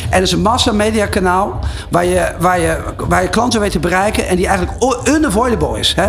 En 0.03 0.19
dat 0.19 0.23
is 0.23 0.33
een 0.33 0.43
massa-mediakanaal 0.43 1.59
waar 1.91 2.05
je, 2.05 2.33
waar, 2.39 2.61
je, 2.61 2.79
waar 3.09 3.23
je 3.23 3.29
klanten 3.29 3.61
weet 3.61 3.71
te 3.71 3.79
bereiken 3.79 4.29
en 4.29 4.37
die 4.37 4.47
eigenlijk 4.47 5.07
unavoidable 5.09 5.79
is. 5.79 5.95
Hè? 5.97 6.09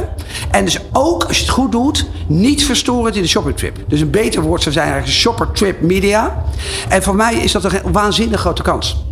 En 0.51 0.65
dus 0.65 0.79
ook, 0.93 1.23
als 1.23 1.38
je 1.38 1.43
het 1.43 1.53
goed 1.53 1.71
doet, 1.71 2.08
niet 2.27 2.65
verstorend 2.65 3.15
in 3.15 3.21
de 3.21 3.27
shoppingtrip. 3.27 3.77
Dus 3.88 4.01
een 4.01 4.10
beter 4.12 4.41
woord 4.41 4.62
zou 4.62 4.73
zijn 4.73 4.88
eigenlijk 4.88 5.17
shopper 5.17 5.51
trip 5.51 5.82
media. 5.82 6.43
En 6.88 7.03
voor 7.03 7.15
mij 7.15 7.36
is 7.36 7.51
dat 7.51 7.63
een 7.63 7.91
waanzinnig 7.91 8.39
grote 8.39 8.62
kans. 8.62 9.03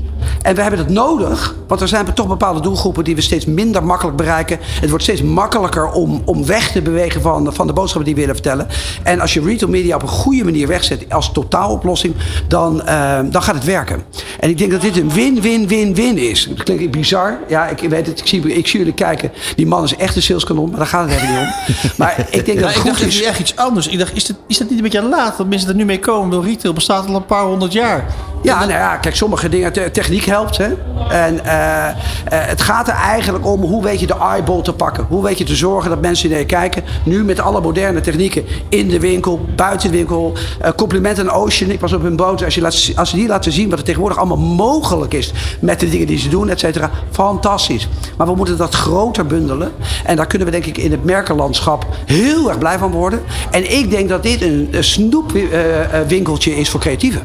En 0.48 0.56
we 0.56 0.62
hebben 0.62 0.80
het 0.80 0.90
nodig, 0.90 1.56
want 1.68 1.82
er 1.82 1.88
zijn 1.88 2.14
toch 2.14 2.28
bepaalde 2.28 2.60
doelgroepen 2.60 3.04
die 3.04 3.16
we 3.16 3.22
steeds 3.22 3.46
minder 3.46 3.84
makkelijk 3.84 4.18
bereiken. 4.18 4.60
Het 4.62 4.90
wordt 4.90 5.04
steeds 5.04 5.22
makkelijker 5.22 5.92
om, 5.92 6.22
om 6.26 6.46
weg 6.46 6.72
te 6.72 6.82
bewegen 6.82 7.22
van, 7.22 7.54
van 7.54 7.68
de 7.68 7.74
boodschappen 7.74 8.06
die 8.06 8.14
we 8.14 8.20
willen 8.20 8.36
vertellen. 8.36 8.68
En 9.04 9.20
als 9.20 9.34
je 9.34 9.42
retail 9.42 9.72
media 9.72 9.96
op 9.96 10.02
een 10.02 10.08
goede 10.08 10.44
manier 10.44 10.68
wegzet 10.68 11.06
als 11.14 11.32
totaaloplossing, 11.32 12.16
dan, 12.48 12.86
eh, 12.86 13.20
dan 13.26 13.42
gaat 13.42 13.56
het 13.56 13.64
werken. 13.64 14.04
En 14.40 14.50
ik 14.50 14.58
denk 14.58 14.72
dat 14.72 14.82
dit 14.82 14.98
een 14.98 15.12
win-win-win-win 15.12 16.18
is. 16.18 16.50
Dat 16.56 16.64
klinkt 16.64 16.92
bizar. 16.92 17.40
Ja, 17.48 17.68
ik 17.68 17.90
weet 17.90 18.08
het. 18.08 18.20
Ik 18.20 18.28
zie, 18.28 18.54
ik 18.54 18.68
zie 18.68 18.80
jullie 18.80 18.94
kijken. 18.94 19.32
Die 19.56 19.68
man 19.68 19.84
is 19.84 19.96
echt 19.96 20.16
een 20.16 20.22
saleskanon, 20.22 20.70
maar 20.70 20.78
daar 20.78 20.88
gaat 20.88 21.10
het 21.10 21.16
even 21.16 21.30
niet 21.30 21.40
om. 21.40 21.46
Maar 21.98 22.28
ik 22.32 22.46
denk 22.46 22.60
dat 22.60 22.68
het 22.68 22.78
ik 22.78 22.84
dacht, 22.84 22.98
goed 22.98 23.08
is 23.08 23.20
is. 23.20 23.26
echt 23.26 23.40
iets 23.40 23.56
anders. 23.56 23.88
Ik 23.88 24.00
dacht, 24.00 24.16
is, 24.16 24.26
dat 24.26 24.36
is 24.48 24.58
dat 24.58 24.70
niet 24.70 24.78
een 24.78 24.84
beetje 24.84 25.02
laat 25.02 25.38
dat 25.38 25.48
mensen 25.48 25.70
er 25.70 25.76
nu 25.76 25.86
mee 25.86 26.00
komen? 26.00 26.30
Want 26.30 26.46
retail 26.46 26.74
bestaat 26.74 27.08
al 27.08 27.16
een 27.16 27.26
paar 27.26 27.44
honderd 27.44 27.74
jaar. 27.74 28.06
Ja, 28.48 28.60
nou 28.60 28.72
ja, 28.72 28.98
kijk, 28.98 29.16
sommige 29.16 29.50
dingen, 29.50 29.74
te- 29.74 29.92
techniek 29.92 30.24
helpt. 30.26 30.58
Hè? 30.58 30.68
En 31.10 31.46
eh, 31.46 31.88
eh, 31.88 31.94
het 32.28 32.62
gaat 32.62 32.88
er 32.88 32.94
eigenlijk 32.94 33.46
om 33.46 33.62
hoe 33.62 33.84
weet 33.84 34.00
je 34.00 34.08
de 34.08 34.18
eyeball 34.18 34.62
te 34.62 34.74
pakken. 34.74 35.06
Hoe 35.10 35.24
weet 35.24 35.38
je 35.38 35.44
te 35.44 35.56
zorgen 35.56 35.90
dat 35.90 36.02
mensen 36.02 36.30
naar 36.30 36.40
je 36.40 36.46
kijken. 36.46 36.84
Nu 37.04 37.24
met 37.24 37.40
alle 37.40 37.62
moderne 37.62 38.02
technieken 38.02 38.46
in 38.70 38.88
de 38.88 39.00
winkel, 39.00 39.46
buiten 39.56 39.92
de 39.92 39.98
winkel. 39.98 40.34
Eh, 40.60 40.72
compliment 40.76 41.20
aan 41.20 41.30
Ocean. 41.30 41.72
Ik 41.72 41.80
was 41.80 41.94
op 41.94 42.02
hun 42.02 42.16
boot. 42.16 42.44
Als, 42.44 42.56
je 42.56 42.64
als 42.96 43.10
ze 43.10 43.16
die 43.16 43.28
laten 43.28 43.52
zien 43.52 43.70
wat 43.70 43.80
er 43.80 43.86
tegenwoordig 43.86 44.18
allemaal 44.18 44.38
mogelijk 44.38 45.14
is 45.14 45.32
met 45.60 45.80
de 45.80 45.90
dingen 45.90 46.08
die 46.08 46.20
ze 46.20 46.30
doen, 46.30 46.50
et 46.50 46.60
cetera. 46.60 46.90
Fantastisch. 47.12 47.88
Maar 48.18 48.28
we 48.28 48.36
moeten 48.36 48.58
dat 48.58 48.74
groter 48.74 49.26
bundelen. 49.26 49.72
En 50.06 50.16
daar 50.16 50.28
kunnen 50.28 50.48
we 50.48 50.54
denk 50.54 50.66
ik 50.66 50.78
in 50.78 50.92
het 50.92 51.04
merkenlandschap 51.04 51.86
heel 52.06 52.48
erg 52.48 52.58
blij 52.58 52.78
van 52.78 52.92
worden. 52.92 53.22
En 53.52 53.78
ik 53.78 53.90
denk 53.90 54.10
dat 54.10 54.24
dit 54.24 54.42
een, 54.42 54.68
een 54.72 54.84
snoepwinkeltje 54.84 56.56
is 56.56 56.70
voor 56.70 56.80
creatieven. 56.80 57.22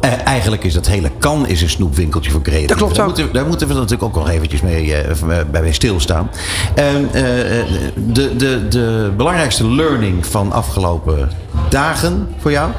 Eh, 0.00 0.26
eigenlijk 0.26 0.64
is 0.64 0.74
dat 0.74 0.86
hele 0.86 1.10
kan 1.18 1.46
is 1.46 1.62
een 1.62 1.68
snoepwinkeltje 1.70 2.30
voor. 2.30 2.40
Dat 2.42 2.76
klopt 2.76 2.94
daar 2.94 3.00
ook. 3.00 3.06
Moeten, 3.06 3.26
we- 3.26 3.32
daar 3.32 3.46
moeten 3.46 3.68
we 3.68 3.74
natuurlijk 3.74 4.02
ook 4.02 4.14
nog 4.14 4.28
eventjes 4.28 4.60
mee, 4.60 4.94
eh, 4.94 5.14
v- 5.14 5.20
bij 5.24 5.44
bij 5.62 5.72
stilstaan. 5.72 6.30
Ehm, 6.74 7.04
eh, 7.12 7.60
eh, 7.60 7.66
de, 7.94 8.36
de, 8.36 8.68
de 8.68 9.10
belangrijkste 9.16 9.66
learning 9.68 10.26
van 10.26 10.52
afgelopen 10.52 11.30
dagen 11.68 12.28
voor 12.38 12.50
jou? 12.50 12.70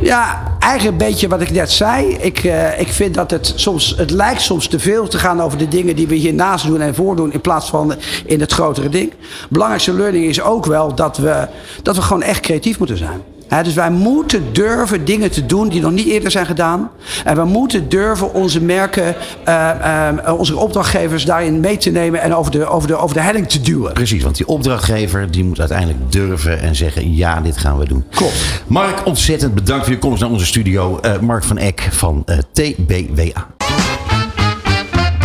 Ja, 0.00 0.42
eigenlijk 0.58 1.00
een 1.00 1.06
beetje 1.08 1.28
wat 1.28 1.40
ik 1.40 1.50
net 1.50 1.70
zei. 1.70 2.06
Ik, 2.20 2.38
eh, 2.44 2.80
ik 2.80 2.88
vind 2.88 3.14
dat 3.14 3.30
het 3.30 3.52
soms, 3.56 3.94
het 3.96 4.10
lijkt 4.10 4.40
soms 4.42 4.66
te 4.68 4.78
veel 4.78 5.08
te 5.08 5.18
gaan 5.18 5.40
over 5.42 5.58
de 5.58 5.68
dingen 5.68 5.96
die 5.96 6.06
we 6.06 6.14
hiernaast 6.14 6.66
doen 6.66 6.80
en 6.80 6.94
voordoen 6.94 7.32
in 7.32 7.40
plaats 7.40 7.68
van 7.70 7.94
in 8.26 8.40
het 8.40 8.52
grotere 8.52 8.88
ding. 8.88 9.12
Belangrijkste 9.48 9.92
learning 9.92 10.24
is 10.24 10.40
ook 10.42 10.66
wel 10.66 10.94
dat 10.94 11.16
we, 11.18 11.48
dat 11.82 11.96
we 11.96 12.02
gewoon 12.02 12.22
echt 12.22 12.40
creatief 12.40 12.78
moeten 12.78 12.96
zijn. 12.98 13.20
Dus 13.48 13.74
wij 13.74 13.90
moeten 13.90 14.52
durven 14.52 15.04
dingen 15.04 15.30
te 15.30 15.46
doen 15.46 15.68
die 15.68 15.80
nog 15.80 15.92
niet 15.92 16.06
eerder 16.06 16.30
zijn 16.30 16.46
gedaan. 16.46 16.90
En 17.24 17.36
we 17.36 17.44
moeten 17.44 17.88
durven 17.88 18.34
onze 18.34 18.60
merken, 18.62 19.14
eh, 19.44 20.08
eh, 20.08 20.38
onze 20.38 20.56
opdrachtgevers 20.56 21.24
daarin 21.24 21.60
mee 21.60 21.76
te 21.76 21.90
nemen 21.90 22.20
en 22.20 22.34
over 22.34 22.52
de, 22.52 22.66
over 22.66 22.88
de, 22.88 22.96
over 22.96 23.16
de 23.16 23.22
helling 23.22 23.48
te 23.48 23.60
duwen. 23.60 23.92
Precies, 23.92 24.22
want 24.22 24.36
die 24.36 24.46
opdrachtgever 24.46 25.30
die 25.30 25.44
moet 25.44 25.58
uiteindelijk 25.58 26.12
durven 26.12 26.60
en 26.60 26.76
zeggen: 26.76 27.14
ja, 27.14 27.40
dit 27.40 27.56
gaan 27.56 27.78
we 27.78 27.84
doen. 27.88 28.04
Klopt. 28.10 28.62
Mark, 28.66 29.06
ontzettend 29.06 29.54
bedankt 29.54 29.84
voor 29.84 29.94
je 29.94 29.98
komst 29.98 30.20
naar 30.20 30.30
onze 30.30 30.46
studio. 30.46 30.98
Eh, 31.00 31.18
Mark 31.18 31.44
van 31.44 31.58
Eck 31.58 31.88
van 31.90 32.22
eh, 32.26 32.38
TBWA. 32.52 33.46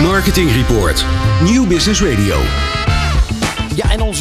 Marketing 0.02 0.52
Report. 0.52 1.06
Nieuw 1.44 1.68
Business 1.68 2.02
Radio. 2.02 2.36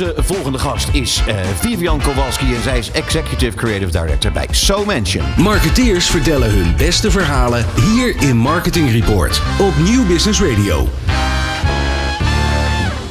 Onze 0.00 0.22
volgende 0.22 0.58
gast 0.58 0.88
is 0.92 1.22
eh, 1.26 1.34
Vivian 1.54 2.00
Kowalski 2.02 2.54
en 2.54 2.62
zij 2.62 2.78
is 2.78 2.90
Executive 2.90 3.56
Creative 3.56 3.90
Director 3.90 4.32
bij 4.32 4.46
So 4.50 4.84
Mansion. 4.84 5.24
Marketeers 5.36 6.06
vertellen 6.06 6.50
hun 6.50 6.74
beste 6.76 7.10
verhalen 7.10 7.66
hier 7.74 8.22
in 8.22 8.36
Marketing 8.36 8.90
Report 8.90 9.42
op 9.58 9.72
Nieuw 9.84 10.06
Business 10.06 10.40
Radio. 10.40 10.88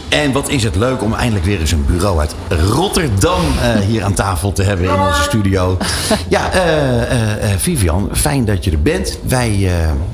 En 0.09 0.31
wat 0.31 0.49
is 0.49 0.63
het 0.63 0.75
leuk 0.75 1.01
om 1.03 1.13
eindelijk 1.13 1.45
weer 1.45 1.59
eens 1.59 1.71
een 1.71 1.85
bureau 1.85 2.19
uit 2.19 2.35
Rotterdam 2.49 3.41
eh, 3.61 3.79
hier 3.79 4.03
aan 4.03 4.13
tafel 4.13 4.51
te 4.51 4.63
hebben 4.63 4.85
in 4.85 4.99
onze 4.99 5.21
studio. 5.21 5.77
Ja, 6.29 6.51
eh, 6.51 7.01
eh, 7.01 7.51
eh, 7.53 7.59
Vivian, 7.59 8.09
fijn 8.13 8.45
dat 8.45 8.63
je 8.63 8.71
er 8.71 8.81
bent. 8.81 9.19
Wij 9.27 9.71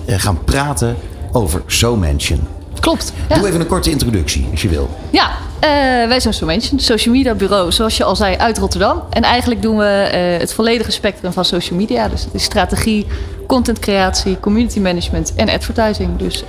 gaan 0.08 0.44
praten 0.44 0.96
over 1.32 1.62
So 1.66 1.96
Mansion. 1.96 2.48
Klopt. 2.80 3.14
Ja, 3.30 3.38
Doe 3.38 3.48
even 3.48 3.60
een 3.60 3.68
korte 3.68 3.90
introductie, 3.90 4.48
als 4.52 4.62
je 4.62 4.70
wil. 4.70 4.98
ja 5.10 5.45
eh, 5.60 5.70
wij 6.08 6.20
zijn 6.20 6.36
Mention, 6.46 6.80
social 6.80 7.16
media 7.16 7.34
bureau, 7.34 7.72
zoals 7.72 7.98
je 7.98 8.04
al 8.04 8.16
zei, 8.16 8.36
uit 8.36 8.58
Rotterdam. 8.58 9.04
En 9.10 9.24
eigenlijk 9.24 9.62
doen 9.62 9.78
we 9.78 9.86
eh, 9.86 10.40
het 10.40 10.54
volledige 10.54 10.92
spectrum 10.92 11.34
van 11.34 11.46
social 11.46 11.80
media. 11.80 12.08
Dus 12.08 12.24
dat 12.24 12.34
is 12.34 12.44
strategie, 12.44 13.06
contentcreatie, 13.48 14.40
community 14.40 14.80
management 14.80 15.36
en 15.36 15.50
advertising. 15.50 16.18
Dus 16.18 16.44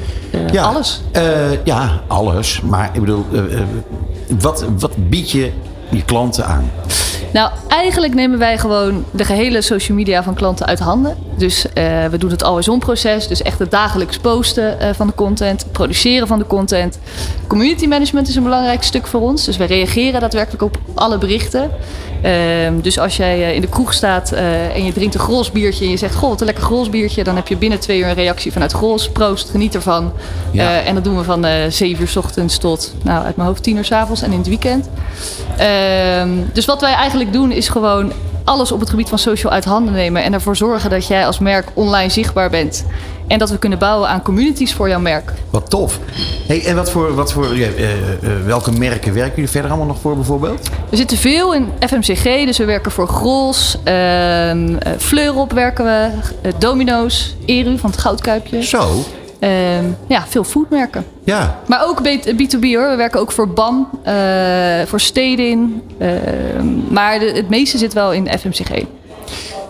eh, 0.53 0.67
alles. 0.67 1.01
Eh, 1.13 1.65
ja, 1.65 2.01
alles. 2.07 2.61
Maar 2.61 2.91
ik 2.93 3.01
bedoel, 3.01 3.25
wat, 4.41 4.65
wat 4.79 5.09
bied 5.09 5.31
je 5.31 5.53
je 5.91 6.05
klanten 6.05 6.47
aan? 6.47 6.71
Nou, 7.33 7.51
eigenlijk 7.69 8.15
nemen 8.15 8.39
wij 8.39 8.59
gewoon 8.59 9.05
de 9.11 9.25
gehele 9.25 9.63
social 9.63 9.97
media 9.97 10.23
van 10.23 10.35
klanten 10.35 10.67
uit 10.67 10.79
handen. 10.79 11.17
Dus 11.37 11.73
eh, 11.73 12.05
we 12.05 12.19
doen 12.19 12.31
het 12.31 12.43
always-on 12.43 12.79
proces. 12.79 13.29
Dus 13.29 13.43
echt 13.43 13.59
het 13.59 13.71
dagelijks 13.71 14.19
posten 14.19 14.81
eh, 14.81 14.89
van 14.95 15.07
de 15.07 15.15
content, 15.15 15.67
produceren 15.73 16.27
van 16.27 16.39
de 16.39 16.47
content. 16.47 16.99
Community 17.47 17.87
management 17.87 18.29
is 18.29 18.37
een 18.37 18.43
belangrijk 18.43 18.83
stuk 18.83 19.07
voor 19.07 19.21
ons. 19.21 19.45
Dus 19.45 19.57
wij 19.57 19.67
reageren 19.67 20.21
daadwerkelijk 20.21 20.63
op 20.63 20.79
alle 20.95 21.19
berichten. 21.19 21.71
Ehm, 22.27 22.81
dus 22.81 22.99
als 22.99 23.17
jij 23.17 23.43
eh, 23.43 23.55
in 23.55 23.61
de 23.61 23.67
kroeg 23.67 23.93
staat 23.93 24.33
eh, 24.33 24.75
en 24.75 24.85
je 24.85 24.93
drinkt 24.93 25.15
een 25.15 25.21
Grols 25.21 25.51
biertje 25.51 25.85
en 25.85 25.91
je 25.91 25.97
zegt: 25.97 26.15
Goh, 26.15 26.29
wat 26.29 26.41
een 26.41 26.47
lekker 26.47 26.65
Grols 26.65 26.91
biertje. 26.91 27.25
Dan 27.25 27.37
heb 27.37 27.49
je 27.49 27.57
binnen 27.57 27.79
twee 27.79 27.99
uur 27.99 28.07
een 28.07 28.15
reactie 28.15 28.53
vanuit 28.53 28.73
Grols. 28.73 29.11
Proost, 29.11 29.51
geniet 29.51 29.75
ervan. 29.75 30.13
Ja. 30.51 30.81
Eh, 30.81 30.89
en 30.89 30.95
dat 30.95 31.05
doen 31.05 31.17
we 31.17 31.25
van 31.25 31.45
eh 31.45 31.53
7 31.69 32.03
uur 32.03 32.09
's 32.09 32.17
ochtends 32.17 32.59
tot, 32.59 32.95
nou, 33.03 33.25
uit 33.25 33.37
mijn 33.37 33.49
hoofd 33.49 33.63
10 33.63 33.77
uur 33.77 33.85
's 33.85 33.93
avonds 33.93 34.23
en 34.23 34.33
in 34.33 34.39
het 34.39 34.49
weekend. 34.49 34.89
Ehm, 35.57 36.31
dus 36.53 36.65
wat 36.65 36.81
wij 36.81 36.93
eigenlijk 36.93 37.33
doen 37.33 37.53
is 37.53 37.69
gewoon 37.69 38.13
alles 38.47 38.73
op 38.73 38.81
het 38.81 38.91
gebied 38.91 39.09
van 39.09 39.19
social 39.19 39.53
uit 39.53 39.65
handen 39.65 39.95
nemen. 39.95 40.23
En 40.23 40.33
ervoor 40.33 40.57
zorgen 40.57 40.91
dat 40.91 41.07
jij 41.07 41.27
als 41.27 41.39
merk 41.39 41.69
online 41.75 42.11
zichtbaar 42.11 42.51
bent. 42.51 42.85
En 43.27 43.39
dat 43.39 43.51
we 43.51 43.59
kunnen 43.59 43.79
bouwen 43.79 44.09
aan 44.09 44.23
communities 44.23 44.75
voor 44.75 44.89
jouw 44.89 45.01
merk. 45.01 45.33
Wat 45.51 45.71
tof. 45.71 45.99
Hey, 46.47 46.65
en 46.65 46.77
wat 46.77 46.91
voor, 46.91 47.15
wat 47.15 47.33
voor, 47.33 47.53
eh, 47.53 47.93
eh, 47.93 47.99
welke 48.45 48.73
merken 48.73 49.15
werken 49.15 49.35
jullie 49.35 49.51
verder 49.51 49.71
allemaal 49.71 49.89
nog 49.89 50.01
voor 50.01 50.15
bijvoorbeeld? 50.15 50.69
We 50.91 50.97
zitten 50.97 51.17
veel 51.17 51.55
in 51.55 51.69
FMCG, 51.87 52.23
dus 52.23 52.59
we 52.59 52.65
werken 52.65 52.93
voor 52.93 53.09
Grols, 53.09 53.79
ehm 53.85 54.77
eh, 54.77 54.93
Fleurop 54.99 55.53
werken 55.53 55.85
we, 55.85 56.11
Domino's, 56.59 57.37
Eru 57.47 57.79
van 57.79 57.91
het 57.91 58.01
Goudkuipje. 58.01 58.63
Zo, 58.63 59.05
ja, 60.07 60.25
veel 60.27 60.45
foodmerken. 60.45 61.05
ja. 61.25 61.61
Maar 61.67 61.85
ook 61.89 62.03
B- 62.03 62.27
B2B 62.37 62.75
hoor. 62.75 62.89
We 62.91 62.95
werken 62.97 63.21
ook 63.21 63.33
voor 63.33 63.49
BAM, 63.49 63.89
eh, 64.03 64.15
voor 64.87 65.01
Stedin. 65.01 65.83
ehm, 65.99 66.67
maar 66.93 67.19
de- 67.19 67.33
het 67.35 67.49
meeste 67.49 67.79
zit 67.79 67.93
wel 67.93 68.13
in 68.13 68.29
FMCG. 68.39 68.71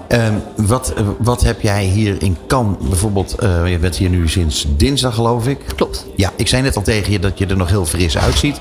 Ehm, 0.08 0.34
wat, 0.56 0.92
eh, 0.96 1.02
wat 1.18 1.42
heb 1.42 1.60
jij 1.60 1.84
hier 1.84 2.22
in 2.22 2.36
Cannes 2.46 2.76
bijvoorbeeld? 2.88 3.34
eh, 3.34 3.70
je 3.70 3.78
bent 3.78 3.96
hier 3.96 4.10
nu 4.10 4.28
sinds 4.28 4.66
dinsdag 4.76 5.14
geloof 5.14 5.46
ik. 5.46 5.58
Klopt. 5.76 6.06
Ja, 6.16 6.32
ik 6.36 6.48
zei 6.48 6.62
net 6.62 6.76
al 6.76 6.82
tegen 6.82 7.12
je 7.12 7.18
dat 7.18 7.38
je 7.38 7.46
er 7.46 7.56
nog 7.56 7.68
heel 7.68 7.86
fris 7.86 8.18
uitziet. 8.18 8.60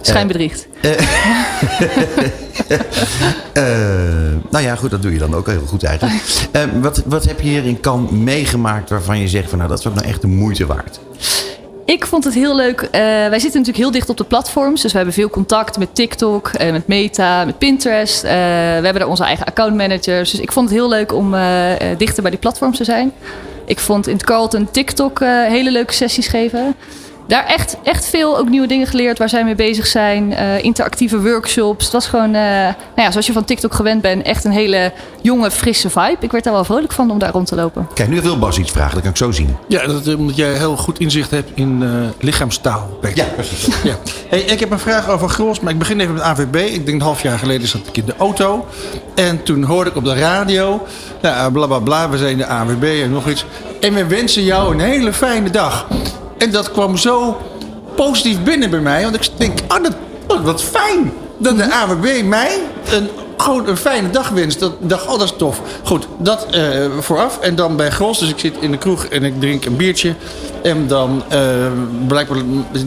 Schijnbedriegt. 0.00 0.66
Eh, 3.52 3.62
nou 4.50 4.64
ja, 4.64 4.74
goed, 4.76 4.90
dat 4.90 5.02
doe 5.02 5.12
je 5.12 5.18
dan 5.18 5.34
ook 5.34 5.46
heel 5.46 5.66
goed 5.66 5.82
eigenlijk. 5.84 6.22
Eh, 6.52 6.62
wat, 6.80 7.02
wat 7.06 7.24
heb 7.24 7.40
je 7.40 7.48
hier 7.48 7.64
in 7.64 7.80
Cannes 7.80 8.10
meegemaakt 8.10 8.90
waarvan 8.90 9.18
je 9.18 9.28
zegt 9.28 9.48
van 9.48 9.58
nou 9.58 9.70
dat 9.70 9.78
is 9.78 9.86
ook 9.86 9.94
nou 9.94 10.06
echt 10.06 10.20
de 10.20 10.26
moeite 10.26 10.66
waard? 10.66 11.00
Ik 11.84 12.06
vond 12.06 12.24
het 12.24 12.34
heel 12.34 12.56
leuk. 12.56 12.80
eh, 12.80 13.00
wij 13.00 13.38
zitten 13.38 13.60
natuurlijk 13.60 13.76
heel 13.76 13.90
dicht 13.90 14.08
op 14.08 14.16
de 14.16 14.24
platforms. 14.24 14.82
Dus 14.82 14.90
we 14.90 14.96
hebben 14.96 15.14
veel 15.14 15.30
contact 15.30 15.78
met 15.78 15.94
TikTok, 15.94 16.48
eh, 16.48 16.72
met 16.72 16.86
Meta, 16.86 17.44
met 17.44 17.58
Pinterest. 17.58 18.24
Eh, 18.24 18.30
we 18.30 18.36
hebben 18.84 18.98
daar 18.98 19.08
onze 19.08 19.24
eigen 19.24 19.46
accountmanagers. 19.46 20.30
Dus 20.30 20.40
ik 20.40 20.52
vond 20.52 20.68
het 20.68 20.78
heel 20.78 20.88
leuk 20.88 21.12
om 21.12 21.34
dichter 21.96 22.22
bij 22.22 22.30
die 22.30 22.40
platforms 22.40 22.76
te 22.76 22.84
zijn. 22.84 23.12
Ik 23.64 23.78
vond 23.78 24.06
in 24.06 24.12
het 24.12 24.24
Carlton 24.24 24.70
TikTok 24.70 25.20
hele 25.48 25.70
leuke 25.70 25.92
sessies 25.92 26.26
geven. 26.26 26.74
Daar 27.32 27.46
echt, 27.46 27.76
echt 27.82 28.06
veel 28.06 28.38
ook 28.38 28.48
nieuwe 28.48 28.66
dingen 28.66 28.86
geleerd 28.86 29.18
waar 29.18 29.28
zij 29.28 29.44
mee 29.44 29.54
bezig 29.54 29.86
zijn. 29.86 30.34
Eh, 30.34 30.64
interactieve 30.64 31.20
workshops. 31.20 31.84
Het 31.84 31.92
was 31.92 32.06
gewoon, 32.06 32.34
eh, 32.34 32.42
nou 32.42 32.74
ja, 32.96 33.10
zoals 33.10 33.26
je 33.26 33.32
van 33.32 33.44
TikTok 33.44 33.74
gewend 33.74 34.02
bent, 34.02 34.22
echt 34.22 34.44
een 34.44 34.52
hele 34.52 34.92
jonge, 35.20 35.50
frisse 35.50 35.90
vibe. 35.90 36.16
Ik 36.20 36.30
werd 36.30 36.44
daar 36.44 36.52
wel 36.52 36.64
vrolijk 36.64 36.92
van 36.92 37.10
om 37.10 37.18
daar 37.18 37.30
rond 37.32 37.46
te 37.46 37.54
lopen. 37.54 37.88
Kijk, 37.94 38.08
nu 38.08 38.20
wil 38.20 38.38
Bas 38.38 38.58
iets 38.58 38.70
vragen, 38.70 38.92
dat 38.92 39.02
kan 39.02 39.10
ik 39.10 39.16
zo 39.16 39.30
zien. 39.30 39.56
Ja, 39.68 39.86
dat, 39.86 40.06
eh, 40.06 40.18
omdat 40.18 40.36
jij 40.36 40.52
heel 40.52 40.76
goed 40.76 40.98
inzicht 40.98 41.30
hebt 41.30 41.50
in 41.54 41.82
eh, 41.82 41.88
lichaamstaal. 42.20 42.98
Peter. 43.00 43.16
Ja, 43.16 43.24
precies. 43.24 43.66
Ja. 43.82 43.96
Hey, 44.28 44.40
ik 44.40 44.60
heb 44.60 44.70
een 44.70 44.78
vraag 44.78 45.08
over 45.08 45.28
Grols, 45.28 45.60
maar 45.60 45.72
ik 45.72 45.78
begin 45.78 46.00
even 46.00 46.14
met 46.14 46.22
AVB. 46.22 46.54
Ik 46.54 46.86
denk 46.86 46.88
een 46.88 47.06
half 47.06 47.22
jaar 47.22 47.38
geleden 47.38 47.68
zat 47.68 47.86
ik 47.86 47.96
in 47.96 48.04
de 48.04 48.14
auto. 48.18 48.66
En 49.14 49.42
toen 49.42 49.62
hoorde 49.62 49.90
ik 49.90 49.96
op 49.96 50.04
de 50.04 50.14
radio, 50.14 50.86
nou, 51.22 51.52
bla 51.52 51.66
bla 51.66 51.78
bla, 51.78 52.08
we 52.08 52.18
zijn 52.18 52.30
in 52.30 52.38
de 52.38 52.46
AVB 52.46 53.02
en 53.02 53.10
nog 53.10 53.28
iets. 53.28 53.44
En 53.80 53.94
we 53.94 54.06
wensen 54.06 54.44
jou 54.44 54.72
een 54.72 54.80
hele 54.80 55.12
fijne 55.12 55.50
dag. 55.50 55.86
En 56.42 56.50
dat 56.50 56.70
kwam 56.72 56.96
zo 56.96 57.40
positief 57.94 58.42
binnen 58.42 58.70
bij 58.70 58.80
mij. 58.80 59.02
Want 59.02 59.14
ik 59.14 59.28
denk, 59.36 59.58
oh, 59.68 59.82
dat, 59.82 59.94
oh, 60.26 60.44
wat 60.44 60.62
fijn 60.62 61.12
dat 61.38 61.56
de 61.56 61.72
AVB 61.72 62.24
mij 62.24 62.60
een, 62.90 63.08
gewoon 63.36 63.68
een 63.68 63.76
fijne 63.76 64.10
dag 64.10 64.28
wenst. 64.28 64.60
Dat 64.60 64.72
dacht, 64.80 65.06
oh, 65.06 65.18
dat 65.18 65.22
is 65.22 65.34
tof. 65.36 65.60
Goed, 65.84 66.06
dat 66.18 66.46
eh, 66.50 66.62
vooraf. 67.00 67.38
En 67.38 67.54
dan 67.54 67.76
bij 67.76 67.90
Gros, 67.90 68.18
dus 68.18 68.28
ik 68.28 68.38
zit 68.38 68.54
in 68.60 68.70
de 68.70 68.76
kroeg 68.76 69.04
en 69.04 69.24
ik 69.24 69.40
drink 69.40 69.64
een 69.64 69.76
biertje. 69.76 70.14
En 70.62 70.86
dan 70.86 71.22
eh, 71.28 71.40
blijkbaar 72.06 72.38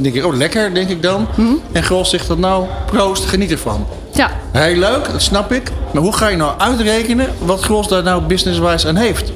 denk 0.01 0.15
ik, 0.15 0.25
oh, 0.25 0.35
lekker, 0.35 0.73
denk 0.73 0.89
ik 0.89 1.01
dan. 1.01 1.27
En 1.71 1.83
Gros 1.83 2.09
zegt 2.09 2.27
dan, 2.27 2.39
nou, 2.39 2.65
proost, 2.85 3.25
geniet 3.25 3.51
ervan. 3.51 3.87
Ja, 4.11 4.31
Heel 4.51 4.77
leuk, 4.77 5.11
dat 5.11 5.21
snap 5.21 5.51
ik. 5.51 5.71
Maar 5.93 6.01
hoe 6.01 6.13
ga 6.13 6.27
je 6.27 6.37
nou 6.37 6.59
uitrekenen 6.59 7.27
wat 7.39 7.61
Gros 7.61 7.87
daar 7.87 8.03
nou 8.03 8.21
business-wise 8.21 8.87
aan 8.87 8.95
heeft? 8.95 9.31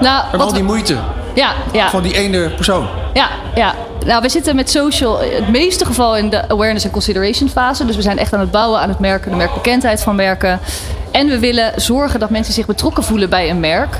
nou, 0.00 0.24
En 0.32 0.38
wat 0.38 0.46
al 0.46 0.52
die 0.52 0.62
moeite 0.62 0.96
ja, 1.34 1.52
ja. 1.72 1.88
van 1.88 2.02
die 2.02 2.14
ene 2.14 2.50
persoon. 2.50 2.86
Ja, 3.14 3.28
ja. 3.54 3.74
Nou, 4.06 4.22
we 4.22 4.28
zitten 4.28 4.56
met 4.56 4.70
social 4.70 5.22
in 5.22 5.42
het 5.42 5.48
meeste 5.48 5.84
geval 5.84 6.16
in 6.16 6.30
de 6.30 6.48
awareness 6.48 6.84
en 6.84 6.90
consideration 6.90 7.48
fase. 7.48 7.84
Dus 7.84 7.96
we 7.96 8.02
zijn 8.02 8.18
echt 8.18 8.32
aan 8.32 8.40
het 8.40 8.50
bouwen 8.50 8.80
aan 8.80 8.88
het 8.88 8.98
merken, 8.98 9.30
de 9.30 9.36
merkbekendheid 9.36 10.02
van 10.02 10.16
merken. 10.16 10.60
En 11.10 11.26
we 11.26 11.38
willen 11.38 11.72
zorgen 11.76 12.20
dat 12.20 12.30
mensen 12.30 12.54
zich 12.54 12.66
betrokken 12.66 13.04
voelen 13.04 13.30
bij 13.30 13.50
een 13.50 13.60
merk. 13.60 13.96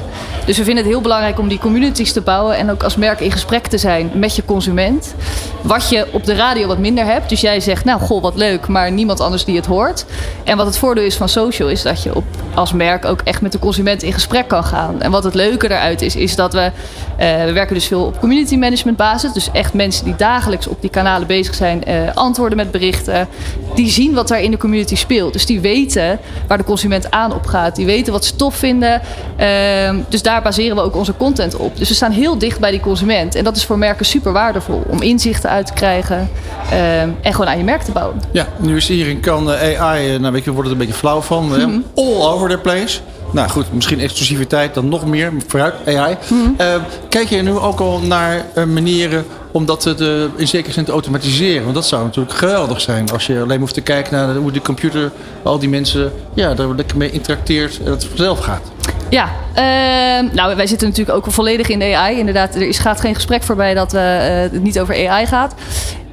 Dus 0.48 0.56
we 0.56 0.64
vinden 0.64 0.84
het 0.84 0.92
heel 0.92 1.02
belangrijk 1.02 1.38
om 1.38 1.48
die 1.48 1.58
communities 1.58 2.12
te 2.12 2.20
bouwen 2.20 2.56
en 2.56 2.70
ook 2.70 2.82
als 2.82 2.96
merk 2.96 3.20
in 3.20 3.32
gesprek 3.32 3.66
te 3.66 3.78
zijn 3.78 4.10
met 4.14 4.36
je 4.36 4.44
consument. 4.44 5.14
Wat 5.62 5.88
je 5.88 6.06
op 6.12 6.24
de 6.24 6.34
radio 6.34 6.66
wat 6.66 6.78
minder 6.78 7.04
hebt. 7.04 7.28
Dus 7.28 7.40
jij 7.40 7.60
zegt, 7.60 7.84
nou 7.84 8.00
goh, 8.00 8.22
wat 8.22 8.36
leuk, 8.36 8.66
maar 8.66 8.92
niemand 8.92 9.20
anders 9.20 9.44
die 9.44 9.56
het 9.56 9.66
hoort. 9.66 10.04
En 10.44 10.56
wat 10.56 10.66
het 10.66 10.78
voordeel 10.78 11.04
is 11.04 11.16
van 11.16 11.28
social 11.28 11.68
is 11.68 11.82
dat 11.82 12.02
je 12.02 12.14
op, 12.14 12.24
als 12.54 12.72
merk 12.72 13.04
ook 13.04 13.20
echt 13.24 13.40
met 13.40 13.52
de 13.52 13.58
consument 13.58 14.02
in 14.02 14.12
gesprek 14.12 14.48
kan 14.48 14.64
gaan. 14.64 15.02
En 15.02 15.10
wat 15.10 15.24
het 15.24 15.34
leuke 15.34 15.68
daaruit 15.68 16.02
is, 16.02 16.16
is 16.16 16.36
dat 16.36 16.52
we, 16.52 16.70
eh, 17.16 17.44
we 17.44 17.52
werken 17.52 17.74
dus 17.74 17.86
veel 17.86 18.04
op 18.04 18.20
community 18.20 18.56
management 18.56 18.96
basis. 18.96 19.32
Dus 19.32 19.50
echt 19.52 19.74
mensen 19.74 20.04
die 20.04 20.16
dagelijks 20.16 20.66
op 20.66 20.80
die 20.80 20.90
kanalen 20.90 21.26
bezig 21.26 21.54
zijn, 21.54 21.84
eh, 21.84 21.94
antwoorden 22.14 22.56
met 22.56 22.70
berichten. 22.70 23.28
Die 23.74 23.90
zien 23.90 24.14
wat 24.14 24.28
daar 24.28 24.42
in 24.42 24.50
de 24.50 24.56
community 24.56 24.96
speelt. 24.96 25.32
Dus 25.32 25.46
die 25.46 25.60
weten 25.60 26.18
waar 26.46 26.58
de 26.58 26.64
consument 26.64 26.97
aan 27.10 27.34
op 27.34 27.46
gaat. 27.46 27.76
Die 27.76 27.86
weten 27.86 28.12
wat 28.12 28.24
ze 28.24 28.36
tof 28.36 28.54
vinden. 28.54 29.00
Ehm, 29.36 29.96
dus 30.08 30.22
daar 30.22 30.42
baseren 30.42 30.76
we 30.76 30.82
ook 30.82 30.96
onze 30.96 31.16
content 31.16 31.56
op. 31.56 31.76
Dus 31.76 31.88
we 31.88 31.94
staan 31.94 32.10
heel 32.10 32.38
dicht 32.38 32.60
bij 32.60 32.70
die 32.70 32.80
consument. 32.80 33.34
En 33.34 33.44
dat 33.44 33.56
is 33.56 33.64
voor 33.64 33.78
merken 33.78 34.06
super 34.06 34.32
waardevol 34.32 34.82
om 34.86 35.02
inzichten 35.02 35.50
uit 35.50 35.66
te 35.66 35.72
krijgen 35.72 36.28
ehm, 36.70 37.08
en 37.22 37.32
gewoon 37.32 37.48
aan 37.48 37.58
je 37.58 37.64
merk 37.64 37.82
te 37.82 37.92
bouwen. 37.92 38.20
Ja, 38.30 38.46
nu 38.56 38.76
is 38.76 38.88
hier 38.88 39.08
in 39.08 39.20
Cannes 39.20 39.76
AI, 39.76 40.14
eh, 40.14 40.20
nou 40.20 40.32
weet 40.32 40.44
je, 40.44 40.50
wordt 40.50 40.68
het 40.68 40.78
een 40.78 40.86
beetje 40.86 41.00
flauw 41.00 41.20
van. 41.20 41.46
Mhm. 41.46 41.78
All 41.94 42.32
over 42.32 42.48
the 42.48 42.58
place. 42.58 43.00
Nou 43.32 43.48
goed, 43.48 43.72
misschien 43.72 44.00
exclusiviteit 44.00 44.74
dan 44.74 44.88
nog 44.88 45.06
meer. 45.06 45.32
Vooruit, 45.46 45.74
AI. 45.86 46.16
Mhm. 46.28 46.38
Eh, 46.56 46.74
kijk 47.08 47.28
je 47.28 47.42
nu 47.42 47.50
ook 47.50 47.80
al 47.80 47.98
naar 48.00 48.44
eh, 48.54 48.64
manieren 48.64 49.24
om 49.52 49.66
dat 49.66 49.80
te, 49.80 49.94
te- 49.94 50.28
in 50.36 50.48
zekere 50.48 50.72
zin 50.72 50.84
te 50.84 50.92
automatiseren? 50.92 51.62
Want 51.62 51.74
dat 51.74 51.86
zou 51.86 52.04
natuurlijk 52.04 52.34
geweldig 52.36 52.80
zijn. 52.80 53.10
Als 53.12 53.26
je 53.26 53.40
alleen 53.40 53.60
hoeft 53.60 53.74
te 53.74 53.80
kijken 53.80 54.12
naar 54.12 54.34
hoe 54.34 54.52
die 54.52 54.60
computer, 54.62 55.10
al 55.42 55.58
die 55.58 55.68
mensen, 55.68 56.12
ja, 56.34 56.54
daar 56.54 56.68
lekker 56.74 56.96
mee 56.96 57.10
interacteert 57.10 57.80
en 57.84 57.90
het 57.90 58.04
vanzelf 58.04 58.38
gaat. 58.38 58.62
Ja, 59.10 59.28
ehm, 59.54 60.34
nou 60.34 60.56
wij 60.56 60.66
zitten 60.66 60.88
natuurlijk 60.88 61.16
ook 61.16 61.32
volledig 61.32 61.68
in 61.68 61.78
de 61.78 61.94
AI. 61.96 62.18
Inderdaad, 62.18 62.54
er 62.54 62.62
is, 62.68 62.78
gaat 62.78 63.00
geen 63.00 63.14
gesprek 63.14 63.42
voorbij 63.42 63.74
dat 63.74 63.94
eh, 63.94 64.02
het 64.28 64.62
niet 64.62 64.80
over 64.80 65.08
AI 65.08 65.26
gaat. 65.26 65.54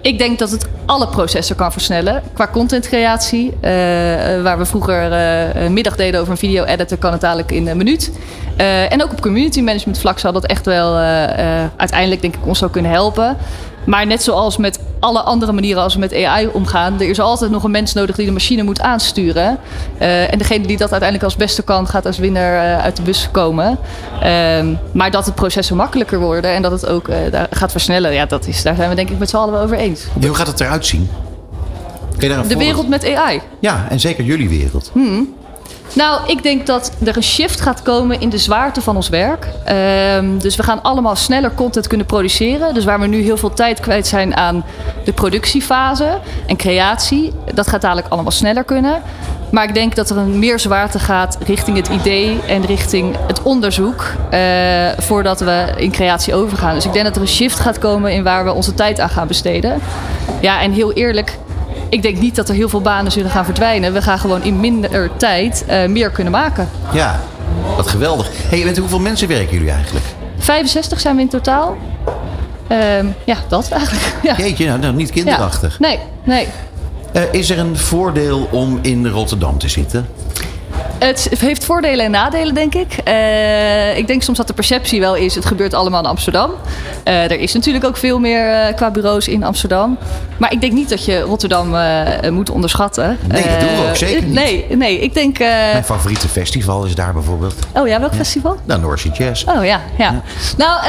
Ik 0.05 0.17
denk 0.17 0.39
dat 0.39 0.51
het 0.51 0.67
alle 0.85 1.07
processen 1.07 1.55
kan 1.55 1.71
versnellen. 1.71 2.23
Qua 2.33 2.47
contentcreatie, 2.47 3.53
eh, 3.61 3.71
waar 4.41 4.57
we 4.57 4.65
vroeger 4.65 5.11
eh, 5.11 5.69
middag 5.69 5.95
deden 5.95 6.19
over 6.19 6.31
een 6.31 6.37
video 6.37 6.63
editen, 6.63 6.97
kan 6.97 7.11
het 7.11 7.21
dadelijk 7.21 7.51
in 7.51 7.67
een 7.67 7.77
minuut. 7.77 8.11
En 8.89 9.03
ook 9.03 9.11
op 9.11 9.21
community 9.21 9.61
management 9.61 9.99
vlak 9.99 10.19
zal 10.19 10.31
dat 10.31 10.45
echt 10.45 10.65
wel 10.65 10.95
uiteindelijk 11.77 12.21
denk 12.21 12.35
ik 12.35 12.47
ons 12.47 12.59
zou 12.59 12.71
kunnen 12.71 12.91
helpen. 12.91 13.37
Maar 13.85 14.05
net 14.05 14.23
zoals 14.23 14.57
met 14.57 14.79
alle 14.99 15.21
andere 15.21 15.51
manieren 15.51 15.83
als 15.83 15.93
we 15.93 15.99
met 15.99 16.13
AI 16.13 16.47
omgaan, 16.47 16.93
er 16.99 17.09
is 17.09 17.19
altijd 17.19 17.51
nog 17.51 17.63
een 17.63 17.71
mens 17.71 17.93
nodig 17.93 18.15
die 18.15 18.25
de 18.25 18.31
machine 18.31 18.63
moet 18.63 18.81
aansturen. 18.81 19.57
Eh, 19.97 20.31
en 20.31 20.37
degene 20.37 20.67
die 20.67 20.77
dat 20.77 20.91
uiteindelijk 20.91 21.23
als 21.23 21.35
beste 21.35 21.61
kan, 21.61 21.87
gaat 21.87 22.05
als 22.05 22.17
winnaar 22.17 22.77
eh, 22.77 22.83
uit 22.83 22.95
de 22.95 23.01
bus 23.01 23.29
komen. 23.31 23.77
Ehm, 24.21 24.73
maar 24.91 25.11
dat 25.11 25.25
het 25.25 25.35
processen 25.35 25.75
makkelijker 25.75 26.19
worden 26.19 26.51
en 26.51 26.61
dat 26.61 26.71
het 26.71 26.87
ook 26.87 27.07
eh, 27.07 27.17
gaat 27.49 27.71
versnellen, 27.71 28.13
ja, 28.13 28.25
dat 28.25 28.47
is, 28.47 28.63
daar 28.63 28.75
zijn 28.75 28.89
we 28.89 28.95
denk 28.95 29.09
ik 29.09 29.19
met 29.19 29.29
z'n 29.29 29.35
allen 29.35 29.53
wel 29.53 29.63
over 29.63 29.77
eens. 29.77 30.05
Ja, 30.19 30.27
hoe 30.27 30.35
gaat 30.35 30.47
het 30.47 30.59
eruit 30.59 30.85
zien? 30.85 31.09
De 32.17 32.57
wereld 32.57 32.89
met 32.89 33.15
AI. 33.15 33.41
Ja, 33.59 33.85
en 33.89 33.99
zeker 33.99 34.23
jullie 34.23 34.49
wereld. 34.49 34.89
Hmm. 34.93 35.33
Nou, 35.93 36.29
ik 36.29 36.43
denk 36.43 36.65
dat 36.65 36.91
er 37.05 37.15
een 37.15 37.23
shift 37.23 37.61
gaat 37.61 37.81
komen 37.81 38.19
in 38.19 38.29
de 38.29 38.37
zwaarte 38.37 38.81
van 38.81 38.95
ons 38.95 39.09
werk. 39.09 39.47
Ehm, 39.65 40.37
dus 40.37 40.55
we 40.55 40.63
gaan 40.63 40.81
allemaal 40.81 41.15
sneller 41.15 41.53
content 41.53 41.87
kunnen 41.87 42.05
produceren. 42.05 42.73
Dus 42.73 42.85
waar 42.85 42.99
we 42.99 43.07
nu 43.07 43.21
heel 43.21 43.37
veel 43.37 43.53
tijd 43.53 43.79
kwijt 43.79 44.07
zijn 44.07 44.35
aan 44.35 44.65
de 45.03 45.13
productiefase 45.13 46.19
en 46.47 46.55
creatie, 46.55 47.33
dat 47.53 47.67
gaat 47.67 47.81
dadelijk 47.81 48.07
allemaal 48.09 48.31
sneller 48.31 48.63
kunnen. 48.63 49.01
Maar 49.51 49.63
ik 49.63 49.73
denk 49.73 49.95
dat 49.95 50.09
er 50.09 50.17
een 50.17 50.39
meer 50.39 50.59
zwaarte 50.59 50.99
gaat 50.99 51.37
richting 51.45 51.77
het 51.77 51.87
idee 51.87 52.39
en 52.47 52.65
richting 52.65 53.15
het 53.27 53.41
onderzoek 53.41 54.05
eh, 54.29 54.39
voordat 54.97 55.39
we 55.39 55.73
in 55.77 55.91
creatie 55.91 56.33
overgaan. 56.33 56.75
Dus 56.75 56.85
ik 56.85 56.93
denk 56.93 57.05
dat 57.05 57.15
er 57.15 57.21
een 57.21 57.27
shift 57.27 57.59
gaat 57.59 57.79
komen 57.79 58.11
in 58.11 58.23
waar 58.23 58.45
we 58.45 58.53
onze 58.53 58.73
tijd 58.73 58.99
aan 58.99 59.09
gaan 59.09 59.27
besteden. 59.27 59.81
Ja, 60.41 60.61
en 60.61 60.71
heel 60.71 60.93
eerlijk, 60.93 61.37
ik 61.95 62.01
denk 62.01 62.17
niet 62.19 62.35
dat 62.35 62.49
er 62.49 62.55
heel 62.55 62.69
veel 62.69 62.81
banen 62.81 63.11
zullen 63.11 63.31
gaan 63.31 63.45
verdwijnen. 63.45 63.93
We 63.93 64.01
gaan 64.01 64.19
gewoon 64.19 64.43
in 64.43 64.59
minder 64.59 65.09
tijd 65.17 65.63
eh, 65.67 65.85
meer 65.85 66.09
kunnen 66.09 66.33
maken. 66.33 66.69
Ja, 66.93 67.19
wat 67.75 67.87
geweldig. 67.87 68.29
Hey, 68.33 68.63
met 68.63 68.77
hoeveel 68.77 68.99
mensen 68.99 69.27
werken 69.27 69.53
jullie 69.53 69.71
eigenlijk? 69.71 70.05
65 70.37 70.99
zijn 70.99 71.15
we 71.15 71.21
in 71.21 71.27
totaal. 71.27 71.77
Ehm, 72.67 73.05
ja, 73.25 73.37
dat 73.47 73.69
eigenlijk. 73.69 74.13
Ja. 74.23 74.35
Jeetje, 74.37 74.67
nou, 74.67 74.79
nou 74.79 74.93
niet 74.93 75.11
kinderachtig. 75.11 75.79
Nee, 75.79 75.99
nee. 76.23 76.47
Eh, 77.11 77.21
is 77.31 77.49
er 77.49 77.59
een 77.59 77.77
voordeel 77.77 78.47
om 78.51 78.79
in 78.81 79.07
Rotterdam 79.07 79.57
te 79.57 79.69
zitten? 79.69 80.07
Het 81.05 81.29
heeft 81.39 81.65
voordelen 81.65 82.05
en 82.05 82.11
nadelen, 82.11 82.53
denk 82.53 82.75
ik. 82.75 82.93
Eh, 83.03 83.97
ik 83.97 84.07
denk 84.07 84.21
soms 84.21 84.37
dat 84.37 84.47
de 84.47 84.53
perceptie 84.53 84.99
wel 84.99 85.15
is, 85.15 85.35
het 85.35 85.45
gebeurt 85.45 85.73
allemaal 85.73 85.99
in 85.99 86.09
Amsterdam. 86.09 86.51
Eh, 87.03 87.23
er 87.23 87.39
is 87.39 87.53
natuurlijk 87.53 87.85
ook 87.85 87.97
veel 87.97 88.19
meer 88.19 88.49
eh, 88.49 88.75
qua 88.75 88.91
bureaus 88.91 89.27
in 89.27 89.43
Amsterdam. 89.43 89.97
Maar 90.37 90.51
ik 90.51 90.61
denk 90.61 90.73
niet 90.73 90.89
dat 90.89 91.05
je 91.05 91.19
Rotterdam 91.19 91.75
moet 92.33 92.49
onderschatten. 92.49 93.17
Nee, 93.27 93.43
dat 93.43 93.59
doen 93.59 93.81
we 93.81 93.87
ook 93.89 93.95
zeker 93.95 94.23
niet. 94.23 94.33
Nee, 94.33 94.65
nee 94.69 94.99
ik 94.99 95.13
denk... 95.13 95.39
Mijn 95.39 95.83
favoriete 95.83 96.27
festival 96.27 96.85
is 96.85 96.95
daar 96.95 97.13
bijvoorbeeld. 97.13 97.55
oh 97.73 97.87
ja, 97.87 97.99
welk 97.99 98.13
festival? 98.15 98.57
Nou, 98.65 98.81
North 98.81 98.99
Sea 98.99 99.11
Jazz. 99.11 99.43
Oh 99.43 99.65
ja, 99.65 99.81
ja. 99.97 100.21
Nou, 100.57 100.85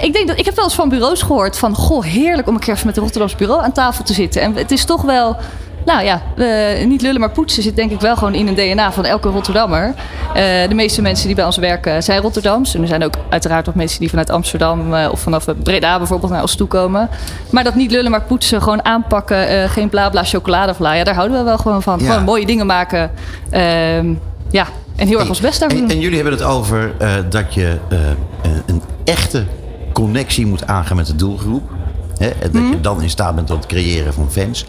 ik 0.00 0.12
denk 0.12 0.28
dat 0.28 0.38
ik 0.38 0.44
heb 0.44 0.54
wel 0.54 0.64
eens 0.64 0.74
van 0.74 0.88
bureaus 0.88 1.22
gehoord 1.22 1.58
van 1.58 1.74
goh, 1.74 2.04
heerlijk 2.04 2.48
om 2.48 2.54
een 2.54 2.60
keer 2.60 2.74
even 2.74 2.86
met 2.86 2.96
een 2.96 3.02
Rotterdams 3.02 3.36
bureau 3.36 3.62
aan 3.62 3.72
tafel 3.72 4.04
te 4.04 4.12
zitten. 4.12 4.42
En 4.42 4.56
het 4.56 4.70
is 4.70 4.84
toch 4.84 5.02
wel. 5.02 5.36
Nou 5.84 6.04
ja, 6.04 6.22
niet 6.84 7.02
lullen 7.02 7.20
maar 7.20 7.30
poetsen 7.30 7.62
zit 7.62 7.76
denk 7.76 7.90
ik 7.90 8.00
wel 8.00 8.16
gewoon 8.16 8.34
in 8.34 8.46
een 8.48 8.54
DNA 8.54 8.92
van 8.92 9.04
elke 9.04 9.28
Rotterdammer. 9.28 9.94
Eh, 10.34 10.68
de 10.68 10.74
meeste 10.74 11.02
mensen 11.02 11.26
die 11.26 11.36
bij 11.36 11.44
ons 11.44 11.56
werken 11.56 12.02
zijn 12.02 12.20
Rotterdams. 12.20 12.74
En 12.74 12.82
er 12.82 12.88
zijn 12.88 13.04
ook 13.04 13.14
uiteraard 13.28 13.66
nog 13.66 13.74
mensen 13.74 14.00
die 14.00 14.08
vanuit 14.08 14.30
Amsterdam 14.30 14.94
eh, 14.94 15.08
of 15.12 15.20
vanaf 15.20 15.46
Breda 15.62 15.98
bijvoorbeeld 15.98 16.32
naar 16.32 16.40
ons 16.42 16.54
toe 16.54 16.66
komen. 16.66 17.08
Maar 17.50 17.64
dat 17.64 17.74
niet 17.74 17.90
lullen 17.90 18.10
maar 18.10 18.22
poetsen, 18.22 18.62
gewoon 18.62 18.84
aanpakken, 18.84 19.48
eh, 19.48 19.70
geen 19.70 19.88
bla 19.88 20.10
bla 20.10 20.24
chocoladevla. 20.24 20.92
Ja, 20.92 21.04
daar 21.04 21.14
houden 21.14 21.38
we 21.38 21.44
wel 21.44 21.58
gewoon 21.58 21.82
van. 21.82 21.98
Ja. 21.98 22.06
Gewoon 22.06 22.24
mooie 22.24 22.46
dingen 22.46 22.66
maken. 22.66 23.10
Ehm, 23.50 24.14
ja, 24.50 24.66
en 24.96 25.06
heel 25.06 25.18
erg 25.18 25.28
ons 25.28 25.40
best 25.40 25.60
daarvoor 25.60 25.78
En, 25.78 25.84
doen. 25.86 25.96
en 25.96 26.02
jullie 26.02 26.16
hebben 26.20 26.34
het 26.38 26.42
over 26.46 26.92
dat 27.28 27.54
je 27.54 27.76
een, 28.66 28.82
echte 29.04 29.44
connectie 29.92 30.46
moet 30.46 30.66
aangaan 30.66 30.96
met 30.96 31.06
de 31.06 31.16
doelgroep. 31.16 31.62
Hè? 32.18 32.26
En 32.28 32.50
dat 32.52 32.52
Mhm. 32.62 32.70
je 32.70 32.80
dan 32.80 33.02
in 33.02 33.10
staat 33.10 33.34
bent 33.34 33.46
tot 33.46 33.56
het 33.56 33.66
creëren 33.66 34.12
van 34.12 34.30
fans. 34.30 34.66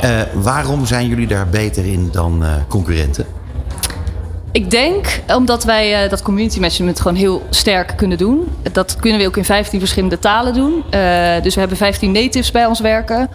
Eh, 0.00 0.20
waarom 0.34 0.86
zijn 0.86 1.06
jullie 1.06 1.26
daar 1.26 1.48
beter 1.48 1.86
in 1.86 2.08
dan 2.12 2.44
eh, 2.44 2.50
concurrenten? 2.68 3.26
Ik 4.52 4.70
denk 4.70 5.20
omdat 5.34 5.64
wij 5.64 6.02
eh, 6.02 6.10
dat 6.10 6.22
community 6.22 6.60
management 6.60 7.00
gewoon 7.00 7.16
heel 7.16 7.42
sterk 7.50 7.92
kunnen 7.96 8.18
doen. 8.18 8.48
Dat 8.72 8.96
kunnen 8.96 9.20
we 9.20 9.26
ook 9.26 9.36
in 9.36 9.44
15 9.44 9.78
verschillende 9.78 10.18
talen 10.18 10.54
doen. 10.54 10.84
Dus 11.42 11.54
we 11.54 11.60
hebben 11.60 11.78
15 11.78 12.12
natives 12.12 12.50
bij 12.50 12.66
ons 12.66 12.80
werken. 12.80 13.28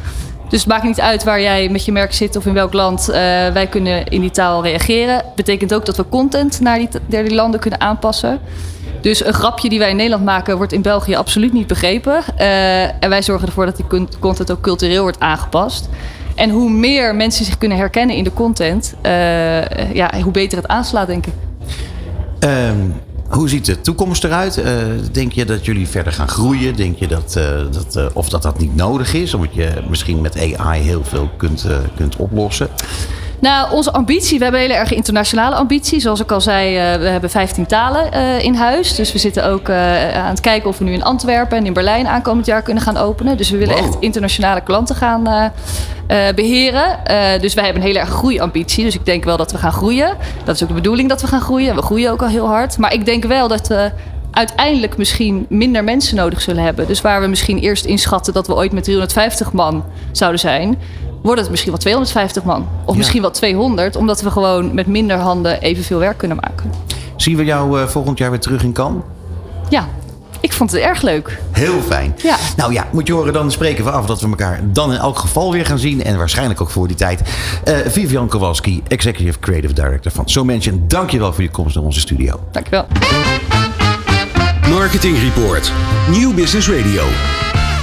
Dus 0.49 0.59
het 0.59 0.69
maakt 0.69 0.83
niet 0.83 1.01
uit 1.01 1.23
waar 1.23 1.41
jij 1.41 1.69
met 1.69 1.85
je 1.85 1.91
merk 1.91 2.13
zit 2.13 2.35
of 2.35 2.45
in 2.45 2.53
welk 2.53 2.73
land. 2.73 3.05
wij 3.53 3.67
kunnen 3.69 4.05
in 4.07 4.21
die 4.21 4.31
taal 4.31 4.63
reageren. 4.63 5.23
Betekent 5.35 5.73
ook 5.73 5.85
dat 5.85 5.97
we 5.97 6.09
content 6.09 6.59
naar 6.59 6.77
die, 6.77 6.89
naar 7.07 7.23
landen 7.23 7.59
kunnen 7.59 7.81
aanpassen. 7.81 8.39
Dus 9.01 9.25
een 9.25 9.33
grapje 9.33 9.69
die 9.69 9.79
wij 9.79 9.89
in 9.89 9.95
Nederland 9.95 10.23
maken 10.23 10.57
wordt 10.57 10.73
in 10.73 10.81
België 10.81 11.15
absoluut 11.15 11.53
niet 11.53 11.67
begrepen. 11.67 12.37
En 12.99 13.09
wij 13.09 13.21
zorgen 13.21 13.47
ervoor 13.47 13.65
dat 13.65 13.75
die 13.75 13.87
con- 13.87 14.09
content 14.19 14.51
ook 14.51 14.61
cultureel 14.61 15.01
wordt 15.01 15.19
aangepast. 15.19 15.89
En 16.35 16.49
hoe 16.49 16.69
meer 16.69 17.15
mensen 17.15 17.45
zich 17.45 17.57
kunnen 17.57 17.77
herkennen 17.77 18.15
in 18.15 18.23
de 18.23 18.33
content, 18.33 18.93
eh, 19.01 19.93
ja, 19.93 20.21
hoe 20.21 20.31
beter 20.31 20.57
het 20.57 20.67
aanslaat, 20.67 21.07
denk 21.07 21.25
ik. 21.25 21.33
Ehm, 22.39 22.77
hoe 23.29 23.49
ziet 23.49 23.65
de 23.65 23.81
toekomst 23.81 24.23
eruit? 24.23 24.57
Eh, 24.57 24.73
denk 25.11 25.31
je 25.31 25.45
dat 25.45 25.65
jullie 25.65 25.87
verder 25.87 26.13
gaan 26.13 26.27
groeien? 26.27 26.75
Denk 26.75 26.97
je 26.97 27.07
dat, 27.07 27.35
eh, 27.35 27.43
dat, 27.71 28.13
of 28.13 28.29
dat 28.29 28.41
dat 28.41 28.59
niet 28.59 28.75
nodig 28.75 29.13
is? 29.13 29.33
Omdat 29.33 29.53
je 29.53 29.69
misschien 29.89 30.21
met 30.21 30.55
AI 30.57 30.81
heel 30.81 31.03
veel 31.03 31.29
kunt, 31.37 31.65
kunt 31.95 32.15
oplossen. 32.15 32.67
Nou, 33.41 33.71
onze 33.73 33.91
ambitie, 33.93 34.37
we 34.37 34.43
hebben 34.43 34.61
een 34.61 34.67
hele 34.69 34.79
erg 34.79 34.93
internationale 34.93 35.55
ambitie. 35.55 35.99
Zoals 35.99 36.19
ik 36.19 36.31
al 36.31 36.41
zei, 36.41 36.77
eh, 36.77 36.99
we 36.99 37.07
hebben 37.07 37.29
15 37.29 37.65
talen 37.65 38.11
eh, 38.11 38.43
in 38.43 38.53
huis. 38.55 38.95
Dus 38.95 39.11
we 39.11 39.17
zitten 39.19 39.45
ook 39.45 39.69
eh, 39.69 40.17
aan 40.17 40.29
het 40.29 40.39
kijken 40.39 40.69
of 40.69 40.77
we 40.77 40.83
nu 40.83 40.93
in 40.93 41.03
Antwerpen 41.03 41.57
en 41.57 41.65
in 41.65 41.73
Berlijn 41.73 42.07
aankomend 42.07 42.45
jaar 42.45 42.61
kunnen 42.61 42.83
gaan 42.83 42.97
openen. 42.97 43.37
Dus 43.37 43.49
we 43.49 43.57
willen 43.57 43.75
Wow. 43.75 43.85
echt 43.85 43.95
internationale 43.99 44.61
klanten 44.61 44.95
gaan 44.95 45.27
eh, 45.27 45.45
eh, 46.27 46.35
beheren. 46.35 47.05
Eh, 47.05 47.39
dus 47.41 47.53
wij 47.53 47.63
hebben 47.63 47.81
een 47.81 47.87
hele 47.87 47.99
erg 47.99 48.09
groeiambitie. 48.09 48.83
Dus 48.83 48.95
ik 48.95 49.05
denk 49.05 49.23
wel 49.23 49.37
dat 49.37 49.51
we 49.51 49.57
gaan 49.57 49.71
groeien. 49.71 50.17
Dat 50.43 50.55
is 50.55 50.61
ook 50.61 50.67
de 50.67 50.73
bedoeling 50.73 51.09
dat 51.09 51.21
we 51.21 51.27
gaan 51.27 51.41
groeien. 51.41 51.75
We 51.75 51.81
groeien 51.81 52.11
ook 52.11 52.21
al 52.21 52.27
heel 52.27 52.47
hard. 52.47 52.77
Maar 52.77 52.93
ik 52.93 53.05
denk 53.05 53.23
wel 53.25 53.47
dat 53.47 53.67
we 53.67 53.91
uiteindelijk 54.31 54.97
misschien 54.97 55.45
minder 55.49 55.83
mensen 55.83 56.15
nodig 56.15 56.41
zullen 56.41 56.63
hebben. 56.63 56.87
Dus 56.87 57.01
waar 57.01 57.21
we 57.21 57.27
misschien 57.27 57.57
eerst 57.59 57.85
inschatten 57.85 58.33
dat 58.33 58.47
we 58.47 58.55
ooit 58.55 58.71
met 58.71 58.83
350 58.83 59.51
man 59.53 59.83
zouden 60.11 60.39
zijn, 60.39 60.77
wordt 61.21 61.41
het 61.41 61.49
misschien 61.49 61.71
wel 61.71 61.79
250 61.79 62.43
man. 62.43 62.67
Of 62.85 62.91
Ja. 62.91 62.97
misschien 62.97 63.21
wel 63.21 63.31
200, 63.31 63.95
omdat 63.95 64.21
we 64.21 64.31
gewoon 64.31 64.73
met 64.73 64.87
minder 64.87 65.17
handen 65.17 65.61
evenveel 65.61 65.99
werk 65.99 66.17
kunnen 66.17 66.37
maken. 66.41 66.71
Zien 67.15 67.37
we 67.37 67.43
jou 67.45 67.81
eh, 67.81 67.87
volgend 67.87 68.17
jaar 68.17 68.29
weer 68.29 68.39
terug 68.39 68.63
in 68.63 68.73
Cannes? 68.73 69.03
Ja, 69.69 69.87
Ik 70.39 70.53
vond 70.53 70.71
het 70.71 70.81
erg 70.81 71.01
leuk. 71.01 71.39
Heel 71.51 71.81
fijn. 71.81 72.15
Ja. 72.23 72.35
Nou 72.55 72.73
ja, 72.73 72.87
moet 72.91 73.07
je 73.07 73.13
horen, 73.13 73.33
dan 73.33 73.51
spreken 73.51 73.83
we 73.83 73.91
af 73.91 74.05
dat 74.05 74.21
we 74.21 74.27
elkaar 74.27 74.59
dan 74.63 74.91
in 74.93 74.97
elk 74.99 75.17
geval 75.17 75.51
weer 75.51 75.65
gaan 75.65 75.79
zien. 75.79 76.03
En 76.03 76.17
waarschijnlijk 76.17 76.61
ook 76.61 76.69
voor 76.69 76.87
die 76.87 76.95
tijd. 76.95 77.21
Eh, 77.63 77.75
Vivian 77.85 78.27
Kowalski, 78.27 78.83
Executive 78.87 79.39
Creative 79.39 79.73
Director 79.73 80.11
van 80.11 80.29
So 80.29 80.43
Mention. 80.43 80.83
Dankjewel 80.87 81.33
voor 81.33 81.43
je 81.43 81.49
komst 81.49 81.75
naar 81.75 81.83
onze 81.83 81.99
studio. 81.99 82.39
Dankjewel. 82.51 82.85
Marketing 84.69 85.17
Report. 85.19 85.71
Nieuw 86.09 86.33
Business 86.33 86.69
Radio. 86.69 87.03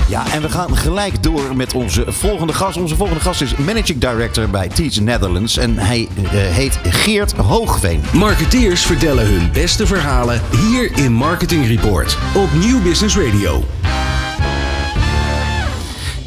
Ja, 0.09 0.33
en 0.33 0.43
we 0.43 0.49
gaan 0.49 0.77
gelijk 0.77 1.23
door 1.23 1.57
met 1.57 1.75
onze 1.75 2.05
volgende 2.13 2.53
gast. 2.53 2.77
Onze 2.77 2.97
volgende 2.97 3.21
gast 3.21 3.41
is 3.41 3.57
Managing 3.57 4.01
Director 4.01 4.49
bij 4.49 4.69
Teach 4.69 5.01
Netherlands. 5.01 5.57
En 5.57 5.79
hij 5.79 6.09
eh, 6.17 6.31
heet 6.31 6.79
Geert 6.83 7.33
Hoogveen. 7.33 8.03
Marketeers 8.13 8.83
vertellen 8.83 9.27
hun 9.27 9.53
beste 9.53 9.87
verhalen 9.87 10.41
hier 10.57 10.97
in 10.99 11.13
Marketing 11.13 11.67
Report 11.67 12.19
op 12.35 12.49
Nieuw 12.53 12.83
Business 12.83 13.17
Radio. 13.17 13.65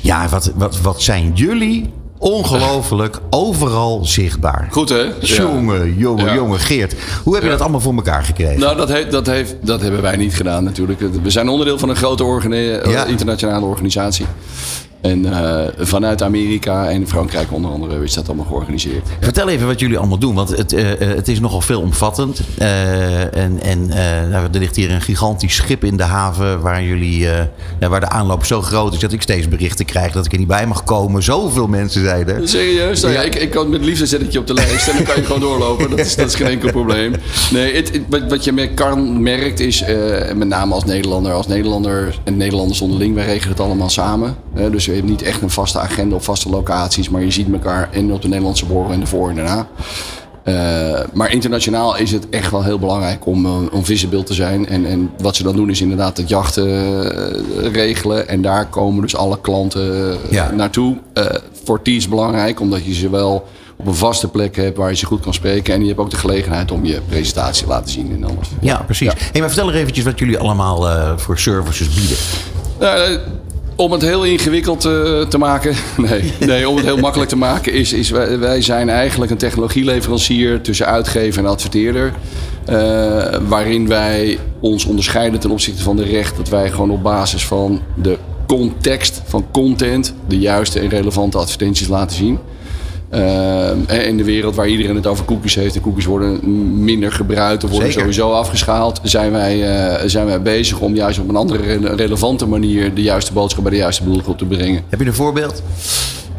Ja, 0.02 0.28
wat, 0.28 0.52
wat, 0.56 0.82
wat 0.82 1.02
zijn 1.02 1.32
jullie 1.34 1.94
ongelooflijk 2.22 3.20
overal 3.30 4.06
zichtbaar. 4.06 4.68
Goed 4.72 4.90
hè? 4.90 4.96
Ja. 5.02 5.12
Jongen, 5.20 5.96
jongen, 5.98 6.26
Ja. 6.26 6.34
jongen, 6.34 6.60
Geert. 6.60 6.96
Hoe 7.24 7.34
heb 7.34 7.42
je 7.44 7.48
Ja. 7.50 7.54
dat 7.54 7.62
allemaal 7.64 7.80
voor 7.82 7.94
elkaar 7.96 8.24
gekregen? 8.24 8.60
Nou, 8.60 8.78
dat, 8.78 8.90
heeft, 8.90 9.12
dat, 9.12 9.26
heeft, 9.26 9.56
dat 9.62 9.82
hebben 9.82 10.02
wij 10.02 10.16
niet 10.16 10.36
gedaan 10.36 10.64
natuurlijk. 10.64 11.00
We 11.24 11.30
zijn 11.30 11.50
onderdeel 11.50 11.78
van 11.80 11.90
een 11.90 11.96
grote 11.96 12.24
organi- 12.24 12.80
internationale 13.08 13.66
organisatie. 13.66 14.26
En 15.02 15.26
eh, 15.34 15.68
vanuit 15.78 16.22
Amerika 16.24 16.90
en 16.90 17.08
Frankrijk 17.08 17.52
onder 17.52 17.72
andere 17.72 18.04
is 18.04 18.14
dat 18.14 18.28
allemaal 18.28 18.46
georganiseerd. 18.46 19.08
Vertel 19.20 19.50
even 19.50 19.68
wat 19.68 19.80
jullie 19.80 19.98
allemaal 19.98 20.18
doen, 20.18 20.36
want 20.36 20.58
het, 20.58 20.74
eh, 20.74 20.92
eh, 20.92 21.16
het 21.16 21.28
is 21.28 21.40
nogal 21.40 21.62
veelomvattend. 21.62 22.42
Eh, 22.58 23.36
en 23.38 23.60
en 23.62 23.88
nou, 24.30 24.48
er 24.52 24.60
ligt 24.60 24.76
hier 24.76 24.92
een 24.92 25.02
gigantisch 25.02 25.56
schip 25.56 25.84
in 25.84 25.98
de 25.98 26.04
haven 26.04 26.62
waar, 26.62 26.84
jullie, 26.84 27.26
nou, 27.80 27.92
waar 27.92 28.00
de 28.00 28.10
aanloop 28.10 28.46
zo 28.46 28.62
groot 28.62 28.94
is 28.94 29.00
dat 29.00 29.12
ik 29.12 29.22
steeds 29.22 29.48
berichten 29.48 29.86
krijg 29.86 30.12
dat 30.12 30.26
ik 30.26 30.32
er 30.32 30.38
niet 30.38 30.48
bij 30.48 30.68
mag 30.68 30.84
komen. 30.84 31.24
Zoveel 31.24 31.68
mensen 31.68 32.04
zeiden. 32.04 32.36
er. 32.36 32.48
Serieus? 32.48 33.02
Nou 33.02 33.14
ja, 33.14 33.22
ik, 33.22 33.36
ik 33.36 33.50
kan 33.52 33.70
met 33.70 33.86
liefde 33.86 34.06
zet 34.06 34.22
ik 34.22 34.32
je 34.32 34.40
op 34.40 34.48
de 34.48 34.54
lijst 34.54 34.88
en 34.88 34.96
dan 34.96 35.04
kan 35.06 35.16
je 35.16 35.24
gewoon 35.24 35.42
doorlopen. 35.42 35.90
Dat 35.90 36.00
is, 36.00 36.16
dat 36.16 36.28
is 36.28 36.36
geen 36.36 36.48
enkel 36.48 36.72
probleem. 36.72 37.14
Nee, 37.52 37.76
het, 37.76 37.92
het- 38.10 38.30
wat, 38.30 38.44
je 38.44 38.52
met 38.52 38.74
Karn 38.74 39.22
merkt 39.22 39.60
is, 39.60 39.84
met 40.36 40.48
name 40.48 40.74
als 40.74 40.86
Nederlander, 40.86 41.32
als 41.34 41.48
Nederlander 41.48 42.20
en 42.24 42.38
Nederlanders 42.38 42.82
onderling, 42.82 43.16
wij 43.16 43.26
regelen 43.26 43.50
het 43.50 43.60
allemaal 43.60 43.90
samen. 43.90 44.36
Dus 44.54 44.86
we 44.86 44.94
hebben 44.94 45.12
niet 45.12 45.22
echt 45.22 45.42
een 45.42 45.50
vaste 45.50 45.80
agenda 45.80 46.16
of 46.16 46.24
vaste 46.24 46.50
locaties, 46.50 47.10
maar 47.10 47.24
je 47.24 47.32
ziet 47.32 47.52
elkaar 47.54 47.90
en 47.92 48.14
op 48.14 48.22
de 48.22 48.28
Nederlandse 48.28 48.66
borrel 48.66 48.92
en 48.92 49.00
de 49.00 49.06
voor 49.06 49.30
en 49.30 49.36
daarna. 49.36 49.68
Eh, 50.44 51.00
maar 51.14 51.32
internationaal 51.32 51.98
is 51.98 52.12
het 52.12 52.30
echt 52.30 52.52
wel 52.52 52.64
heel 52.64 52.80
belangrijk 52.80 53.26
om, 53.26 53.46
eh, 53.46 53.52
om 53.72 53.86
visible 53.86 54.24
te 54.24 54.34
zijn. 54.34 54.68
En, 54.68 54.86
en 54.86 55.12
wat 55.18 55.36
ze 55.36 55.44
dan 55.44 55.56
doen 55.56 55.70
is 55.70 55.82
inderdaad 55.82 56.18
het 56.18 56.30
jachten 56.30 56.68
eh, 56.68 57.72
regelen. 57.72 58.28
En 58.28 58.42
daar 58.42 58.66
komen 58.66 59.02
dus 59.02 59.16
alle 59.16 59.42
klanten 59.42 60.18
Ja. 60.30 60.52
naartoe. 60.52 60.98
Voor 61.64 61.80
die 61.84 61.96
is 61.96 62.08
belangrijk, 62.08 62.60
omdat 62.60 62.86
je 62.86 62.94
ze 62.94 63.10
wel 63.10 63.48
op 63.76 63.88
een 63.88 63.96
vaste 63.96 64.28
plek 64.28 64.56
hebt 64.56 64.78
waar 64.78 64.90
je 64.90 64.96
ze 64.96 65.06
goed 65.06 65.20
kan 65.22 65.34
spreken. 65.34 65.74
En 65.74 65.82
je 65.82 65.88
hebt 65.88 66.00
ook 66.00 66.10
de 66.10 66.18
gelegenheid 66.18 66.72
om 66.72 66.86
je 66.86 67.02
presentatie 67.10 67.64
te 67.64 67.70
laten 67.70 67.92
zien 67.92 68.12
en 68.12 68.24
alles. 68.24 68.48
Ja, 68.62 68.78
precies. 68.86 69.12
Hey, 69.32 69.40
maar 69.42 69.50
vertel 69.50 69.70
er 69.70 69.76
eventjes 69.76 70.06
wat 70.06 70.20
jullie 70.20 70.38
allemaal 70.38 70.88
voor 71.18 71.40
services 71.40 71.90
bieden. 71.94 72.18
Om 73.76 73.92
het 73.92 74.02
heel 74.02 74.24
ingewikkeld 74.24 74.86
eh, 74.86 75.22
te 75.22 75.38
maken, 75.38 75.76
nee, 75.98 76.34
nee, 76.40 76.70
om 76.70 76.76
het 76.76 76.86
heel 76.86 76.98
makkelijk 76.98 77.30
te 77.30 77.38
maken, 77.38 77.74
is, 77.74 77.94
is 77.94 78.10
wij, 78.10 78.40
wij 78.40 78.62
zijn 78.62 78.90
eigenlijk 78.90 79.32
een 79.32 79.38
technologieleverancier 79.38 80.62
tussen 80.62 80.86
uitgever 80.86 81.44
en 81.44 81.50
adverteerder. 81.50 82.14
eh, 82.66 83.40
waarin 83.48 83.88
wij 83.88 84.40
ons 84.60 84.86
onderscheiden 84.86 85.40
ten 85.40 85.52
opzichte 85.52 85.84
van 85.84 85.96
de 85.96 86.04
recht 86.04 86.38
dat 86.38 86.50
wij 86.50 86.70
gewoon 86.72 86.92
op 86.92 87.04
basis 87.04 87.46
van 87.46 87.82
de 88.02 88.18
context 88.48 89.22
van 89.26 89.46
content 89.52 90.14
de 90.28 90.40
juiste 90.40 90.80
en 90.80 90.90
relevante 90.90 91.38
advertenties 91.38 91.88
laten 91.88 92.18
zien. 92.18 92.40
Eh, 93.12 94.08
in 94.08 94.18
de 94.18 94.24
wereld 94.24 94.56
waar 94.56 94.68
iedereen 94.68 94.96
het 94.96 95.08
over 95.08 95.26
cookies 95.26 95.56
heeft 95.56 95.76
en 95.76 95.82
cookies 95.82 96.06
worden 96.06 96.40
minder 96.84 97.12
gebruikt 97.12 97.64
of 97.64 97.70
worden 97.70 97.88
Zeker. 97.92 98.02
sowieso 98.02 98.32
afgeschaald, 98.32 99.00
zijn 99.04 99.32
wij, 99.32 99.78
eh, 99.78 100.08
zijn 100.08 100.26
wij 100.26 100.42
bezig 100.42 100.80
om 100.80 100.96
juist 100.96 101.20
op 101.20 101.30
een 101.30 101.36
andere 101.36 101.64
rele- 101.64 101.96
relevante 101.96 102.46
manier 102.48 102.94
de 102.94 103.02
juiste 103.02 103.34
boodschap 103.34 103.64
bij 103.64 103.72
de 103.72 103.78
juiste 103.78 104.04
doelgroep 104.04 104.38
te 104.38 104.46
brengen. 104.46 104.84
Heb 104.90 105.00
je 105.00 105.06
een 105.06 105.14
voorbeeld? 105.14 105.64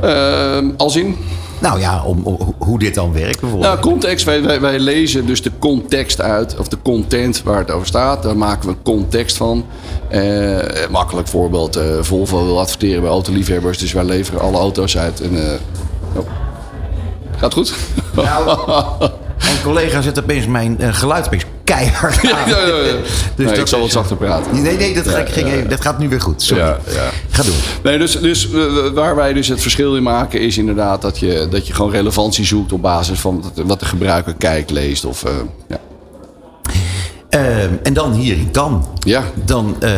Eh, 0.01 0.59
als 0.77 0.97
in? 0.97 1.17
Nou 1.61 1.81
ja, 1.81 2.03
om, 2.05 2.21
om- 2.23 2.55
hoe 2.59 2.79
dit 2.79 2.95
dan 2.95 3.13
werkt 3.13 3.41
bijvoorbeeld. 3.41 3.71
Nou, 3.73 3.83
context. 3.83 4.25
Wij, 4.25 4.43
wij, 4.43 4.61
wij 4.61 4.79
lezen 4.79 5.27
dus 5.27 5.43
de 5.43 5.51
context 5.59 6.21
uit, 6.21 6.57
of 6.59 6.69
de 6.69 6.79
content 6.83 7.43
waar 7.43 7.59
het 7.59 7.71
over 7.71 7.87
staat. 7.87 8.23
Daar 8.23 8.37
maken 8.37 8.69
we 8.69 8.75
context 8.83 9.37
van. 9.37 9.65
Eh, 10.09 10.59
makkelijk 10.91 11.29
voorbeeld. 11.29 11.79
Volvo 12.01 12.45
wil 12.45 12.61
adverteren 12.61 13.01
bij 13.01 13.11
autoliefhebbers, 13.11 13.79
dus 13.79 13.93
wij 13.93 14.05
leveren 14.05 14.41
alle 14.41 14.57
auto's 14.57 14.97
uit. 14.99 15.21
En, 15.21 15.31
oh. 16.17 16.27
Gaat 17.43 17.53
goed? 17.55 17.73
Mijn 19.43 19.63
collega 19.63 20.01
zet 20.03 20.19
opeens 20.19 20.47
mijn 20.47 20.81
eh, 20.81 20.95
geluid 20.95 21.27
opeens 21.27 21.45
keihard 21.65 22.17
aan. 22.33 22.49
Ja, 22.49 22.59
ja, 22.59 22.67
ja. 22.67 22.83
Dus 22.83 22.97
Nee, 23.37 23.47
dat 23.47 23.59
ik 23.59 23.67
zal 23.67 23.81
wat 23.81 23.91
zachter 23.91 24.17
praten. 24.17 24.63
Nee, 24.63 24.77
nee, 24.77 24.95
dat, 24.95 25.07
ging 25.09 25.49
even- 25.53 25.69
dat 25.69 25.81
gaat 25.81 25.99
nu 25.99 26.09
weer 26.09 26.21
goed. 26.21 26.43
Sorry. 26.43 26.63
Ja, 26.63 26.79
ja. 26.91 27.11
Ga 27.31 27.43
doen. 27.43 27.55
Nee, 27.83 27.99
dus, 27.99 28.21
dus 28.21 28.53
eh, 28.53 28.63
waar 28.95 29.17
wij 29.17 29.33
dus 29.33 29.49
het 29.49 29.61
verschil 29.63 29.97
in 29.97 30.03
maken 30.03 30.41
is 30.41 30.59
inderdaad 30.59 31.03
dat 31.03 31.19
je, 31.19 31.47
dat 31.51 31.67
je 31.67 31.73
gewoon 31.75 31.91
relevantie 31.91 32.45
zoekt 32.45 32.73
op 32.73 32.83
basis 32.83 33.19
van 33.21 33.43
wat- 33.43 33.67
wat 33.67 33.81
de 33.81 33.87
gebruiker 33.87 34.35
kijkt, 34.39 34.71
leest. 34.71 35.05
Of, 35.05 35.25
eh, 35.25 35.31
Ehm, 37.33 37.71
en 37.83 37.93
dan 37.93 38.13
hier 38.13 38.37
in 38.37 38.51
Cannes. 38.51 38.85
Ja. 38.99 39.25
Dan 39.45 39.77
eh, 39.81 39.91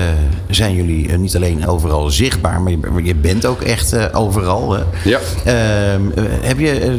zijn 0.51 0.75
jullie 0.75 1.09
eh, 1.09 1.19
niet 1.19 1.37
alleen 1.37 1.67
overal 1.67 2.11
zichtbaar, 2.11 2.61
maar 2.61 3.03
je, 3.03 3.15
bent 3.15 3.47
ook 3.47 3.61
echt 3.61 3.93
eh, 3.93 4.05
overal. 4.13 4.73
hè. 4.73 4.83
Ja. 5.05 5.19
Ehm, 5.45 6.03
eh, 6.15 6.25
heb 6.41 6.59
je, 6.59 6.99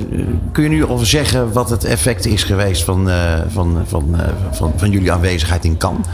kun 0.52 0.64
je 0.64 0.70
nu 0.70 0.86
al 0.86 0.98
zeggen 0.98 1.52
wat 1.52 1.70
het 1.70 1.84
effect 1.84 2.26
is 2.26 2.44
geweest 2.44 2.84
van, 2.84 3.10
van, 3.48 3.84
van, 3.88 4.16
van, 4.52 4.74
van 4.76 4.92
jullie 4.92 5.12
aanwezigheid 5.12 5.66
in 5.66 5.78
Cannes? 5.78 6.08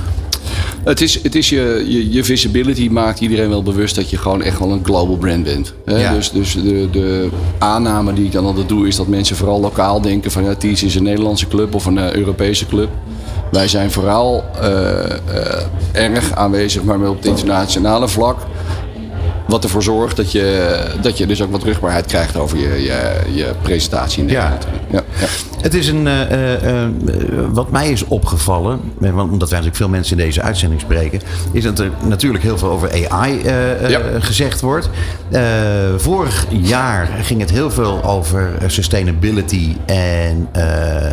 Het 0.84 1.01
is, 1.01 1.24
het 1.24 1.36
is 1.36 1.49
je, 1.49 1.86
je, 1.88 2.11
je 2.11 2.24
visibility 2.24 2.88
maakt 2.91 3.19
iedereen 3.19 3.49
wel 3.49 3.63
bewust 3.63 3.95
dat 3.95 4.09
je 4.09 4.17
gewoon 4.17 4.41
echt 4.41 4.59
wel 4.59 4.72
een 4.72 4.86
global 4.86 5.17
brand 5.17 5.43
bent. 5.43 5.74
Hè? 5.86 5.97
Ja. 5.97 6.13
Dus, 6.13 6.32
dus 6.32 6.53
de, 6.53 6.88
de 6.91 7.30
aanname 7.57 8.13
die 8.13 8.26
ik 8.26 8.32
dan 8.32 8.45
altijd 8.45 8.69
doe 8.69 8.88
is 8.88 8.95
dat 8.95 9.07
mensen 9.07 9.36
vooral 9.36 9.59
lokaal 9.59 10.01
denken 10.01 10.32
van 10.32 10.43
ja, 10.43 10.55
Ties 10.55 10.84
is 10.84 10.95
een 10.95 11.03
Nederlandse 11.03 11.47
club 11.47 11.76
of 11.76 11.86
een 11.86 12.15
Europese 12.15 12.65
club. 12.65 12.89
Wij 13.52 13.68
zijn 13.68 13.91
vooral 13.91 14.43
eh, 14.62 15.04
eh, 15.12 15.16
erg 15.91 16.34
aanwezig, 16.34 16.84
maar 16.84 16.99
op 17.10 17.16
het 17.16 17.26
internationale 17.26 18.08
vlak. 18.08 18.38
Wat 19.47 19.64
ervoor 19.64 19.84
zorgt 19.84 20.16
dat 20.18 20.32
je, 20.32 20.78
dat 21.02 21.18
je 21.18 21.26
dus 21.28 21.41
ook 21.41 21.52
wat 21.52 21.64
rugbaarheid 21.64 22.06
krijgt 22.06 22.38
over 22.38 22.58
je, 22.58 22.84
je, 22.84 23.20
je 23.34 23.54
presentatie 23.62 24.24
in 24.24 24.30
Ja. 24.30 24.49
Nederland. 24.49 24.66
Ja. 24.91 25.04
Ja. 25.20 25.28
Het 25.62 25.74
is 25.74 25.88
een, 25.88 26.08
eh, 26.08 26.88
wat 27.52 27.72
mij 27.72 27.91
is 27.91 28.06
opgevallen, 28.06 28.80
want 28.97 29.32
omdat 29.32 29.49
wij 29.49 29.60
natuurlijk 29.60 29.76
veel 29.76 29.89
mensen 29.89 30.18
in 30.18 30.24
deze 30.26 30.41
uitzending 30.41 30.82
spreken, 30.82 31.22
is 31.52 31.64
dat 31.64 31.80
er 31.80 31.91
natuurlijk 32.04 32.43
heel 32.43 32.58
veel 32.58 32.70
over 32.70 33.10
AI 33.10 33.41
Ja. 33.88 34.02
gezegd 34.20 34.62
wordt. 34.62 34.89
Vorig 35.97 36.45
jaar 36.49 37.10
ging 37.22 37.39
het 37.41 37.52
heel 37.52 37.72
veel 37.72 38.04
over 38.04 38.52
sustainability 38.68 39.76
en 39.86 40.47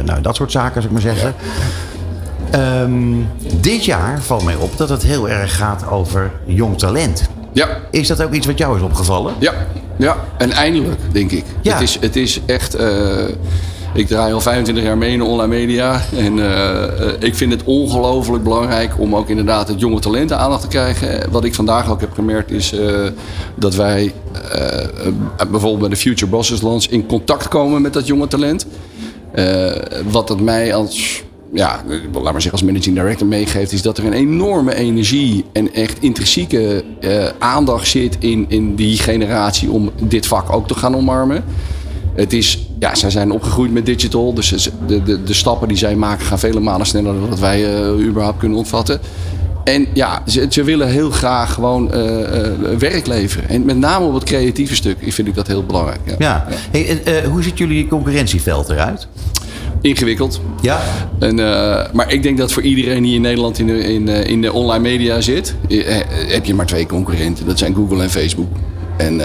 nou, 0.05 0.20
dat 0.20 0.36
soort 0.36 0.53
zaken, 0.53 0.82
zou 0.82 0.95
ik 0.95 1.03
maar 1.03 1.14
zeggen. 1.14 1.34
Ehm, 2.51 3.14
dit 3.61 3.84
jaar 3.84 4.22
valt 4.22 4.44
mij 4.44 4.55
op 4.57 4.76
dat 4.76 4.88
het 4.88 5.03
heel 5.03 5.28
erg 5.28 5.57
gaat 5.57 5.88
over 5.90 6.32
jong 6.44 6.78
talent. 6.78 7.28
ja. 7.53 7.68
Is 7.90 8.09
dat 8.09 8.22
ook 8.22 8.32
iets 8.32 8.46
wat 8.46 8.59
jou 8.59 8.76
is 8.76 8.82
opgevallen? 8.82 9.34
Ja, 9.38 9.53
ja. 9.96 10.16
en 10.38 10.51
eindelijk, 10.51 11.01
denk 11.12 11.30
ik. 11.30 11.44
Ja. 11.62 11.72
Het, 11.72 11.82
is, 11.82 11.99
het 12.01 12.16
is 12.16 12.40
echt. 12.46 12.74
eh, 12.74 13.24
ik 13.94 14.07
draai 14.07 14.32
al 14.32 14.40
25 14.40 14.84
jaar 14.84 14.99
mee 14.99 15.12
in 15.12 15.18
de 15.18 15.24
online 15.24 15.55
media. 15.55 16.01
En 16.16 16.38
eh, 16.38 16.84
eh, 16.84 17.14
ik 17.18 17.34
vind 17.34 17.53
het 17.53 17.64
ongelooflijk 17.64 18.42
belangrijk 18.44 19.01
om 19.01 19.16
ook 19.16 19.28
inderdaad 19.28 19.68
het 19.68 19.80
jonge 19.80 20.01
talent 20.01 20.32
aandacht 20.32 20.61
te 20.62 20.68
krijgen. 20.68 21.30
Wat 21.30 21.44
ik 21.44 21.55
vandaag 21.55 21.90
ook 21.90 22.01
heb 22.01 22.12
gemerkt 22.12 22.51
is 22.51 22.74
dat 23.55 23.74
wij 23.74 24.12
bijvoorbeeld 25.51 25.78
bij 25.78 25.88
de 25.88 25.96
Future 25.96 26.30
Bosses 26.30 26.62
Launch 26.62 26.84
in 26.84 27.07
contact 27.07 27.49
komen 27.49 27.82
met 27.82 27.92
dat 27.92 28.07
jonge 28.07 28.28
talent. 28.28 28.66
Wat 30.11 30.28
het 30.28 30.40
mij 30.40 30.74
als, 30.74 31.22
ja, 31.53 31.82
laat 32.12 32.22
maar 32.22 32.32
zeggen, 32.32 32.53
als 32.53 32.62
managing 32.62 32.96
director 32.96 33.26
meegeeft, 33.26 33.72
is 33.72 33.82
dat 33.82 33.99
er 33.99 34.05
een 34.05 34.12
enorme 34.12 34.74
energie 34.74 35.44
en 35.53 35.74
echt 35.74 35.96
intrinsieke 36.01 36.84
eh, 37.01 37.26
aandacht 37.38 37.88
zit 37.88 38.16
in, 38.18 38.44
in 38.49 38.74
die 38.74 38.99
generatie 38.99 39.70
om 39.70 39.90
dit 40.03 40.26
vak 40.26 40.53
ook 40.53 40.68
te 40.68 40.74
gaan 40.74 40.96
omarmen. 40.96 41.44
Het 42.14 42.32
is, 42.32 42.66
ja, 42.78 42.94
zij 42.94 43.11
zijn 43.11 43.30
opgegroeid 43.30 43.72
met 43.72 43.86
digital, 43.86 44.34
dus 44.34 44.70
de, 44.86 45.03
de, 45.03 45.22
de 45.22 45.34
stappen 45.34 45.68
die 45.68 45.76
zij 45.76 45.96
maken 45.96 46.26
gaan 46.26 46.38
vele 46.38 46.61
malen 46.61 46.86
sneller 46.86 47.20
dan 47.20 47.30
dat 47.30 47.38
wij 47.38 47.74
eh, 47.74 48.07
überhaupt 48.07 48.38
kunnen 48.38 48.59
ontvatten. 48.59 49.01
En 49.64 49.86
ja, 49.94 50.22
ze, 50.26 50.46
ze 50.51 50.64
willen 50.64 50.88
heel 50.88 51.11
graag 51.11 51.55
gewoon 51.55 51.92
eh, 51.92 52.01
werk 52.78 53.07
leveren. 53.07 53.49
En 53.49 53.64
met 53.64 53.76
name 53.76 54.07
op 54.07 54.14
het 54.14 54.24
creatieve 54.24 54.74
stuk 54.74 54.96
vind 55.01 55.28
ik 55.28 55.34
dat 55.34 55.46
heel 55.46 55.64
belangrijk. 55.64 56.01
Ja. 56.18 56.46
Ja. 56.72 57.22
Hoe 57.30 57.42
ziet 57.42 57.59
jullie 57.59 57.86
concurrentieveld 57.86 58.68
eruit? 58.68 59.09
Ingewikkeld. 59.81 60.41
Ja. 60.61 60.81
En, 61.18 61.39
eh, 61.39 61.93
maar 61.93 62.12
ik 62.12 62.22
denk 62.22 62.39
dat 62.39 62.53
voor 62.53 62.62
iedereen 62.62 63.03
die 63.03 63.14
in 63.14 63.20
Nederland 63.20 63.59
in 63.59 63.66
de, 63.66 63.79
in, 63.79 64.09
eh, 64.09 64.26
in 64.31 64.43
de 64.43 64.53
online 64.53 64.83
media 64.83 65.20
zit, 65.20 65.55
eh, 65.68 65.97
heb 66.26 66.45
je 66.45 66.55
maar 66.55 66.66
twee 66.66 66.87
concurrenten. 66.87 67.47
Dat 67.47 67.59
zijn 67.59 67.74
Google 67.74 68.03
en 68.03 68.11
Facebook. 68.11 68.49
En 68.97 69.20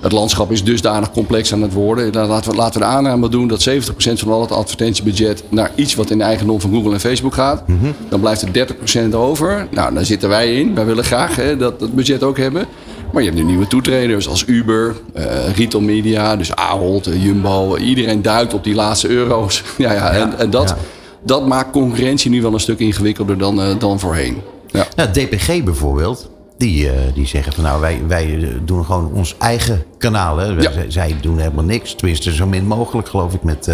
het 0.00 0.12
landschap 0.12 0.52
is 0.52 0.64
dusdanig 0.64 1.10
complex 1.10 1.52
aan 1.52 1.62
het 1.62 1.72
worden. 1.72 2.12
Dan 2.12 2.28
Laten 2.28 2.50
we, 2.50 2.56
laten 2.56 2.80
we 2.80 2.86
de 2.86 2.92
aanname 2.92 3.28
doen 3.28 3.48
dat 3.48 3.62
70% 3.62 4.20
van 4.20 4.32
al 4.32 4.40
het 4.40 4.52
advertentiebudget 4.52 5.44
naar 5.48 5.70
iets 5.74 5.94
wat 5.94 6.10
in 6.10 6.18
de 6.18 6.24
eigendom 6.24 6.60
van 6.60 6.70
Google 6.70 6.92
en 6.92 7.00
Facebook 7.00 7.34
gaat. 7.34 7.62
Dan 8.08 8.20
blijft 8.20 8.42
er 8.42 8.52
30% 8.52 9.14
over. 9.14 9.66
Nou, 9.70 9.94
daar 9.94 10.04
zitten 10.04 10.28
wij 10.28 10.54
in. 10.54 10.74
Wij 10.74 10.84
willen 10.84 11.04
graag 11.04 11.36
hè, 11.36 11.56
dat, 11.56 11.80
dat 11.80 11.94
budget 11.94 12.22
ook 12.22 12.38
hebben. 12.38 12.66
Maar 13.12 13.22
je 13.22 13.28
hebt 13.28 13.40
nu 13.40 13.46
nieuwe 13.48 13.66
toetreders 13.66 14.28
als 14.28 14.44
Uber, 14.46 14.96
eh 15.14 15.48
Retail 15.56 15.84
Media, 15.84 16.36
dus 16.36 16.54
Ahold, 16.54 17.06
eh, 17.06 17.24
Jumbo. 17.24 17.76
Iedereen 17.76 18.22
duikt 18.22 18.54
op 18.54 18.64
die 18.64 18.74
laatste 18.74 19.08
euro's. 19.08 19.62
ja, 19.78 19.92
ja, 19.92 20.10
en, 20.10 20.38
en 20.38 20.50
dat, 20.50 20.74
dat 21.24 21.46
maakt 21.46 21.70
concurrentie 21.70 22.30
nu 22.30 22.42
wel 22.42 22.52
een 22.52 22.60
stuk 22.60 22.78
ingewikkelder 22.78 23.38
dan, 23.38 23.62
eh, 23.62 23.78
dan 23.78 24.00
voorheen. 24.00 24.36
Ja. 24.66 24.86
Nou, 24.96 25.08
DPG 25.10 25.64
bijvoorbeeld, 25.64 26.30
die, 26.58 26.90
die 27.14 27.26
zeggen 27.26 27.52
van 27.52 27.64
nou, 27.64 27.80
wij, 27.80 28.00
wij 28.06 28.48
doen 28.64 28.84
gewoon 28.84 29.10
ons 29.14 29.34
eigen 29.38 29.82
kanaal. 29.98 30.36
Hè. 30.36 30.54
Wij- 30.54 30.62
Ja. 30.62 30.70
zij, 30.88 31.16
doen 31.20 31.38
helemaal 31.38 31.64
niks. 31.64 31.94
Tenminste, 31.94 32.34
zo 32.34 32.46
min 32.46 32.66
mogelijk 32.66 33.08
geloof 33.08 33.34
ik 33.34 33.42
met, 33.42 33.68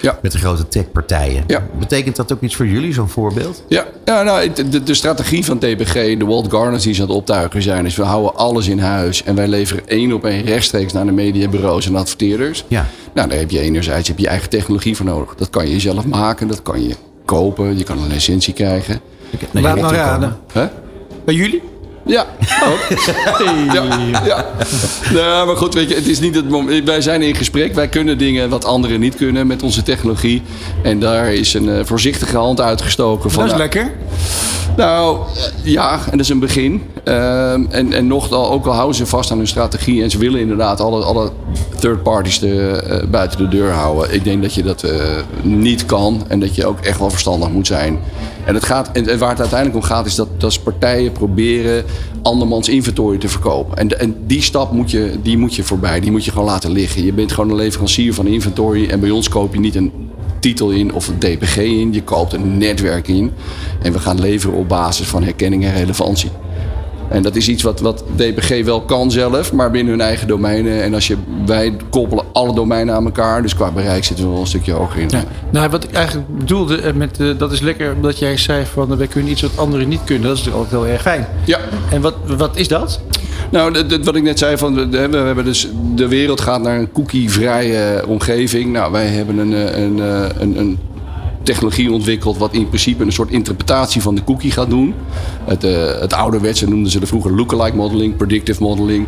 Ja. 0.00 0.18
met 0.22 0.32
de 0.32 0.38
grote 0.38 0.68
techpartijen. 0.68 1.44
Ja. 1.46 1.66
Betekent 1.78 2.16
dat 2.16 2.32
ook 2.32 2.40
iets 2.40 2.56
voor 2.56 2.66
jullie, 2.66 2.92
zo'n 2.92 3.08
voorbeeld? 3.08 3.62
Ja, 3.68 3.86
ja 4.04 4.22
nou, 4.22 4.52
de, 4.52 4.82
de 4.82 4.94
strategie 4.94 5.44
van 5.44 5.58
TPG, 5.58 5.92
de 5.92 6.24
Walt 6.26 6.50
Garners 6.50 6.82
die 6.82 6.94
ze 6.94 7.02
aan 7.02 7.08
het 7.08 7.16
optuigen 7.16 7.62
zijn, 7.62 7.86
is 7.86 7.96
we 7.96 8.02
houden 8.02 8.36
alles 8.36 8.68
in 8.68 8.78
huis 8.78 9.22
en 9.22 9.34
wij 9.34 9.48
leveren 9.48 9.88
één 9.88 10.12
op 10.12 10.24
één 10.24 10.44
rechtstreeks 10.44 10.92
naar 10.92 11.06
de 11.06 11.12
mediabureaus 11.12 11.86
en 11.86 11.96
adverteerders. 11.96 12.64
Ja. 12.68 12.86
Nou, 13.14 13.28
daar 13.28 13.38
heb 13.38 13.50
je 13.50 13.60
enerzijds 13.60 14.08
heb 14.08 14.18
je 14.18 14.28
eigen 14.28 14.48
technologie 14.48 14.96
voor 14.96 15.06
nodig. 15.06 15.34
Dat 15.34 15.50
kan 15.50 15.68
je 15.68 15.80
zelf 15.80 16.06
maken, 16.06 16.48
dat 16.48 16.62
kan 16.62 16.88
je 16.88 16.94
kopen, 17.24 17.78
je 17.78 17.84
kan 17.84 17.98
een 17.98 18.08
licentie 18.08 18.54
krijgen. 18.54 19.00
Laat 19.50 19.80
maar 19.80 19.90
er 19.90 19.96
raden. 19.96 20.36
Hè? 20.52 20.66
Bij 21.24 21.34
jullie? 21.34 21.62
Ja, 22.06 22.26
ook. 22.64 22.98
ja, 23.72 23.98
ja. 24.24 24.46
Nou, 25.12 25.46
maar 25.46 25.56
goed, 25.56 25.74
weet 25.74 25.88
je, 25.88 25.94
het 25.94 26.06
is 26.06 26.20
niet 26.20 26.34
het 26.34 26.48
moment. 26.48 26.84
Wij 26.84 27.00
zijn 27.00 27.22
in 27.22 27.34
gesprek. 27.34 27.74
Wij 27.74 27.88
kunnen 27.88 28.18
dingen 28.18 28.48
wat 28.48 28.64
anderen 28.64 29.00
niet 29.00 29.16
kunnen 29.16 29.46
met 29.46 29.62
onze 29.62 29.82
technologie. 29.82 30.42
En 30.82 31.00
daar 31.00 31.32
is 31.32 31.54
een 31.54 31.68
eh, 31.68 31.84
voorzichtige 31.84 32.36
hand 32.36 32.60
uitgestoken. 32.60 33.30
Van, 33.30 33.42
Dat 33.42 33.52
is 33.52 33.58
nou, 33.58 33.62
lekker. 33.62 33.92
Nou, 34.76 35.18
eh, 35.36 35.72
ja, 35.72 35.92
en 35.92 36.10
dat 36.10 36.20
is 36.20 36.28
een 36.28 36.38
begin. 36.38 36.82
Ehm, 37.04 37.64
en, 37.70 37.92
en 37.92 38.06
nogal, 38.06 38.50
ook 38.50 38.66
al 38.66 38.72
houden 38.72 38.96
ze 38.96 39.06
vast 39.06 39.30
aan 39.30 39.38
hun 39.38 39.46
strategie 39.46 40.02
en 40.02 40.10
ze 40.10 40.18
willen 40.18 40.40
inderdaad 40.40 40.80
alle, 40.80 41.04
alle 41.04 41.30
third 41.78 42.02
parties 42.02 42.38
te, 42.38 42.70
eh, 42.70 43.08
buiten 43.08 43.38
de 43.38 43.48
deur 43.48 43.70
houden. 43.70 44.14
Ik 44.14 44.24
denk 44.24 44.42
dat 44.42 44.54
je 44.54 44.62
dat 44.62 44.84
niet 45.42 45.86
kan 45.86 46.24
en 46.28 46.40
dat 46.40 46.54
je 46.54 46.66
ook 46.66 46.80
echt 46.80 46.98
wel 46.98 47.10
verstandig 47.10 47.50
moet 47.50 47.66
zijn. 47.66 47.98
En, 48.44 48.54
het 48.54 48.64
gaat, 48.64 48.92
en, 48.92 49.18
waar 49.18 49.30
het 49.30 49.40
uiteindelijk 49.40 49.78
om 49.82 49.90
gaat 49.90 50.06
is 50.06 50.14
dat, 50.14 50.40
dat 50.40 50.62
partijen 50.62 51.12
proberen 51.12 51.84
andermans 52.22 52.68
inventory 52.68 53.18
te 53.18 53.28
verkopen. 53.28 53.76
En, 53.76 54.00
en 54.00 54.16
die 54.26 54.42
stap 54.42 54.72
moet 54.72 54.90
je, 54.90 55.14
die 55.22 55.38
moet 55.38 55.54
je 55.54 55.62
voorbij, 55.62 56.00
die 56.00 56.10
moet 56.10 56.24
je 56.24 56.30
gewoon 56.30 56.46
laten 56.46 56.70
liggen. 56.70 57.04
Je 57.04 57.12
bent 57.12 57.32
gewoon 57.32 57.50
een 57.50 57.56
leverancier 57.56 58.14
van 58.14 58.26
inventory 58.26 58.88
en 58.88 59.00
bij 59.00 59.10
ons 59.10 59.28
koop 59.28 59.54
je 59.54 59.60
niet 59.60 59.74
een 59.74 59.92
titel 60.40 60.70
in 60.70 60.94
of 60.94 61.08
een 61.08 61.18
DPG 61.18 61.56
in. 61.56 61.92
Je 61.92 62.02
koopt 62.02 62.32
een 62.32 62.58
netwerk 62.58 63.08
in. 63.08 63.32
En 63.82 63.92
we 63.92 63.98
gaan 63.98 64.20
leveren 64.20 64.58
op 64.58 64.68
basis 64.68 65.06
van 65.06 65.22
herkenning 65.22 65.64
en 65.64 65.74
relevantie. 65.74 66.30
En 67.10 67.22
dat 67.22 67.36
is 67.36 67.48
iets 67.48 67.62
wat, 67.62 67.80
wat 67.80 68.04
DPG 68.16 68.64
wel 68.64 68.80
kan 68.80 69.10
zelf, 69.10 69.52
maar 69.52 69.70
binnen 69.70 69.92
hun 69.92 70.02
eigen 70.02 70.28
domeinen. 70.28 70.82
En 70.82 70.94
als 70.94 71.06
je, 71.06 71.16
wij 71.46 71.76
koppelen 71.90 72.24
alle 72.32 72.54
domeinen 72.54 72.94
aan 72.94 73.04
elkaar. 73.04 73.42
Dus 73.42 73.54
qua 73.54 73.70
bereik 73.70 74.04
zitten 74.04 74.24
we 74.24 74.30
wel 74.30 74.40
een 74.40 74.46
stukje 74.46 74.72
hoger 74.72 75.00
in. 75.00 75.08
Ja. 75.10 75.24
Nou, 75.50 75.68
wat 75.68 75.84
ik 75.84 75.92
eigenlijk 75.92 76.38
bedoelde 76.38 76.80
eh, 76.80 76.92
met, 76.92 77.20
eh, 77.20 77.28
dat 77.38 77.52
is 77.52 77.60
lekker 77.60 77.94
omdat 77.94 78.18
jij 78.18 78.36
zei 78.36 78.64
van 78.64 78.92
eh, 78.92 78.98
wij 78.98 79.06
kunnen 79.06 79.30
iets 79.30 79.42
wat 79.42 79.56
anderen 79.56 79.88
niet 79.88 80.04
kunnen. 80.04 80.28
Dat 80.28 80.38
is 80.38 80.44
natuurlijk 80.44 80.72
altijd 80.72 80.82
heel 80.82 80.92
erg 80.92 81.02
fijn. 81.02 81.26
Ja. 81.44 81.58
En 81.90 82.00
wat, 82.00 82.14
wat 82.26 82.56
is 82.56 82.68
dat? 82.68 83.00
Nou, 83.50 83.84
wat 84.02 84.16
ik 84.16 84.22
net 84.22 84.38
zei, 84.38 84.56
van, 84.56 84.90
we 84.90 84.98
hebben 84.98 85.44
dus, 85.44 85.68
de 85.94 86.08
wereld 86.08 86.40
gaat 86.40 86.62
naar 86.62 86.78
een 86.78 86.92
cookie-vrije 86.92 88.04
omgeving. 88.06 88.72
Nou, 88.72 88.92
wij 88.92 89.06
hebben 89.06 89.38
een, 89.38 89.52
eh, 89.52 89.82
een, 89.82 90.00
eh, 90.00 90.24
een, 90.38 90.58
een 90.58 90.78
technologie 91.42 91.92
ontwikkeld 91.92 92.38
wat 92.38 92.52
in 92.52 92.68
principe 92.68 93.04
een 93.04 93.12
soort 93.12 93.30
interpretatie 93.30 94.02
van 94.02 94.14
de 94.14 94.24
cookie 94.24 94.50
gaat 94.50 94.70
doen. 94.70 94.94
Het, 95.44 95.64
eh, 95.64 96.00
het 96.00 96.12
ouderwetse 96.12 96.68
noemden 96.68 96.90
ze 96.90 97.00
er 97.00 97.06
vroeger 97.06 97.36
lookalike 97.36 97.76
modeling, 97.76 98.16
predictive 98.16 98.62
modeling. 98.62 99.06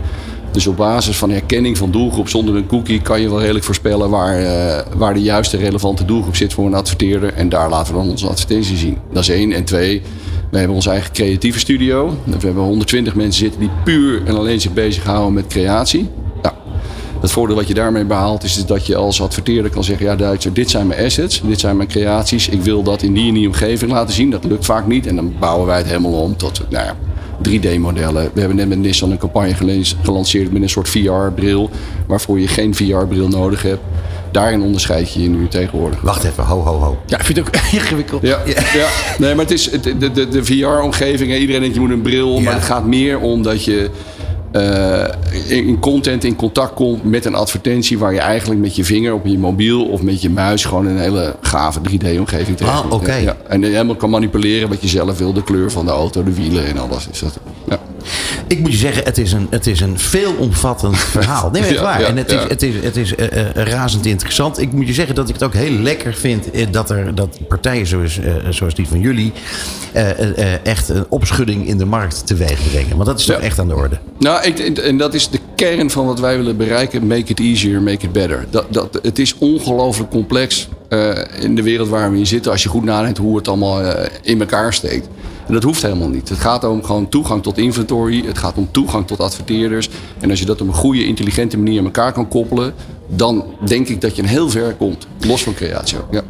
Dus 0.53 0.67
op 0.67 0.77
basis 0.77 1.17
van 1.17 1.31
herkenning 1.31 1.79
van 1.79 1.91
doelgroep 1.91 2.29
zonder 2.29 2.57
een 2.57 2.67
cookie 2.67 3.03
kan 3.03 3.21
je 3.21 3.29
wel 3.29 3.41
redelijk 3.41 3.65
voorspellen 3.65 4.11
waar, 4.11 4.39
eh, 4.39 4.87
waar 4.97 5.15
de 5.15 5.23
juiste 5.23 5.57
relevante 5.57 6.05
doelgroep 6.05 6.37
zit 6.37 6.53
voor 6.53 6.67
een 6.67 6.75
adverteerder. 6.75 7.33
En 7.35 7.49
daar 7.49 7.69
laten 7.69 7.95
we 7.95 8.01
dan 8.01 8.11
onze 8.11 8.29
advertentie 8.29 8.77
zien. 8.77 8.99
Dat 9.13 9.23
is 9.23 9.29
één. 9.29 9.53
En 9.53 9.65
twee, 9.65 10.03
we 10.51 10.59
hebben 10.59 10.77
onze 10.77 10.91
eigen 10.91 11.13
creatieve 11.13 11.59
studio. 11.59 12.17
We 12.25 12.37
hebben 12.39 12.63
120 12.63 13.15
mensen 13.15 13.41
zitten 13.41 13.61
die 13.61 13.71
puur 13.85 14.23
en 14.27 14.37
alleen 14.37 14.61
zich 14.61 14.73
bezighouden 14.73 15.33
met 15.33 15.47
creatie. 15.47 16.09
Nou, 16.43 16.55
het 17.23 17.31
voordeel 17.31 17.57
wat 17.57 17.69
je 17.69 17.75
daarmee 17.75 18.05
behaalt 18.05 18.43
is 18.43 18.67
dat 18.67 18.87
je 18.87 18.97
als 18.97 19.23
adverteerder 19.23 19.71
kan 19.71 19.85
zeggen... 19.85 20.07
ja 20.07 20.17
Duitser, 20.17 20.53
dit 20.53 20.71
zijn 20.71 20.87
mijn 20.87 21.05
assets, 21.05 21.43
dit 21.45 21.61
zijn 21.61 21.77
mijn 21.77 21.89
creaties. 21.89 22.49
Ik 22.49 22.63
wil 22.63 22.83
dat 22.83 23.03
in 23.03 23.13
die 23.13 23.29
en 23.29 23.35
die 23.35 23.47
omgeving 23.47 23.91
laten 23.91 24.15
zien. 24.15 24.31
Dat 24.31 24.45
lukt 24.45 24.65
vaak 24.65 24.87
niet. 24.87 25.07
En 25.07 25.17
dan 25.17 25.35
bouwen 25.39 25.67
wij 25.67 25.77
het 25.77 25.87
helemaal 25.87 26.13
om 26.13 26.37
tot 26.37 26.63
nou 26.69 26.85
ja, 26.85 26.97
3D-modellen. 27.49 28.31
We 28.33 28.41
hebben 28.41 28.57
net 28.57 28.69
met 28.69 28.79
Nissan 28.79 29.11
een 29.11 29.19
campagne 29.19 29.55
gelanceerd 30.03 30.53
met 30.53 30.63
een 30.63 30.69
soort 30.69 30.89
VR-bril... 30.89 31.71
waarvoor 32.07 32.41
je 32.41 32.49
geen 32.49 32.75
VR-bril 32.75 33.29
nodig 33.29 33.63
hebt. 33.63 33.83
Daarin 34.31 34.63
onderscheid 34.63 35.13
je 35.13 35.23
je 35.23 35.29
nu 35.29 35.49
tegenwoordig. 35.49 36.01
Wacht 36.01 36.25
even, 36.25 36.45
ho, 36.45 36.61
ho, 36.61 36.79
ho. 36.79 36.99
Ja, 37.07 37.19
ik 37.19 37.25
vind 37.25 37.39
het 37.39 37.47
ook 37.47 37.55
ingewikkeld. 37.73 38.23
Ja, 38.23 38.39
ja. 38.75 38.89
nee, 39.19 39.35
maar 39.35 39.45
het 39.45 39.55
is 39.55 39.71
de, 39.71 40.13
de, 40.13 40.29
de 40.29 40.45
VR-omgeving. 40.45 41.35
Iedereen 41.35 41.61
denkt 41.61 41.75
je 41.75 41.81
moet 41.81 41.91
een 41.91 42.03
bril. 42.03 42.41
Maar 42.41 42.55
het 42.55 42.63
gaat 42.63 42.87
meer 42.87 43.19
om 43.19 43.43
dat 43.43 43.65
je 43.65 43.91
eh, 44.53 45.05
in 45.49 45.79
content 45.79 46.25
in 46.25 46.37
contact 46.37 46.75
komt 46.75 47.05
met 47.05 47.25
een 47.25 47.35
advertentie. 47.35 47.99
waar 47.99 48.13
je 48.13 48.21
eigenlijk 48.21 48.61
met 48.61 48.77
je 48.77 48.85
vinger 48.85 49.13
op 49.13 49.27
je 49.27 49.39
mobiel 49.39 49.85
of 49.85 50.03
met 50.03 50.23
je 50.23 50.31
muis. 50.31 50.65
gewoon 50.65 50.87
een 50.87 50.99
hele 50.99 51.37
gave 51.41 51.81
3D-omgeving 51.81 52.57
terecht. 52.57 52.77
Ah, 52.77 52.93
oké. 52.93 53.15
Ja, 53.15 53.37
en 53.49 53.61
je 53.61 53.67
helemaal 53.67 53.95
kan 53.95 54.11
manipuleren 54.11 54.69
wat 54.69 54.83
je 54.83 54.89
zelf 54.89 55.19
wil. 55.19 55.33
De 55.33 55.43
kleur 55.43 55.71
van 55.71 55.85
de 55.85 55.91
auto, 55.91 56.25
de 56.25 56.35
wielen 56.35 56.67
en 56.67 56.79
alles. 56.79 57.09
Is 57.13 57.19
dat, 57.19 57.39
ja. 57.69 57.79
Ik 58.53 58.61
moet 58.61 58.71
je 58.73 58.77
zeggen, 58.79 59.05
het 59.05 59.19
is 59.19 59.33
een, 59.33 59.47
het 59.51 59.67
is 59.67 59.81
een 59.81 59.99
veelomvattend 59.99 60.99
verhaal. 61.17 61.51
Nee, 61.51 61.61
maar 61.61 61.71
echt 61.71 61.79
Ja, 61.79 61.85
waar. 61.85 62.01
ja, 62.01 62.07
en 62.07 62.17
het 62.17 62.31
ja. 62.31 62.41
is, 62.43 62.49
het 62.49 62.63
is, 62.63 62.75
het 62.83 62.97
is 62.97 63.15
eh, 63.15 63.41
eh, 63.41 63.53
razend 63.55 64.07
interessant. 64.07 64.59
Ik 64.61 64.73
moet 64.73 64.87
je 64.87 64.93
zeggen 64.93 65.15
dat 65.15 65.29
ik 65.29 65.35
het 65.35 65.43
ook 65.43 65.55
heel 65.55 65.71
lekker 65.79 66.15
vind 66.15 66.51
eh, 66.51 66.67
dat, 66.71 66.91
er, 66.91 67.15
dat 67.15 67.39
partijen 67.49 67.87
zoals, 67.87 68.19
eh, 68.19 68.35
zoals 68.51 68.75
die 68.75 68.89
van 68.89 69.01
jullie 69.01 69.33
eh, 69.93 70.11
eh, 70.11 70.39
eh, 70.55 70.59
echt 70.67 70.89
een 70.89 71.05
opschudding 71.09 71.67
in 71.67 71.79
de 71.79 71.85
markt 71.85 72.27
teweeg 72.27 72.71
brengen. 72.71 72.95
Want 72.97 73.07
dat 73.07 73.19
is 73.19 73.25
toch 73.25 73.37
echt 73.41 73.59
aan 73.59 73.69
de 73.69 73.75
orde. 73.77 73.99
Nou, 74.19 74.45
ik, 74.45 74.59
en 74.79 74.97
dat 74.97 75.15
is 75.15 75.29
de 75.29 75.39
kern 75.55 75.91
van 75.91 76.07
wat 76.07 76.21
wij 76.21 76.37
willen 76.37 76.57
bereiken. 76.57 77.07
Make 77.07 77.25
it 77.31 77.41
easier, 77.41 77.83
make 77.83 78.05
it 78.05 78.13
better. 78.13 78.45
Dat, 78.51 78.65
dat, 78.69 78.99
het 79.03 79.19
is 79.19 79.35
ongelooflijk 79.39 80.11
complex 80.11 80.69
eh, 80.89 81.11
in 81.41 81.55
de 81.55 81.63
wereld 81.63 81.89
waar 81.89 82.11
we 82.13 82.19
in 82.19 82.27
zitten. 82.27 82.53
Als 82.53 82.63
je 82.63 82.69
goed 82.69 82.85
nadenkt 82.85 83.19
hoe 83.19 83.37
het 83.37 83.49
allemaal 83.49 83.81
eh, 83.83 84.09
in 84.23 84.41
elkaar 84.41 84.73
steekt. 84.75 85.09
En 85.47 85.53
dat 85.53 85.63
hoeft 85.63 85.83
helemaal 85.83 86.09
niet. 86.09 86.29
Het 86.29 86.39
gaat 86.39 86.65
om 86.65 86.85
gewoon 86.85 87.09
toegang 87.09 87.43
tot 87.43 87.59
inventory. 87.59 88.27
Het 88.27 88.39
gaat 88.39 88.57
om 88.57 88.69
toegang 88.71 89.07
tot 89.07 89.21
adverteerders. 89.21 89.89
En 90.21 90.31
als 90.31 90.39
je 90.39 90.45
dat 90.45 90.61
op 90.61 90.69
een 90.69 90.75
goede, 90.75 91.05
intelligente 91.05 91.59
manier 91.59 91.79
aan 91.79 91.85
elkaar 91.85 92.13
kan 92.13 92.29
koppelen... 92.29 92.75
dan 93.07 93.45
denk 93.65 93.89
ik 93.89 94.01
dat 94.01 94.17
je 94.17 94.23
een 94.23 94.29
heel 94.29 94.51
ver 94.51 94.75
komt. 94.75 95.07
Los 95.27 95.43
van 95.43 95.55
creatie. 95.55 95.99
Ja. 96.11 96.23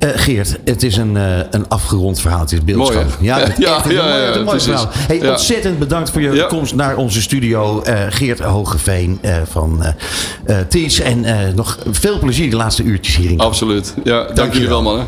Eh, 0.00 0.08
Geert, 0.14 0.58
het 0.64 0.82
is 0.82 0.96
een, 0.96 1.16
eh, 1.16 1.38
een 1.50 1.68
afgerond 1.68 2.20
verhaal. 2.20 2.40
Het 2.40 2.52
is 2.52 2.64
beeldschoon. 2.64 3.06
Ja, 3.20 3.38
het, 3.40 3.52
Ja, 3.58 3.76
echt 3.76 3.84
een 3.84 3.92
ja, 3.92 4.02
mooi, 4.44 4.56
ja, 4.58 4.62
verhaal. 4.62 4.88
Hey, 4.92 5.18
Ja. 5.20 5.30
Ontzettend 5.30 5.78
bedankt 5.78 6.10
voor 6.10 6.20
je 6.20 6.30
Ja. 6.32 6.46
komst 6.46 6.74
naar 6.74 6.96
onze 6.96 7.22
studio. 7.22 7.82
eh, 7.82 8.00
Geert 8.08 8.38
Hogeveen 8.40 9.18
eh, 9.20 9.36
van 9.50 9.82
Ties. 10.68 11.00
En 11.00 11.24
eh, 11.24 11.36
nog 11.54 11.78
veel 11.90 12.18
plezier 12.18 12.50
de 12.50 12.56
laatste 12.56 12.82
uurtjes 12.82 13.16
hierin. 13.16 13.38
Absoluut. 13.40 13.94
Ja, 14.04 14.24
dank 14.34 14.52
jullie 14.52 14.68
wel, 14.68 14.82
mannen. 14.82 15.06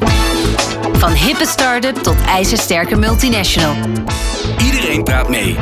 Van 0.93 1.12
hippe 1.12 1.47
start-up 1.47 1.97
tot 1.97 2.16
ijzersterke 2.28 2.97
multinational. 2.97 3.74
Iedereen 4.64 5.03
praat 5.05 5.28
mee. 5.28 5.57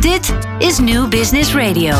Dit 0.00 0.32
is 0.58 0.78
New 0.78 1.08
Business 1.08 1.54
Radio. 1.54 1.94